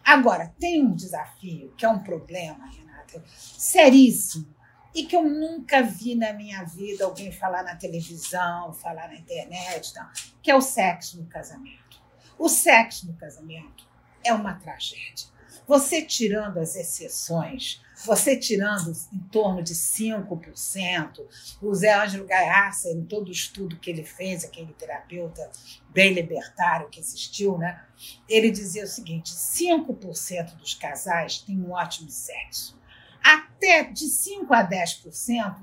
Agora, 0.04 0.54
tem 0.60 0.86
um 0.86 0.94
desafio, 0.94 1.74
que 1.76 1.84
é 1.84 1.90
um 1.90 2.04
problema, 2.04 2.70
Renata, 2.70 3.24
seríssimo, 3.28 4.54
e 4.94 5.06
que 5.06 5.16
eu 5.16 5.24
nunca 5.24 5.82
vi 5.82 6.16
na 6.16 6.34
minha 6.34 6.64
vida 6.64 7.06
alguém 7.06 7.32
falar 7.32 7.64
na 7.64 7.76
televisão, 7.76 8.74
falar 8.74 9.08
na 9.08 9.16
internet, 9.16 9.94
não, 9.96 10.08
que 10.42 10.52
é 10.52 10.56
o 10.56 10.62
sexo 10.62 11.18
no 11.18 11.26
casamento. 11.28 12.02
O 12.38 12.50
sexo 12.50 13.08
no 13.08 13.14
casamento 13.14 13.88
é 14.24 14.34
uma 14.34 14.54
tragédia. 14.56 15.32
Você 15.68 16.02
tirando 16.02 16.58
as 16.58 16.76
exceções, 16.76 17.82
você 18.04 18.36
tirando 18.36 18.92
em 19.14 19.20
torno 19.30 19.62
de 19.62 19.74
5%, 19.74 21.22
o 21.62 21.74
Zé 21.74 21.94
Ângelo 21.94 22.26
Gaiarsa, 22.26 22.90
em 22.90 23.06
todo 23.06 23.30
o 23.30 23.32
estudo 23.32 23.78
que 23.78 23.90
ele 23.90 24.04
fez, 24.04 24.44
aquele 24.44 24.74
terapeuta 24.74 25.50
bem 25.90 26.14
libertário 26.14 26.90
que 26.90 27.00
existiu, 27.00 27.58
né? 27.58 27.86
ele 28.28 28.50
dizia 28.50 28.84
o 28.84 28.88
seguinte: 28.88 29.32
5% 29.32 30.56
dos 30.56 30.74
casais 30.74 31.40
têm 31.40 31.62
um 31.62 31.72
ótimo 31.72 32.10
sexo. 32.10 32.81
Até 33.24 33.84
de 33.84 34.06
5% 34.06 34.48
a 34.50 34.68
10%, 34.68 35.56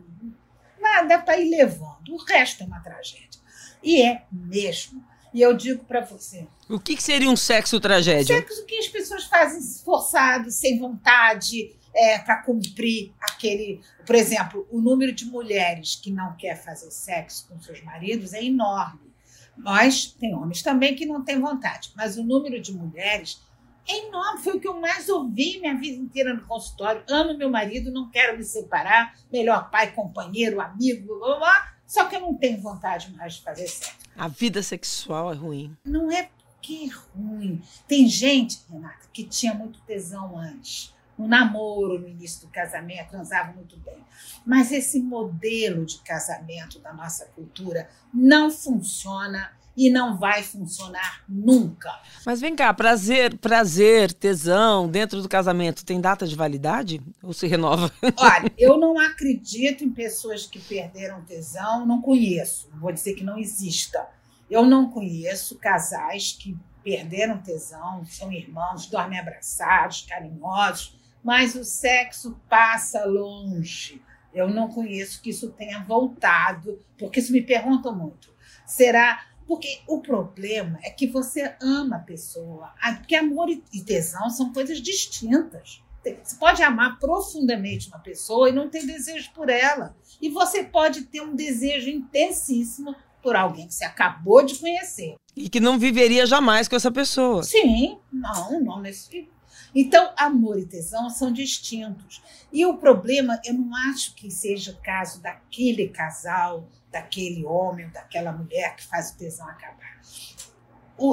nada 0.81 1.19
para 1.19 1.39
ir 1.39 1.51
levando. 1.51 2.11
O 2.11 2.25
resto 2.25 2.63
é 2.63 2.67
uma 2.67 2.81
tragédia. 2.81 3.41
E 3.83 4.03
é 4.03 4.25
mesmo. 4.31 5.05
E 5.33 5.43
eu 5.43 5.55
digo 5.55 5.85
para 5.85 6.01
você. 6.01 6.47
O 6.69 6.79
que, 6.79 6.97
que, 6.97 7.03
seria 7.03 7.31
um 7.31 7.37
sexo 7.37 7.81
tragédia? 7.81 8.37
Sexo 8.37 8.65
que 8.67 8.77
as 8.77 8.89
pessoas 8.89 9.25
fazem 9.25 9.61
forçado, 9.85 10.51
sem 10.51 10.79
vontade, 10.79 11.77
é, 11.95 12.19
para 12.19 12.43
cumprir 12.43 13.13
aquele. 13.21 13.81
Por 14.07 14.15
exemplo, 14.15 14.67
o 14.71 14.81
número 14.81 15.13
de 15.13 15.25
mulheres 15.27 15.97
que 15.97 16.11
não 16.11 16.37
quer 16.37 16.57
fazer 16.57 16.91
sexo 16.91 17.47
com 17.49 17.61
seus 17.61 17.83
maridos 17.83 18.33
é 18.33 18.43
enorme. 18.43 19.09
Mas 19.57 20.07
tem 20.07 20.35
homens 20.35 20.63
também 20.63 20.95
que 20.95 21.05
não 21.05 21.25
têm 21.25 21.41
vontade, 21.41 21.91
mas 21.97 22.17
o 22.17 22.23
número 22.23 22.61
de 22.61 22.73
mulheres 22.73 23.43
é 23.89 24.07
enorme. 24.07 24.43
Foi 24.43 24.57
o 24.57 24.61
que 24.61 24.69
eu 24.69 24.79
mais 24.79 25.09
ouvi 25.09 25.59
minha 25.59 25.77
vida 25.79 25.97
inteira 25.97 26.35
no 26.35 26.47
consultório. 26.47 27.03
Amo 27.09 27.37
meu 27.37 27.51
marido, 27.51 27.91
não 27.91 28.11
quero 28.11 28.37
me 28.37 28.45
separar, 28.45 29.15
melhor 29.33 29.71
pai, 29.71 29.93
companheiro, 29.93 30.61
amigo, 30.61 31.19
blá, 31.19 31.39
blá, 31.39 31.75
só 31.87 32.05
que 32.07 32.17
eu 32.17 32.21
não 32.21 32.35
tenho 32.35 32.61
vontade 32.61 33.11
mais 33.17 33.35
de 33.35 33.43
fazer 33.43 33.67
sexo. 33.67 33.97
A 34.17 34.29
vida 34.29 34.63
sexual 34.63 35.33
é 35.33 35.37
ruim. 35.37 35.77
Não 35.85 36.11
é 36.11 36.25
porque 36.25 36.85
é 36.85 37.19
ruim. 37.19 37.63
Tem 37.87 38.07
gente, 38.07 38.59
Renata, 38.71 39.07
que 39.13 39.25
tinha 39.25 39.55
muito 39.55 39.81
tesão 39.81 40.39
antes 40.39 40.95
no 41.19 41.27
namoro, 41.27 41.99
no 41.99 42.09
início 42.09 42.47
do 42.47 42.53
casamento, 42.53 43.11
transavam 43.11 43.55
muito 43.55 43.77
bem. 43.79 43.99
Mas 44.47 44.71
esse 44.71 45.01
modelo 45.01 45.85
de 45.85 45.99
casamento 45.99 46.79
da 46.79 46.93
nossa 46.93 47.27
cultura 47.27 47.91
não 48.15 48.51
funciona 48.51 49.53
e 49.79 49.91
não 49.91 50.19
vai 50.19 50.43
funcionar 50.43 51.23
nunca. 51.29 51.89
Mas 52.27 52.41
vem 52.41 52.57
cá, 52.57 52.75
prazer, 52.75 53.39
prazer, 53.39 54.13
tesão 54.13 54.89
dentro 54.89 55.23
do 55.23 55.29
casamento 55.29 55.85
tem 55.85 56.01
data 56.01 56.27
de 56.27 56.35
validade 56.35 57.01
ou 57.23 57.33
se 57.33 57.47
renova? 57.47 57.89
Olha, 58.19 58.53
eu 58.59 58.77
não 58.77 58.99
acredito 58.99 59.85
em 59.85 59.91
pessoas 59.91 60.47
que 60.47 60.59
perderam 60.59 61.23
tesão, 61.23 61.87
não 61.87 62.03
conheço. 62.03 62.69
Não 62.73 62.81
vou 62.81 62.91
dizer 62.91 63.15
que 63.15 63.23
não 63.23 63.39
exista. 63.39 64.09
Eu 64.51 64.67
não 64.67 64.91
conheço 64.91 65.57
casais 65.59 66.33
que 66.33 66.59
perderam 66.83 67.39
tesão, 67.39 68.05
são 68.05 68.33
irmãos, 68.33 68.87
dormem 68.87 69.21
abraçados, 69.21 70.03
carinhosos, 70.09 70.99
mas 71.23 71.55
o 71.55 71.63
sexo 71.63 72.37
passa 72.49 73.05
longe. 73.05 74.03
Eu 74.35 74.49
não 74.49 74.69
conheço 74.69 75.23
que 75.23 75.31
isso 75.31 75.51
tenha 75.51 75.85
voltado, 75.85 76.81
porque 76.99 77.21
isso 77.21 77.33
me 77.33 77.43
perguntam 77.43 77.95
muito. 77.95 78.37
Será? 78.67 79.28
Porque 79.49 79.81
o 79.87 80.01
problema 80.01 80.79
é 80.85 80.91
que 80.91 81.07
você 81.07 81.57
ama 81.61 81.97
a 81.97 82.01
pessoa. 82.01 82.71
Ah, 82.83 82.93
porque 82.93 83.17
amor 83.17 83.49
e 83.49 83.81
tesão 83.83 84.29
são 84.29 84.53
coisas 84.53 84.79
distintas. 84.79 85.83
Você 86.23 86.37
pode 86.37 86.63
amar 86.63 86.99
profundamente 86.99 87.89
uma 87.89 87.99
pessoa 87.99 88.51
e 88.51 88.53
não 88.53 88.69
ter 88.69 88.85
desejo 88.85 89.33
por 89.33 89.49
ela. 89.49 89.97
E 90.21 90.29
você 90.29 90.63
pode 90.63 91.05
ter 91.05 91.23
um 91.23 91.35
desejo 91.35 91.89
intensíssimo 91.89 92.95
por 93.23 93.35
alguém 93.35 93.67
que 93.67 93.75
você 93.75 93.85
acabou 93.85 94.45
de 94.45 94.55
conhecer. 94.57 95.17
E 95.35 95.49
que 95.49 95.61
não 95.61 95.79
viveria 95.79 96.27
jamais 96.27 96.69
com 96.69 96.77
essa 96.77 96.93
pessoa. 96.93 97.43
Sim, 97.43 97.99
não, 98.13 98.61
não 98.61 98.81
nesse 98.81 99.29
então, 99.75 100.13
amor 100.17 100.59
e 100.59 100.67
tesão 100.67 101.11
são 101.11 101.33
distintos. 101.33 102.23
E 102.53 102.65
o 102.65 102.79
problema, 102.79 103.41
eu 103.45 103.55
não 103.55 103.75
acho 103.91 104.15
que 104.15 104.31
seja 104.31 104.73
o 104.73 104.83
caso 104.83 105.21
daquele 105.21 105.89
casal, 105.89 106.67
daquele 106.91 107.45
homem, 107.45 107.89
daquela 107.91 108.33
mulher 108.33 108.75
que 108.77 108.87
faz 108.87 109.11
o 109.11 109.19
tesão 109.19 109.49
acabar. 109.49 110.01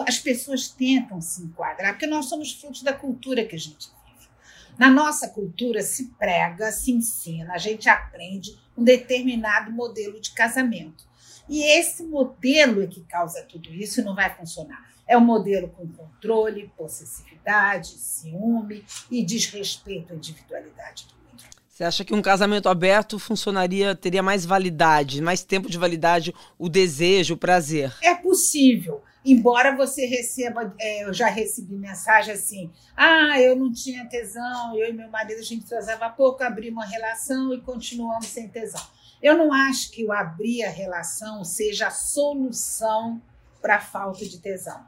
as 0.07 0.19
pessoas 0.19 0.69
tentam 0.69 1.21
se 1.21 1.43
enquadrar, 1.43 1.93
porque 1.93 2.07
nós 2.07 2.25
somos 2.25 2.53
frutos 2.53 2.81
da 2.81 2.93
cultura 2.93 3.45
que 3.45 3.55
a 3.55 3.59
gente 3.59 3.89
vive. 3.89 4.29
Na 4.77 4.89
nossa 4.89 5.29
cultura 5.29 5.81
se 5.81 6.09
prega, 6.17 6.71
se 6.71 6.91
ensina, 6.91 7.53
a 7.53 7.57
gente 7.57 7.87
aprende 7.87 8.57
um 8.77 8.83
determinado 8.83 9.71
modelo 9.71 10.19
de 10.19 10.31
casamento. 10.31 11.05
E 11.47 11.63
esse 11.63 12.03
modelo 12.03 12.81
é 12.81 12.87
que 12.87 13.01
causa 13.01 13.43
tudo 13.43 13.71
isso 13.73 14.01
e 14.01 14.03
não 14.03 14.15
vai 14.15 14.33
funcionar. 14.33 14.83
É 15.07 15.15
um 15.15 15.21
modelo 15.21 15.69
com 15.69 15.87
controle, 15.87 16.71
possessividade, 16.75 17.89
ciúme 17.89 18.83
e 19.11 19.23
desrespeito 19.23 20.13
à 20.13 20.15
individualidade 20.15 21.07
do. 21.07 21.14
Você 21.75 21.83
acha 21.83 22.05
que 22.05 22.13
um 22.13 22.21
casamento 22.21 22.69
aberto 22.69 23.19
funcionaria, 23.19 23.93
teria 23.93 24.23
mais 24.23 24.45
validade, 24.45 25.21
mais 25.21 25.43
tempo 25.43 25.69
de 25.69 25.77
validade, 25.77 26.33
o 26.57 26.69
desejo, 26.69 27.33
o 27.33 27.37
prazer? 27.37 27.93
É 28.01 28.15
possível. 28.15 29.03
Embora 29.25 29.75
você 29.75 30.05
receba, 30.05 30.73
é, 30.79 31.03
eu 31.03 31.13
já 31.13 31.27
recebi 31.27 31.75
mensagem 31.75 32.33
assim: 32.33 32.71
ah, 32.95 33.41
eu 33.41 33.57
não 33.57 33.73
tinha 33.73 34.05
tesão, 34.05 34.73
eu 34.77 34.89
e 34.89 34.93
meu 34.93 35.09
marido 35.09 35.39
a 35.39 35.43
gente 35.43 35.65
transava 35.65 36.09
pouco, 36.09 36.41
abri 36.43 36.69
uma 36.69 36.85
relação 36.85 37.53
e 37.53 37.59
continuamos 37.59 38.27
sem 38.27 38.47
tesão. 38.47 38.81
Eu 39.21 39.37
não 39.37 39.51
acho 39.51 39.91
que 39.91 40.05
o 40.05 40.13
abrir 40.13 40.63
a 40.63 40.69
relação 40.69 41.43
seja 41.43 41.87
a 41.87 41.91
solução 41.91 43.21
para 43.61 43.75
a 43.75 43.81
falta 43.81 44.23
de 44.23 44.39
tesão. 44.39 44.79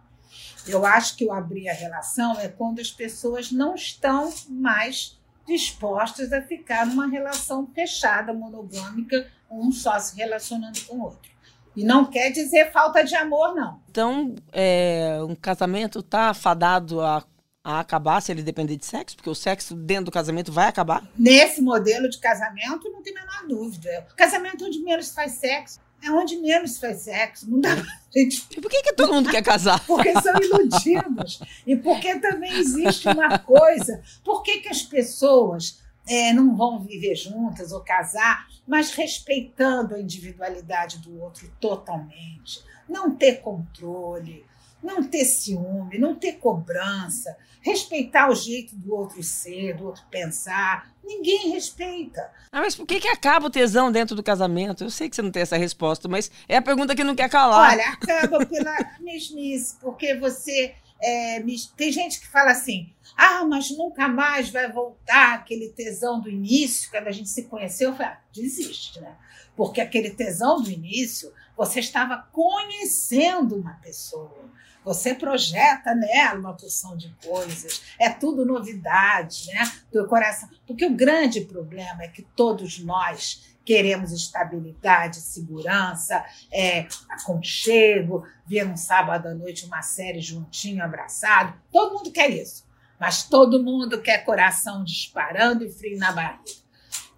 Eu 0.66 0.86
acho 0.86 1.18
que 1.18 1.26
o 1.26 1.34
abrir 1.34 1.68
a 1.68 1.74
relação 1.74 2.40
é 2.40 2.48
quando 2.48 2.80
as 2.80 2.92
pessoas 2.92 3.52
não 3.52 3.76
estão 3.76 4.34
mais 4.48 5.17
dispostas 5.48 6.34
a 6.34 6.42
ficar 6.42 6.86
numa 6.86 7.08
relação 7.08 7.66
fechada, 7.74 8.34
monogâmica, 8.34 9.28
um 9.50 9.72
só 9.72 9.98
se 9.98 10.16
relacionando 10.18 10.80
com 10.82 10.98
o 10.98 11.04
outro. 11.04 11.32
E 11.76 11.84
não 11.84 12.06
quer 12.06 12.32
dizer 12.32 12.72
falta 12.72 13.04
de 13.04 13.16
amor, 13.16 13.56
não. 13.56 13.82
Então, 13.90 14.36
é, 14.52 15.20
um 15.22 15.36
casamento 15.36 16.00
está 16.00 16.34
fadado 16.34 17.02
a, 17.02 17.24
a 17.64 17.80
acabar 17.80 18.20
se 18.22 18.32
ele 18.32 18.42
depender 18.42 18.76
de 18.76 18.86
sexo? 18.86 19.16
Porque 19.16 19.30
o 19.30 19.36
sexo 19.36 19.76
dentro 19.76 20.06
do 20.06 20.12
casamento 20.12 20.52
vai 20.52 20.68
acabar? 20.68 21.08
Nesse 21.16 21.62
modelo 21.62 22.10
de 22.10 22.18
casamento, 22.18 22.90
não 22.92 23.02
tem 23.02 23.16
a 23.16 23.22
menor 23.22 23.48
dúvida. 23.48 24.08
O 24.12 24.16
casamento 24.16 24.66
onde 24.66 24.80
menos 24.80 25.12
faz 25.12 25.34
sexo 25.34 25.80
é 26.04 26.12
onde 26.12 26.38
menos 26.38 26.78
faz 26.78 27.02
sexo. 27.02 27.50
Não 27.50 27.60
dá 27.60 27.76
pra 27.76 27.86
gente. 28.16 28.46
E 28.56 28.62
por 28.62 28.70
que, 28.70 28.82
que 28.82 28.94
todo 28.94 29.14
mundo 29.14 29.30
quer 29.30 29.42
casar? 29.42 29.84
Porque 29.86 30.12
são 30.22 30.36
iludidos. 30.42 31.42
e 31.66 31.76
porque 31.76 32.20
também 32.20 32.54
existe 32.54 33.08
uma 33.08 33.38
coisa. 33.40 34.02
Por 34.24 34.44
que, 34.44 34.60
que 34.60 34.70
as 34.70 34.82
pessoas 34.82 35.82
é, 36.08 36.32
não 36.34 36.56
vão 36.56 36.80
viver 36.80 37.16
juntas 37.16 37.72
ou 37.72 37.82
casar, 37.82 38.48
mas 38.68 38.92
respeitando 38.92 39.96
a 39.96 40.00
individualidade 40.00 41.00
do 41.00 41.20
outro 41.22 41.52
totalmente? 41.60 42.64
Não 42.88 43.16
ter 43.16 43.42
controle, 43.42 44.46
não 44.88 45.04
ter 45.04 45.26
ciúme, 45.26 46.00
não 46.00 46.16
ter 46.16 46.38
cobrança, 46.38 47.38
respeitar 47.62 48.30
o 48.30 48.36
jeito 48.36 48.74
do 48.76 48.96
outro 48.96 49.22
ser, 49.22 49.76
do 49.76 49.88
outro 49.88 50.04
pensar. 50.10 50.90
Ninguém 51.04 51.52
respeita. 51.52 52.32
Ah, 52.52 52.62
mas 52.62 52.76
por 52.76 52.88
que, 52.88 53.00
que 53.00 53.08
acaba 53.10 53.48
o 53.48 53.50
tesão 53.50 53.92
dentro 53.92 54.16
do 54.16 54.24
casamento? 54.24 54.86
Eu 54.86 54.90
sei 54.90 55.10
que 55.10 55.16
você 55.16 55.22
não 55.22 55.32
tem 55.32 55.42
essa 55.42 55.58
resposta, 55.58 56.08
mas 56.08 56.32
é 56.48 56.58
a 56.58 56.62
pergunta 56.62 56.96
que 56.96 57.04
não 57.04 57.16
quer 57.16 57.30
calar. 57.30 57.72
Olha, 57.72 57.90
acaba 57.90 58.46
pela 58.46 58.76
mesmice, 59.00 59.76
porque 59.82 60.16
você. 60.16 60.74
É, 61.00 61.44
tem 61.76 61.92
gente 61.92 62.20
que 62.20 62.28
fala 62.28 62.52
assim: 62.52 62.92
ah, 63.16 63.46
mas 63.46 63.70
nunca 63.70 64.08
mais 64.08 64.50
vai 64.50 64.72
voltar 64.72 65.36
aquele 65.36 65.70
tesão 65.70 66.20
do 66.20 66.30
início, 66.30 66.90
quando 66.90 67.08
a 67.08 67.12
gente 67.12 67.30
se 67.30 67.44
conheceu. 67.44 67.90
Eu 67.90 67.96
falei: 67.96 68.14
ah, 68.14 68.20
desiste, 68.34 69.00
né? 69.02 69.16
Porque 69.56 69.82
aquele 69.82 70.12
tesão 70.12 70.62
do 70.62 70.72
início, 70.72 71.34
você 71.56 71.80
estava 71.80 72.28
conhecendo 72.32 73.56
uma 73.56 73.74
pessoa. 73.76 74.57
Você 74.88 75.14
projeta 75.14 75.94
nela 75.94 76.40
uma 76.40 76.54
porção 76.54 76.96
de 76.96 77.14
coisas, 77.22 77.82
é 78.00 78.10
tudo 78.10 78.46
novidade, 78.46 79.48
né? 79.48 79.70
Do 79.92 80.08
coração. 80.08 80.48
Porque 80.66 80.86
o 80.86 80.96
grande 80.96 81.42
problema 81.42 82.04
é 82.04 82.08
que 82.08 82.22
todos 82.22 82.80
nós 82.80 83.54
queremos 83.66 84.14
estabilidade, 84.14 85.18
segurança, 85.18 86.24
é, 86.50 86.88
aconchego, 87.10 88.26
ver 88.46 88.66
um 88.66 88.78
sábado 88.78 89.28
à 89.28 89.34
noite 89.34 89.66
uma 89.66 89.82
série 89.82 90.22
juntinho, 90.22 90.82
abraçado. 90.82 91.54
Todo 91.70 91.96
mundo 91.96 92.10
quer 92.10 92.30
isso. 92.30 92.66
Mas 92.98 93.24
todo 93.24 93.62
mundo 93.62 94.02
quer 94.02 94.24
coração 94.24 94.86
disparando 94.86 95.66
e 95.66 95.70
frio 95.70 96.00
na 96.00 96.14
barriga. 96.14 96.46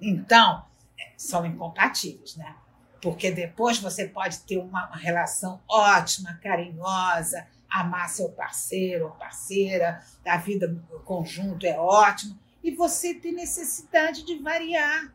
Então, 0.01 0.65
são 1.15 1.45
incompatíveis, 1.45 2.35
né? 2.35 2.55
Porque 2.99 3.29
depois 3.29 3.77
você 3.77 4.07
pode 4.07 4.39
ter 4.39 4.57
uma 4.57 4.87
relação 4.95 5.61
ótima, 5.69 6.33
carinhosa, 6.41 7.47
amar 7.69 8.09
seu 8.09 8.29
parceiro 8.29 9.05
ou 9.05 9.11
parceira, 9.11 10.03
a 10.25 10.37
vida 10.37 10.75
conjunto 11.05 11.65
é 11.65 11.77
ótimo, 11.77 12.37
e 12.63 12.71
você 12.71 13.13
tem 13.13 13.33
necessidade 13.33 14.25
de 14.25 14.37
variar. 14.39 15.13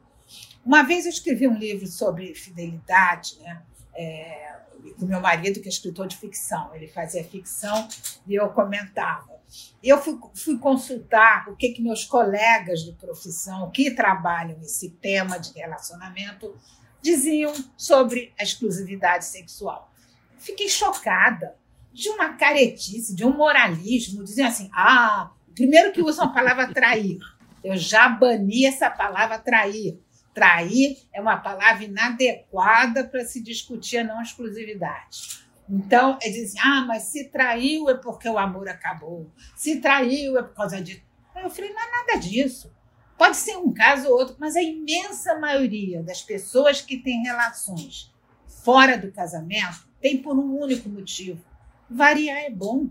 Uma 0.65 0.83
vez 0.83 1.05
eu 1.05 1.11
escrevi 1.11 1.47
um 1.47 1.59
livro 1.59 1.87
sobre 1.87 2.35
fidelidade, 2.35 3.39
né? 3.41 3.63
É, 3.95 4.55
com 4.99 5.07
meu 5.07 5.21
marido, 5.21 5.61
que 5.61 5.69
é 5.69 5.71
escritor 5.71 6.07
de 6.07 6.17
ficção. 6.17 6.75
Ele 6.75 6.89
fazia 6.89 7.25
ficção 7.25 7.89
e 8.27 8.35
eu 8.35 8.49
comentava. 8.51 9.35
Eu 9.83 10.01
fui, 10.03 10.19
fui 10.35 10.59
consultar 10.59 11.49
o 11.49 11.57
que, 11.57 11.71
que 11.71 11.83
meus 11.83 12.05
colegas 12.05 12.81
de 12.81 12.93
profissão 12.93 13.71
que 13.71 13.91
trabalham 13.91 14.59
esse 14.61 14.91
tema 14.91 15.39
de 15.39 15.53
relacionamento 15.53 16.55
diziam 17.01 17.53
sobre 17.77 18.33
a 18.39 18.43
exclusividade 18.43 19.27
sexual. 19.27 19.93
Fiquei 20.39 20.69
chocada 20.69 21.55
de 21.95 22.09
uma 22.09 22.35
caretice, 22.35 23.15
de 23.15 23.25
um 23.25 23.33
moralismo, 23.33 24.25
diziam 24.25 24.49
assim: 24.49 24.69
ah, 24.75 25.31
primeiro 25.55 25.93
que 25.93 26.03
usam 26.03 26.27
a 26.27 26.33
palavra 26.33 26.75
trair. 26.75 27.19
Eu 27.63 27.77
já 27.77 28.09
bani 28.09 28.67
essa 28.67 28.91
palavra 28.91 29.39
trair. 29.39 29.99
Trair 30.35 30.99
é 31.13 31.21
uma 31.21 31.37
palavra 31.37 31.85
inadequada 31.85 33.05
para 33.05 33.25
se 33.25 33.41
discutir 33.41 33.99
a 33.99 34.05
não 34.05 34.21
exclusividade. 34.21 35.45
Então, 35.71 36.19
é 36.21 36.29
dizer, 36.29 36.59
ah, 36.63 36.85
mas 36.87 37.05
se 37.05 37.31
traiu 37.31 37.89
é 37.89 37.95
porque 37.95 38.29
o 38.29 38.37
amor 38.37 38.69
acabou. 38.69 39.31
Se 39.57 39.81
traiu 39.81 40.37
é 40.37 40.43
por 40.43 40.55
causa 40.55 40.83
disso. 40.83 41.01
Eu 41.37 41.49
falei, 41.49 41.73
não 41.73 41.81
é 41.81 41.91
nada 41.91 42.17
disso. 42.19 42.71
Pode 43.17 43.37
ser 43.37 43.57
um 43.57 43.73
caso 43.73 44.09
ou 44.09 44.19
outro, 44.19 44.37
mas 44.39 44.57
a 44.57 44.63
imensa 44.63 45.39
maioria 45.39 46.03
das 46.03 46.21
pessoas 46.21 46.81
que 46.81 46.99
têm 46.99 47.23
relações 47.23 48.13
fora 48.47 48.99
do 48.99 49.13
casamento 49.13 49.89
tem 50.01 50.19
por 50.19 50.37
um 50.37 50.61
único 50.61 50.89
motivo: 50.89 51.43
variar 51.91 52.39
é 52.39 52.51
bom. 52.51 52.89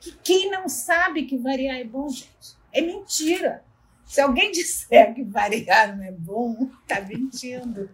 Que 0.00 0.12
quem 0.22 0.50
não 0.50 0.68
sabe 0.68 1.24
que 1.24 1.36
variar 1.36 1.76
é 1.76 1.84
bom, 1.84 2.08
gente, 2.08 2.56
é 2.72 2.80
mentira. 2.80 3.64
Se 4.04 4.20
alguém 4.20 4.50
disser 4.50 5.14
que 5.14 5.22
variar 5.22 5.96
não 5.96 6.04
é 6.04 6.12
bom, 6.12 6.70
está 6.82 7.00
mentindo. 7.06 7.90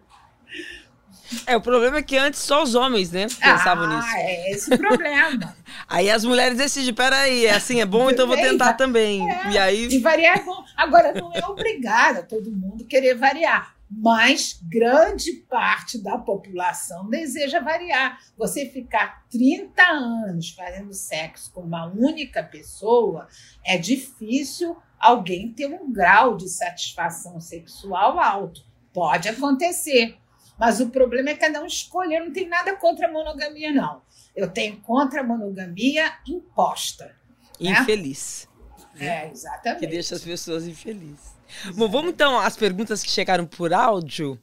É, 1.47 1.57
o 1.57 1.61
problema 1.61 1.97
é 1.97 2.03
que 2.03 2.17
antes 2.17 2.39
só 2.39 2.61
os 2.61 2.75
homens, 2.75 3.11
né, 3.11 3.23
pensavam 3.23 3.85
ah, 3.85 3.95
nisso. 3.95 4.07
Ah, 4.11 4.19
é 4.19 4.51
esse 4.51 4.73
o 4.73 4.77
problema. 4.77 5.55
aí 5.89 6.09
as 6.09 6.23
mulheres 6.23 6.57
decidem, 6.57 6.93
peraí, 6.93 7.47
é 7.47 7.55
assim, 7.55 7.81
é 7.81 7.85
bom, 7.85 8.09
então 8.09 8.27
vou 8.27 8.37
tentar 8.37 8.73
também. 8.73 9.27
É, 9.29 9.51
e 9.51 9.57
aí... 9.57 9.87
E 9.87 9.99
variar 9.99 10.37
é 10.37 10.43
bom. 10.43 10.63
Agora, 10.77 11.13
não 11.13 11.33
é 11.33 11.43
obrigado 11.47 12.19
a 12.19 12.23
todo 12.23 12.51
mundo 12.51 12.85
querer 12.85 13.15
variar, 13.15 13.74
mas 13.89 14.59
grande 14.63 15.31
parte 15.49 16.01
da 16.01 16.17
população 16.17 17.09
deseja 17.09 17.59
variar. 17.59 18.19
Você 18.37 18.69
ficar 18.69 19.25
30 19.29 19.81
anos 19.83 20.49
fazendo 20.49 20.93
sexo 20.93 21.51
com 21.53 21.61
uma 21.61 21.85
única 21.85 22.43
pessoa 22.43 23.27
é 23.63 23.77
difícil 23.77 24.75
alguém 24.99 25.53
ter 25.53 25.67
um 25.67 25.91
grau 25.91 26.35
de 26.35 26.49
satisfação 26.49 27.39
sexual 27.39 28.19
alto. 28.19 28.61
Pode 28.93 29.29
acontecer 29.29 30.17
mas 30.57 30.79
o 30.79 30.89
problema 30.89 31.29
é 31.29 31.35
cada 31.35 31.61
um 31.61 31.65
escolher. 31.65 32.21
Não 32.21 32.31
tenho 32.31 32.49
nada 32.49 32.75
contra 32.75 33.07
a 33.07 33.11
monogamia, 33.11 33.71
não. 33.71 34.01
Eu 34.35 34.49
tenho 34.49 34.79
contra 34.81 35.21
a 35.21 35.23
monogamia 35.23 36.13
imposta. 36.27 37.15
Né? 37.59 37.71
Infeliz. 37.71 38.47
Né? 38.95 39.05
É, 39.05 39.31
exatamente. 39.31 39.79
Que 39.79 39.87
deixa 39.87 40.15
as 40.15 40.23
pessoas 40.23 40.65
infelizes. 40.65 41.34
Bom, 41.75 41.89
vamos 41.89 42.11
então 42.11 42.39
às 42.39 42.55
perguntas 42.55 43.03
que 43.03 43.09
chegaram 43.09 43.45
por 43.45 43.73
áudio. 43.73 44.39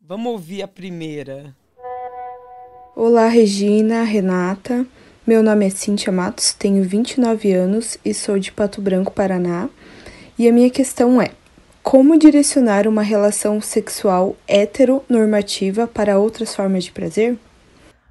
Vamos 0.00 0.32
ouvir 0.32 0.62
a 0.62 0.68
primeira. 0.68 1.54
Olá, 2.94 3.28
Regina, 3.28 4.02
Renata. 4.02 4.86
Meu 5.26 5.42
nome 5.42 5.66
é 5.66 5.70
Cintia 5.70 6.12
Matos, 6.12 6.52
tenho 6.52 6.84
29 6.84 7.52
anos 7.52 7.98
e 8.04 8.14
sou 8.14 8.38
de 8.38 8.52
Pato 8.52 8.80
Branco, 8.80 9.12
Paraná. 9.12 9.68
E 10.38 10.48
a 10.48 10.52
minha 10.52 10.70
questão 10.70 11.20
é: 11.20 11.32
como 11.82 12.18
direcionar 12.18 12.86
uma 12.86 13.02
relação 13.02 13.60
sexual 13.60 14.36
heteronormativa 14.46 15.86
para 15.86 16.18
outras 16.18 16.54
formas 16.54 16.84
de 16.84 16.92
prazer? 16.92 17.38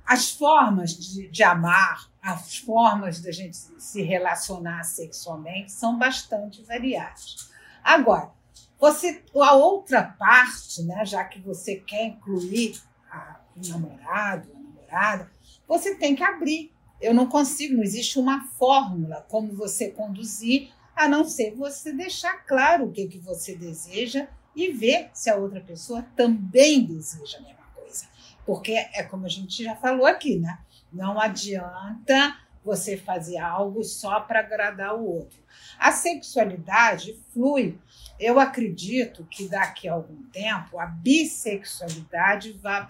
As 0.05 0.31
formas 0.31 0.91
de, 0.91 1.27
de 1.29 1.43
amar, 1.43 2.09
as 2.21 2.57
formas 2.57 3.19
da 3.21 3.31
gente 3.31 3.55
se 3.55 4.01
relacionar 4.01 4.83
sexualmente 4.83 5.71
são 5.71 5.97
bastante 5.97 6.61
variadas. 6.63 7.54
Agora, 7.85 8.31
você, 8.79 9.23
a 9.35 9.53
outra 9.53 10.01
parte, 10.01 10.81
né, 10.81 11.05
já 11.05 11.23
que 11.23 11.39
você 11.39 11.75
quer 11.75 12.07
incluir 12.07 12.81
a, 13.11 13.39
o 13.55 13.69
namorado, 13.69 14.49
a 14.51 14.59
namorada, 14.59 15.31
você 15.67 15.93
tem 15.93 16.15
que 16.15 16.23
abrir. 16.23 16.73
Eu 16.99 17.13
não 17.13 17.27
consigo, 17.27 17.75
não 17.75 17.83
existe 17.83 18.17
uma 18.17 18.43
fórmula 18.57 19.23
como 19.29 19.53
você 19.53 19.91
conduzir 19.91 20.71
a 20.95 21.07
não 21.07 21.23
ser 21.23 21.53
você 21.53 21.93
deixar 21.93 22.43
claro 22.47 22.85
o 22.85 22.91
que, 22.91 23.07
que 23.07 23.19
você 23.19 23.55
deseja 23.55 24.27
e 24.55 24.71
ver 24.71 25.11
se 25.13 25.29
a 25.29 25.35
outra 25.35 25.61
pessoa 25.61 26.01
também 26.15 26.85
deseja 26.85 27.37
a 27.37 27.41
mesma 27.41 27.65
coisa. 27.75 28.07
Porque 28.47 28.71
é 28.71 29.03
como 29.03 29.27
a 29.27 29.29
gente 29.29 29.63
já 29.63 29.75
falou 29.75 30.07
aqui, 30.07 30.39
né? 30.39 30.57
Não 30.91 31.19
adianta 31.19 32.39
você 32.63 32.97
fazer 32.97 33.37
algo 33.37 33.83
só 33.83 34.21
para 34.21 34.39
agradar 34.39 34.95
o 34.95 35.05
outro. 35.05 35.44
A 35.79 35.91
sexualidade 35.91 37.19
flui. 37.33 37.77
Eu 38.19 38.39
acredito 38.39 39.25
que 39.29 39.47
daqui 39.47 39.87
a 39.87 39.93
algum 39.93 40.23
tempo 40.31 40.79
a 40.79 40.85
bissexualidade 40.85 42.53
vai 42.53 42.85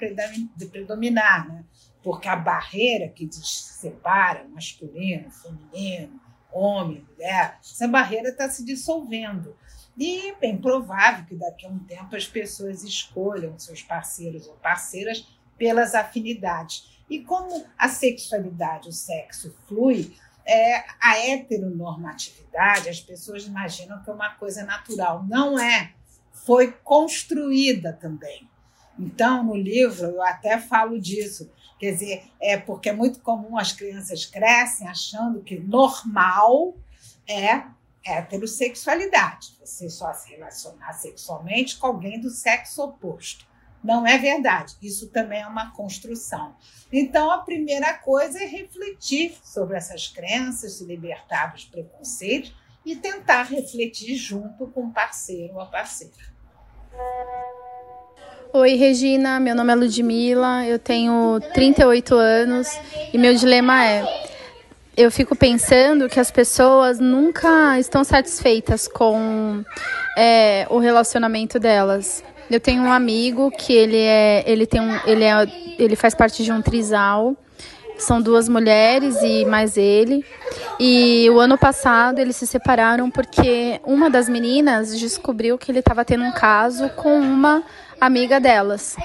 predominar, 0.72 1.48
né? 1.48 1.64
Porque 2.04 2.28
a 2.28 2.36
barreira 2.36 3.10
que 3.10 3.28
separa 3.32 4.48
masculino, 4.48 5.32
feminino, 5.32 6.22
homem, 6.52 7.06
mulher, 7.12 7.58
essa 7.60 7.88
barreira 7.88 8.30
está 8.30 8.50
se 8.50 8.64
dissolvendo. 8.64 9.56
E 9.98 10.30
é 10.30 10.36
bem 10.36 10.58
provável 10.58 11.26
que 11.26 11.36
daqui 11.36 11.66
a 11.66 11.70
um 11.70 11.80
tempo 11.80 12.16
as 12.16 12.28
pessoas 12.28 12.84
escolham 12.84 13.58
seus 13.58 13.82
parceiros 13.82 14.48
ou 14.48 14.56
parceiras 14.56 15.28
pelas 15.58 15.96
afinidades. 15.96 17.04
E 17.10 17.22
como 17.22 17.66
a 17.78 17.88
sexualidade, 17.88 18.90
o 18.90 18.94
sexo 18.94 19.56
flui, 19.68 20.16
é, 20.46 20.84
a 21.02 21.18
heteronormatividade, 21.18 22.90
as 22.90 23.00
pessoas 23.00 23.46
imaginam 23.46 24.02
que 24.04 24.10
é 24.10 24.14
uma 24.14 24.36
coisa 24.36 24.64
natural. 24.64 25.26
Não 25.28 25.58
é. 25.58 25.94
Foi 26.32 26.72
construída 26.72 27.94
também. 27.94 28.48
Então, 28.98 29.44
no 29.44 29.56
livro, 29.56 30.06
eu 30.06 30.22
até 30.22 30.60
falo 30.60 31.00
disso. 31.00 31.52
Quer 31.80 31.92
dizer, 31.92 32.24
é 32.40 32.58
porque 32.58 32.90
é 32.90 32.94
muito 32.94 33.20
comum 33.20 33.58
as 33.58 33.72
crianças 33.74 34.26
crescem 34.26 34.88
achando 34.88 35.42
que 35.42 35.60
normal 35.60 36.76
é 37.28 37.64
heterossexualidade. 38.06 39.58
Você 39.60 39.90
só 39.90 40.14
se 40.14 40.30
relacionar 40.30 40.94
sexualmente 40.94 41.78
com 41.78 41.88
alguém 41.88 42.20
do 42.20 42.30
sexo 42.30 42.84
oposto. 42.84 43.46
Não 43.86 44.06
é 44.06 44.18
verdade. 44.18 44.76
Isso 44.82 45.10
também 45.10 45.44
é 45.44 45.48
uma 45.48 45.72
construção. 45.72 46.56
Então, 46.92 47.30
a 47.30 47.38
primeira 47.38 47.94
coisa 47.94 48.42
é 48.42 48.46
refletir 48.48 49.36
sobre 49.44 49.78
essas 49.78 50.08
crenças, 50.08 50.80
se 50.80 50.86
libertar 50.86 51.54
dos 51.54 51.66
preconceitos 51.66 52.52
e 52.84 52.96
tentar 52.96 53.44
refletir 53.44 54.16
junto 54.16 54.66
com 54.68 54.86
o 54.86 54.92
parceiro 54.92 55.54
ou 55.54 55.62
a 55.62 55.68
parceira. 55.68 56.14
Oi, 58.52 58.74
Regina. 58.74 59.40
Meu 59.40 59.54
nome 59.54 59.72
é 59.72 59.76
Ludmila. 59.76 60.66
Eu 60.66 60.80
tenho 60.80 61.40
38 61.54 62.16
anos 62.16 62.68
e 63.14 63.20
meu 63.20 63.36
dilema 63.36 63.86
é: 63.86 64.04
eu 64.98 65.12
fico 65.12 65.36
pensando 65.36 66.10
que 66.10 66.20
as 66.20 66.32
pessoas 66.32 67.00
nunca 67.00 67.80
estão 67.80 68.04
satisfeitas 68.04 68.88
com 68.88 69.64
é, 70.18 70.66
o 70.72 70.80
relacionamento 70.80 71.60
delas. 71.60 72.24
Eu 72.50 72.60
tenho 72.60 72.84
um 72.84 72.92
amigo 72.92 73.50
que 73.52 73.74
ele 73.74 73.98
é, 73.98 74.44
ele 74.46 74.66
tem 74.66 74.82
um, 74.82 75.00
ele 75.06 75.24
é, 75.24 75.48
ele 75.80 75.96
faz 75.96 76.14
parte 76.14 76.44
de 76.44 76.52
um 76.52 76.62
trisal. 76.62 77.36
São 77.98 78.22
duas 78.22 78.50
mulheres 78.50 79.22
e 79.22 79.46
mais 79.46 79.78
ele. 79.78 80.24
E 80.80 81.30
o 81.30 81.40
ano 81.40 81.58
passado 81.58 82.20
eles 82.20 82.36
se 82.36 82.46
separaram 82.46 83.10
porque 83.10 83.80
uma 83.86 84.10
das 84.10 84.28
meninas 84.28 84.98
descobriu 85.00 85.58
que 85.58 85.72
ele 85.72 85.80
estava 85.80 86.04
tendo 86.04 86.26
um 86.26 86.32
caso 86.32 86.90
com 86.90 87.18
uma 87.18 87.64
amiga 88.00 88.40
delas. 88.40 88.98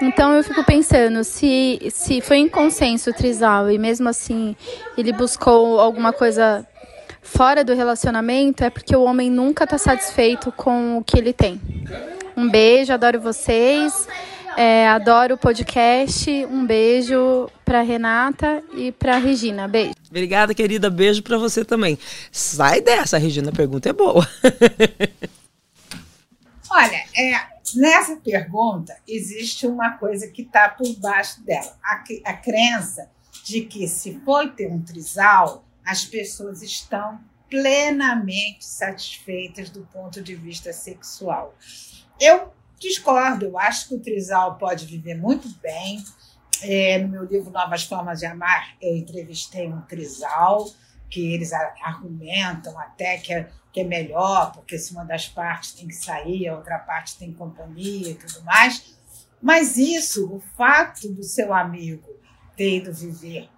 Então 0.00 0.32
eu 0.34 0.42
fico 0.42 0.64
pensando, 0.64 1.22
se, 1.24 1.78
se 1.90 2.20
foi 2.20 2.38
em 2.38 2.48
consenso 2.48 3.10
o 3.10 3.12
trisal 3.12 3.70
e 3.70 3.78
mesmo 3.78 4.08
assim 4.08 4.56
ele 4.96 5.12
buscou 5.12 5.78
alguma 5.78 6.12
coisa 6.12 6.66
fora 7.20 7.62
do 7.62 7.74
relacionamento, 7.74 8.64
é 8.64 8.70
porque 8.70 8.96
o 8.96 9.02
homem 9.02 9.30
nunca 9.30 9.64
está 9.64 9.76
satisfeito 9.76 10.50
com 10.52 10.98
o 10.98 11.04
que 11.04 11.18
ele 11.18 11.32
tem. 11.32 11.60
Um 12.36 12.48
beijo, 12.48 12.92
adoro 12.92 13.20
vocês, 13.20 14.06
é, 14.56 14.88
adoro 14.88 15.34
o 15.34 15.38
podcast. 15.38 16.30
Um 16.46 16.66
beijo 16.66 17.50
para 17.64 17.82
Renata 17.82 18.62
e 18.74 18.92
para 18.92 19.18
Regina. 19.18 19.68
Beijo. 19.68 19.94
Obrigada, 20.08 20.54
querida. 20.54 20.90
Beijo 20.90 21.22
para 21.22 21.38
você 21.38 21.64
também. 21.64 21.98
Sai 22.32 22.80
dessa, 22.80 23.18
Regina. 23.18 23.50
A 23.50 23.54
pergunta 23.54 23.88
é 23.88 23.92
boa. 23.92 24.26
Olha, 26.70 27.04
é, 27.16 27.32
nessa 27.74 28.16
pergunta 28.16 28.96
existe 29.06 29.66
uma 29.66 29.92
coisa 29.98 30.28
que 30.28 30.42
está 30.42 30.68
por 30.68 30.88
baixo 30.96 31.42
dela, 31.42 31.76
a, 31.82 32.04
a 32.26 32.32
crença 32.34 33.08
de 33.44 33.62
que 33.62 33.88
se 33.88 34.20
for 34.24 34.50
ter 34.50 34.70
um 34.70 34.80
trisal, 34.80 35.64
as 35.84 36.04
pessoas 36.04 36.62
estão 36.62 37.18
plenamente 37.48 38.64
satisfeitas 38.64 39.70
do 39.70 39.80
ponto 39.92 40.22
de 40.22 40.36
vista 40.36 40.72
sexual. 40.72 41.56
Eu 42.20 42.52
discordo, 42.78 43.46
eu 43.46 43.58
acho 43.58 43.88
que 43.88 43.94
o 43.94 44.00
trisal 44.00 44.56
pode 44.58 44.84
viver 44.84 45.14
muito 45.14 45.48
bem. 45.60 46.04
É, 46.62 46.98
no 46.98 47.08
meu 47.08 47.24
livro 47.24 47.50
Novas 47.50 47.84
Formas 47.84 48.20
de 48.20 48.26
Amar, 48.26 48.76
eu 48.82 48.94
entrevistei 48.94 49.66
um 49.66 49.80
trisal 49.80 50.70
que 51.08 51.32
eles 51.32 51.50
argumentam 51.82 52.78
até 52.78 53.16
que 53.16 53.32
é, 53.32 53.48
que 53.72 53.80
é 53.80 53.84
melhor, 53.84 54.52
porque 54.52 54.78
se 54.78 54.92
uma 54.92 55.04
das 55.04 55.26
partes 55.26 55.72
tem 55.72 55.88
que 55.88 55.94
sair, 55.94 56.46
a 56.46 56.56
outra 56.56 56.78
parte 56.78 57.16
tem 57.16 57.32
companhia 57.32 58.10
e 58.10 58.14
tudo 58.14 58.44
mais. 58.44 58.94
Mas 59.40 59.78
isso, 59.78 60.30
o 60.30 60.40
fato 60.40 61.08
do 61.08 61.22
seu 61.22 61.54
amigo 61.54 62.06
ter 62.54 62.76
ido 62.76 62.92
viver 62.92 63.48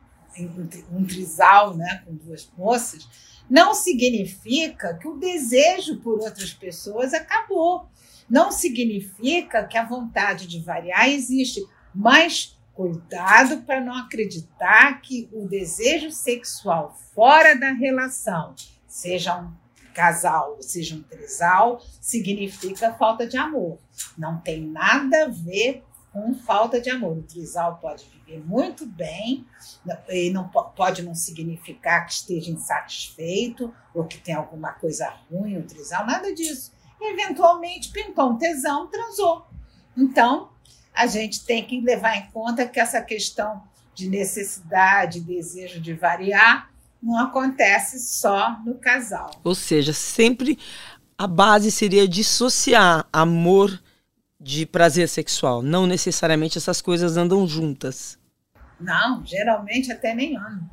um 0.90 1.04
trisal 1.04 1.76
né, 1.76 2.02
com 2.06 2.14
duas 2.14 2.48
moças, 2.56 3.06
não 3.50 3.74
significa 3.74 4.94
que 4.94 5.08
o 5.08 5.18
desejo 5.18 5.98
por 5.98 6.20
outras 6.20 6.52
pessoas 6.52 7.12
acabou. 7.12 7.90
Não 8.32 8.50
significa 8.50 9.62
que 9.64 9.76
a 9.76 9.84
vontade 9.84 10.46
de 10.46 10.58
variar 10.58 11.06
existe, 11.06 11.60
mas 11.94 12.58
cuidado 12.72 13.60
para 13.64 13.78
não 13.78 13.94
acreditar 13.94 15.02
que 15.02 15.28
o 15.34 15.46
desejo 15.46 16.10
sexual 16.10 16.96
fora 17.14 17.54
da 17.54 17.72
relação, 17.72 18.54
seja 18.88 19.38
um 19.38 19.52
casal, 19.92 20.56
seja 20.62 20.94
um 20.94 21.02
trisal, 21.02 21.82
significa 22.00 22.94
falta 22.94 23.26
de 23.26 23.36
amor. 23.36 23.78
Não 24.16 24.40
tem 24.40 24.66
nada 24.66 25.24
a 25.24 25.28
ver 25.28 25.84
com 26.10 26.34
falta 26.34 26.80
de 26.80 26.88
amor. 26.88 27.18
O 27.18 27.22
trisal 27.22 27.76
pode 27.82 28.06
viver 28.06 28.42
muito 28.46 28.86
bem 28.86 29.46
e 30.08 30.30
não 30.30 30.48
pode 30.48 31.02
não 31.02 31.14
significar 31.14 32.06
que 32.06 32.14
esteja 32.14 32.50
insatisfeito 32.50 33.74
ou 33.94 34.06
que 34.06 34.16
tem 34.16 34.34
alguma 34.34 34.72
coisa 34.72 35.12
ruim 35.30 35.58
o 35.58 35.64
trisal, 35.64 36.06
nada 36.06 36.34
disso. 36.34 36.72
Eventualmente 37.04 37.90
pintou 37.90 38.30
um 38.30 38.38
tesão, 38.38 38.86
transou. 38.86 39.46
Então, 39.96 40.50
a 40.94 41.06
gente 41.06 41.44
tem 41.44 41.64
que 41.64 41.80
levar 41.80 42.16
em 42.16 42.30
conta 42.30 42.66
que 42.66 42.78
essa 42.78 43.00
questão 43.00 43.62
de 43.94 44.08
necessidade, 44.08 45.20
desejo 45.20 45.80
de 45.80 45.92
variar, 45.94 46.70
não 47.02 47.18
acontece 47.18 47.98
só 47.98 48.58
no 48.64 48.76
casal. 48.76 49.30
Ou 49.42 49.54
seja, 49.54 49.92
sempre 49.92 50.58
a 51.18 51.26
base 51.26 51.70
seria 51.70 52.06
dissociar 52.06 53.06
amor 53.12 53.82
de 54.40 54.66
prazer 54.66 55.08
sexual. 55.08 55.62
Não 55.62 55.86
necessariamente 55.86 56.58
essas 56.58 56.80
coisas 56.80 57.16
andam 57.16 57.46
juntas. 57.46 58.18
Não, 58.80 59.24
geralmente 59.24 59.92
até 59.92 60.14
nem 60.14 60.36
andam. 60.36 60.68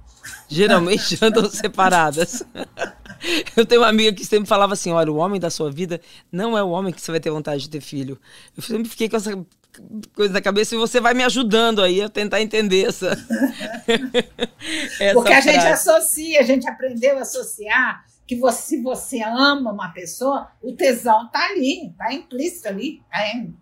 Geralmente 0.47 1.17
andam 1.23 1.49
separadas. 1.49 2.43
Eu 3.55 3.65
tenho 3.65 3.81
uma 3.81 3.89
amiga 3.89 4.13
que 4.13 4.25
sempre 4.25 4.47
falava 4.47 4.73
assim: 4.73 4.91
olha, 4.91 5.11
o 5.11 5.17
homem 5.17 5.39
da 5.39 5.49
sua 5.49 5.71
vida 5.71 5.99
não 6.31 6.57
é 6.57 6.63
o 6.63 6.69
homem 6.69 6.93
que 6.93 7.01
você 7.01 7.11
vai 7.11 7.19
ter 7.19 7.29
vontade 7.29 7.63
de 7.63 7.69
ter 7.69 7.81
filho. 7.81 8.19
Eu 8.55 8.63
sempre 8.63 8.89
fiquei 8.89 9.09
com 9.09 9.17
essa 9.17 9.31
coisa 10.15 10.33
na 10.33 10.41
cabeça 10.41 10.75
e 10.75 10.77
você 10.77 10.99
vai 10.99 11.13
me 11.13 11.23
ajudando 11.23 11.81
aí 11.81 12.01
a 12.01 12.09
tentar 12.09 12.41
entender 12.41 12.87
essa. 12.87 13.11
essa 14.99 15.13
Porque 15.13 15.33
a 15.33 15.41
frase. 15.41 15.51
gente 15.51 15.67
associa, 15.67 16.39
a 16.39 16.43
gente 16.43 16.67
aprendeu 16.67 17.17
a 17.17 17.21
associar 17.21 18.05
que 18.25 18.35
você, 18.35 18.61
se 18.61 18.81
você 18.83 19.23
ama 19.23 19.71
uma 19.71 19.89
pessoa, 19.89 20.51
o 20.61 20.73
tesão 20.73 21.27
tá 21.29 21.47
ali, 21.47 21.91
tá 21.97 22.13
implícito 22.13 22.67
ali, 22.67 23.01
tá, 23.09 23.17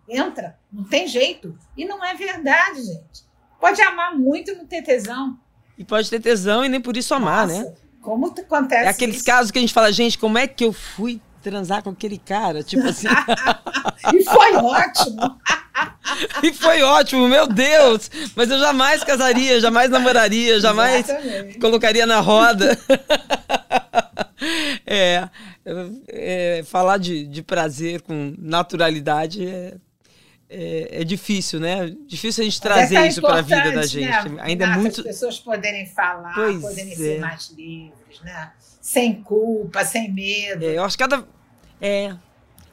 entra, 0.09 0.59
não 0.71 0.83
tem 0.83 1.07
jeito. 1.07 1.57
E 1.77 1.85
não 1.85 2.03
é 2.03 2.13
verdade, 2.13 2.83
gente. 2.83 3.25
Pode 3.61 3.81
amar 3.81 4.15
muito 4.17 4.51
e 4.51 4.55
não 4.55 4.65
ter 4.65 4.81
tesão. 4.81 5.39
E 5.77 5.85
pode 5.85 6.09
ter 6.09 6.19
tesão 6.19 6.65
e 6.65 6.69
nem 6.69 6.81
por 6.81 6.97
isso 6.97 7.13
amar, 7.13 7.47
Nossa, 7.47 7.63
né? 7.63 7.73
Como 8.01 8.27
acontece 8.27 8.85
É 8.85 8.89
aqueles 8.89 9.17
isso? 9.17 9.25
casos 9.25 9.51
que 9.51 9.57
a 9.57 9.61
gente 9.61 9.73
fala, 9.73 9.91
gente, 9.91 10.17
como 10.17 10.37
é 10.37 10.47
que 10.47 10.63
eu 10.63 10.73
fui 10.73 11.21
transar 11.41 11.83
com 11.83 11.91
aquele 11.91 12.17
cara? 12.17 12.63
Tipo 12.63 12.83
assim. 12.87 13.07
e 14.13 14.23
foi 14.23 14.55
ótimo. 14.55 15.39
e 16.41 16.53
foi 16.53 16.81
ótimo, 16.81 17.27
meu 17.27 17.47
Deus! 17.47 18.09
Mas 18.35 18.49
eu 18.49 18.59
jamais 18.59 19.03
casaria, 19.03 19.59
jamais 19.59 19.89
namoraria, 19.89 20.59
jamais 20.59 21.07
Exatamente. 21.09 21.59
colocaria 21.59 22.05
na 22.05 22.19
roda. 22.19 22.77
é, 24.85 25.27
é, 26.07 26.63
falar 26.65 26.97
de, 26.97 27.25
de 27.27 27.43
prazer 27.43 28.01
com 28.01 28.33
naturalidade 28.37 29.47
é, 29.47 29.75
é, 30.49 31.01
é, 31.01 31.03
difícil, 31.03 31.59
né? 31.59 31.93
Difícil 32.07 32.41
a 32.41 32.45
gente 32.45 32.61
trazer 32.61 32.95
é 32.95 33.07
isso 33.07 33.21
para 33.21 33.39
a 33.39 33.41
vida 33.41 33.63
da 33.63 33.71
né, 33.71 33.83
gente. 33.87 34.29
Né? 34.29 34.41
Ainda 34.41 34.65
é 34.65 34.67
muito. 34.77 35.01
As 35.01 35.07
pessoas 35.07 35.39
poderem 35.39 35.85
falar, 35.85 36.33
pois 36.33 36.61
poderem 36.61 36.93
é. 36.93 36.95
ser 36.95 37.19
mais 37.19 37.49
livres, 37.49 38.21
né? 38.23 38.51
Sem 38.81 39.21
culpa, 39.21 39.83
sem 39.83 40.11
medo. 40.11 40.63
É, 40.63 40.77
eu 40.77 40.83
acho 40.83 40.97
que 40.97 41.03
cada. 41.03 41.27
É. 41.81 42.15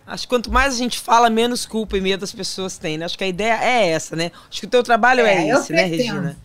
Acho 0.06 0.24
que 0.24 0.28
quanto 0.28 0.52
mais 0.52 0.74
a 0.74 0.76
gente 0.76 0.98
fala, 0.98 1.30
menos 1.30 1.64
culpa 1.64 1.96
e 1.96 2.00
medo 2.00 2.24
as 2.24 2.32
pessoas 2.32 2.76
têm, 2.76 2.98
né? 2.98 3.06
Acho 3.06 3.16
que 3.16 3.24
a 3.24 3.28
ideia 3.28 3.58
é 3.62 3.88
essa, 3.88 4.14
né? 4.14 4.30
Acho 4.48 4.60
que 4.60 4.66
o 4.66 4.70
teu 4.70 4.82
trabalho 4.82 5.24
é, 5.24 5.48
esse, 5.48 5.72
né. 5.72 5.84
Regina? 5.84 6.36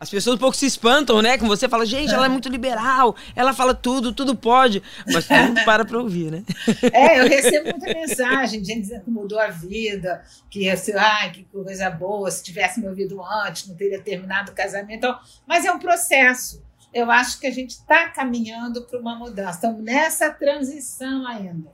As 0.00 0.08
pessoas 0.08 0.36
um 0.36 0.38
pouco 0.38 0.56
se 0.56 0.64
espantam, 0.64 1.20
né? 1.20 1.36
Com 1.36 1.46
você 1.46 1.68
fala, 1.68 1.84
gente, 1.84 2.14
ela 2.14 2.24
é 2.24 2.28
muito 2.28 2.48
liberal, 2.48 3.14
ela 3.36 3.52
fala 3.52 3.74
tudo, 3.74 4.14
tudo 4.14 4.34
pode. 4.34 4.82
Mas 5.12 5.28
todo 5.28 5.36
mundo 5.36 5.60
para 5.66 5.84
pra 5.84 5.98
ouvir, 5.98 6.30
né? 6.30 6.42
É, 6.90 7.20
eu 7.20 7.28
recebo 7.28 7.68
muita 7.68 7.92
mensagem 7.92 8.64
gente 8.64 8.80
dizendo 8.82 9.04
que 9.04 9.10
mudou 9.10 9.38
a 9.38 9.48
vida, 9.48 10.22
que 10.48 10.68
assim, 10.70 10.92
ai, 10.92 11.30
que 11.30 11.44
coisa 11.44 11.90
boa, 11.90 12.30
se 12.30 12.42
tivesse 12.42 12.80
me 12.80 12.88
ouvido 12.88 13.22
antes, 13.22 13.66
não 13.66 13.76
teria 13.76 14.00
terminado 14.00 14.52
o 14.52 14.54
casamento. 14.54 14.96
Então, 14.96 15.18
Mas 15.46 15.64
é 15.64 15.72
um 15.72 15.78
processo. 15.78 16.62
Eu 16.92 17.10
acho 17.10 17.38
que 17.38 17.46
a 17.46 17.52
gente 17.52 17.70
está 17.70 18.08
caminhando 18.08 18.82
para 18.82 18.98
uma 18.98 19.14
mudança. 19.16 19.50
Estamos 19.52 19.82
nessa 19.82 20.30
transição 20.30 21.26
ainda. 21.26 21.70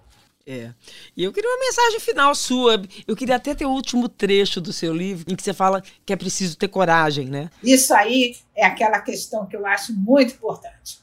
É. 0.46 0.72
E 1.16 1.24
eu 1.24 1.32
queria 1.32 1.50
uma 1.50 1.58
mensagem 1.58 1.98
final 1.98 2.32
sua. 2.32 2.80
Eu 3.06 3.16
queria 3.16 3.34
até 3.34 3.52
ter 3.52 3.66
o 3.66 3.70
último 3.70 4.08
trecho 4.08 4.60
do 4.60 4.72
seu 4.72 4.94
livro, 4.94 5.24
em 5.28 5.34
que 5.34 5.42
você 5.42 5.52
fala 5.52 5.82
que 6.04 6.12
é 6.12 6.16
preciso 6.16 6.56
ter 6.56 6.68
coragem, 6.68 7.26
né? 7.26 7.50
Isso 7.64 7.92
aí 7.92 8.36
é 8.54 8.64
aquela 8.64 9.00
questão 9.00 9.44
que 9.44 9.56
eu 9.56 9.66
acho 9.66 9.92
muito 9.92 10.34
importante. 10.34 11.00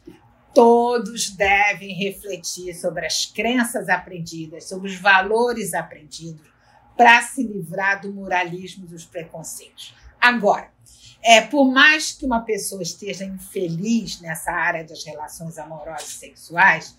Todos 0.53 1.29
devem 1.31 1.93
refletir 1.93 2.73
sobre 2.73 3.05
as 3.05 3.25
crenças 3.25 3.89
aprendidas, 3.89 4.63
sobre 4.63 4.89
os 4.89 4.95
valores 4.95 5.73
aprendidos, 5.73 6.47
para 6.95 7.21
se 7.23 7.43
livrar 7.43 8.01
do 8.01 8.13
moralismo 8.13 8.85
e 8.85 8.87
dos 8.87 9.03
preconceitos. 9.03 9.93
Agora, 10.21 10.71
é, 11.21 11.41
por 11.41 11.65
mais 11.65 12.13
que 12.13 12.25
uma 12.25 12.41
pessoa 12.41 12.81
esteja 12.81 13.25
infeliz 13.25 14.21
nessa 14.21 14.51
área 14.51 14.85
das 14.85 15.03
relações 15.03 15.57
amorosas 15.57 16.09
e 16.09 16.13
sexuais, 16.13 16.95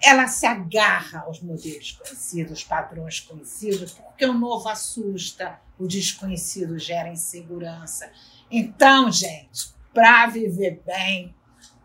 ela 0.00 0.26
se 0.28 0.46
agarra 0.46 1.20
aos 1.20 1.40
modelos 1.40 1.92
conhecidos, 1.92 2.64
padrões 2.64 3.20
conhecidos, 3.20 3.92
porque 3.92 4.24
o 4.24 4.34
novo 4.34 4.68
assusta, 4.68 5.60
o 5.78 5.86
desconhecido 5.86 6.78
gera 6.78 7.08
insegurança. 7.08 8.10
Então, 8.50 9.10
gente, 9.10 9.72
para 9.92 10.26
viver 10.26 10.80
bem, 10.86 11.34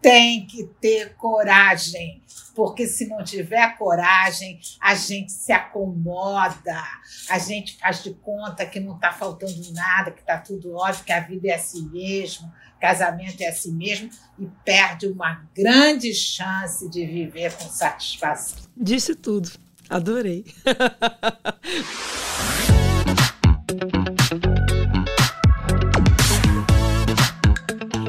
tem 0.02 0.46
que 0.46 0.66
ter 0.82 1.16
coragem, 1.16 2.22
porque 2.54 2.86
se 2.86 3.08
não 3.08 3.24
tiver 3.24 3.78
coragem, 3.78 4.60
a 4.80 4.94
gente 4.96 5.32
se 5.32 5.54
acomoda, 5.54 6.84
a 7.30 7.40
gente 7.40 7.78
faz 7.78 8.04
de 8.04 8.14
conta 8.16 8.66
que 8.66 8.82
não 8.82 8.96
está 8.96 9.14
faltando 9.14 9.72
nada, 9.72 10.12
que 10.12 10.20
está 10.20 10.38
tudo 10.38 10.76
ótimo, 10.76 11.06
que 11.06 11.14
a 11.14 11.22
vida 11.22 11.48
é 11.48 11.56
assim 11.56 11.88
mesmo, 11.90 12.52
casamento 12.84 13.40
é 13.40 13.48
assim 13.48 13.72
mesmo, 13.72 14.10
e 14.38 14.46
perde 14.66 15.08
uma 15.08 15.42
grande 15.56 16.14
chance 16.14 16.90
de 16.90 17.06
viver 17.06 17.54
com 17.54 17.70
satisfação. 17.70 18.58
Disse 18.76 19.16
tudo. 19.16 19.50
Adorei. 19.90 20.44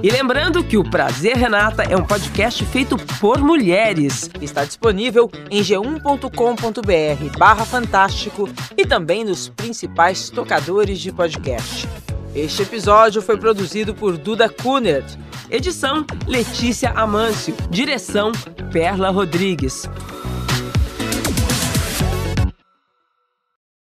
E 0.03 0.11
lembrando 0.11 0.65
que 0.65 0.77
o 0.77 0.83
Prazer 0.83 1.37
Renata 1.37 1.85
é 1.85 1.97
um 1.97 2.05
podcast 2.05 2.65
feito 2.67 2.97
por 3.21 3.39
mulheres. 3.39 4.29
Está 4.41 4.65
disponível 4.65 5.31
em 5.51 5.63
g1.com.br 5.63 7.39
barra 7.39 7.65
fantástico 7.65 8.49
e 8.77 8.85
também 8.85 9.25
nos 9.25 9.49
principais 9.49 10.29
tocadores 10.31 10.99
de 10.99 11.13
podcast. 11.13 11.89
Este 12.35 12.63
episódio 12.63 13.23
foi 13.23 13.37
produzido 13.37 13.95
por 13.95 14.19
Duda 14.19 14.49
Kunert. 14.49 15.17
Edição 15.49 16.05
Letícia 16.27 16.91
Amâncio. 16.91 17.55
Direção 17.71 18.33
Perla 18.73 19.09
Rodrigues. 19.11 19.89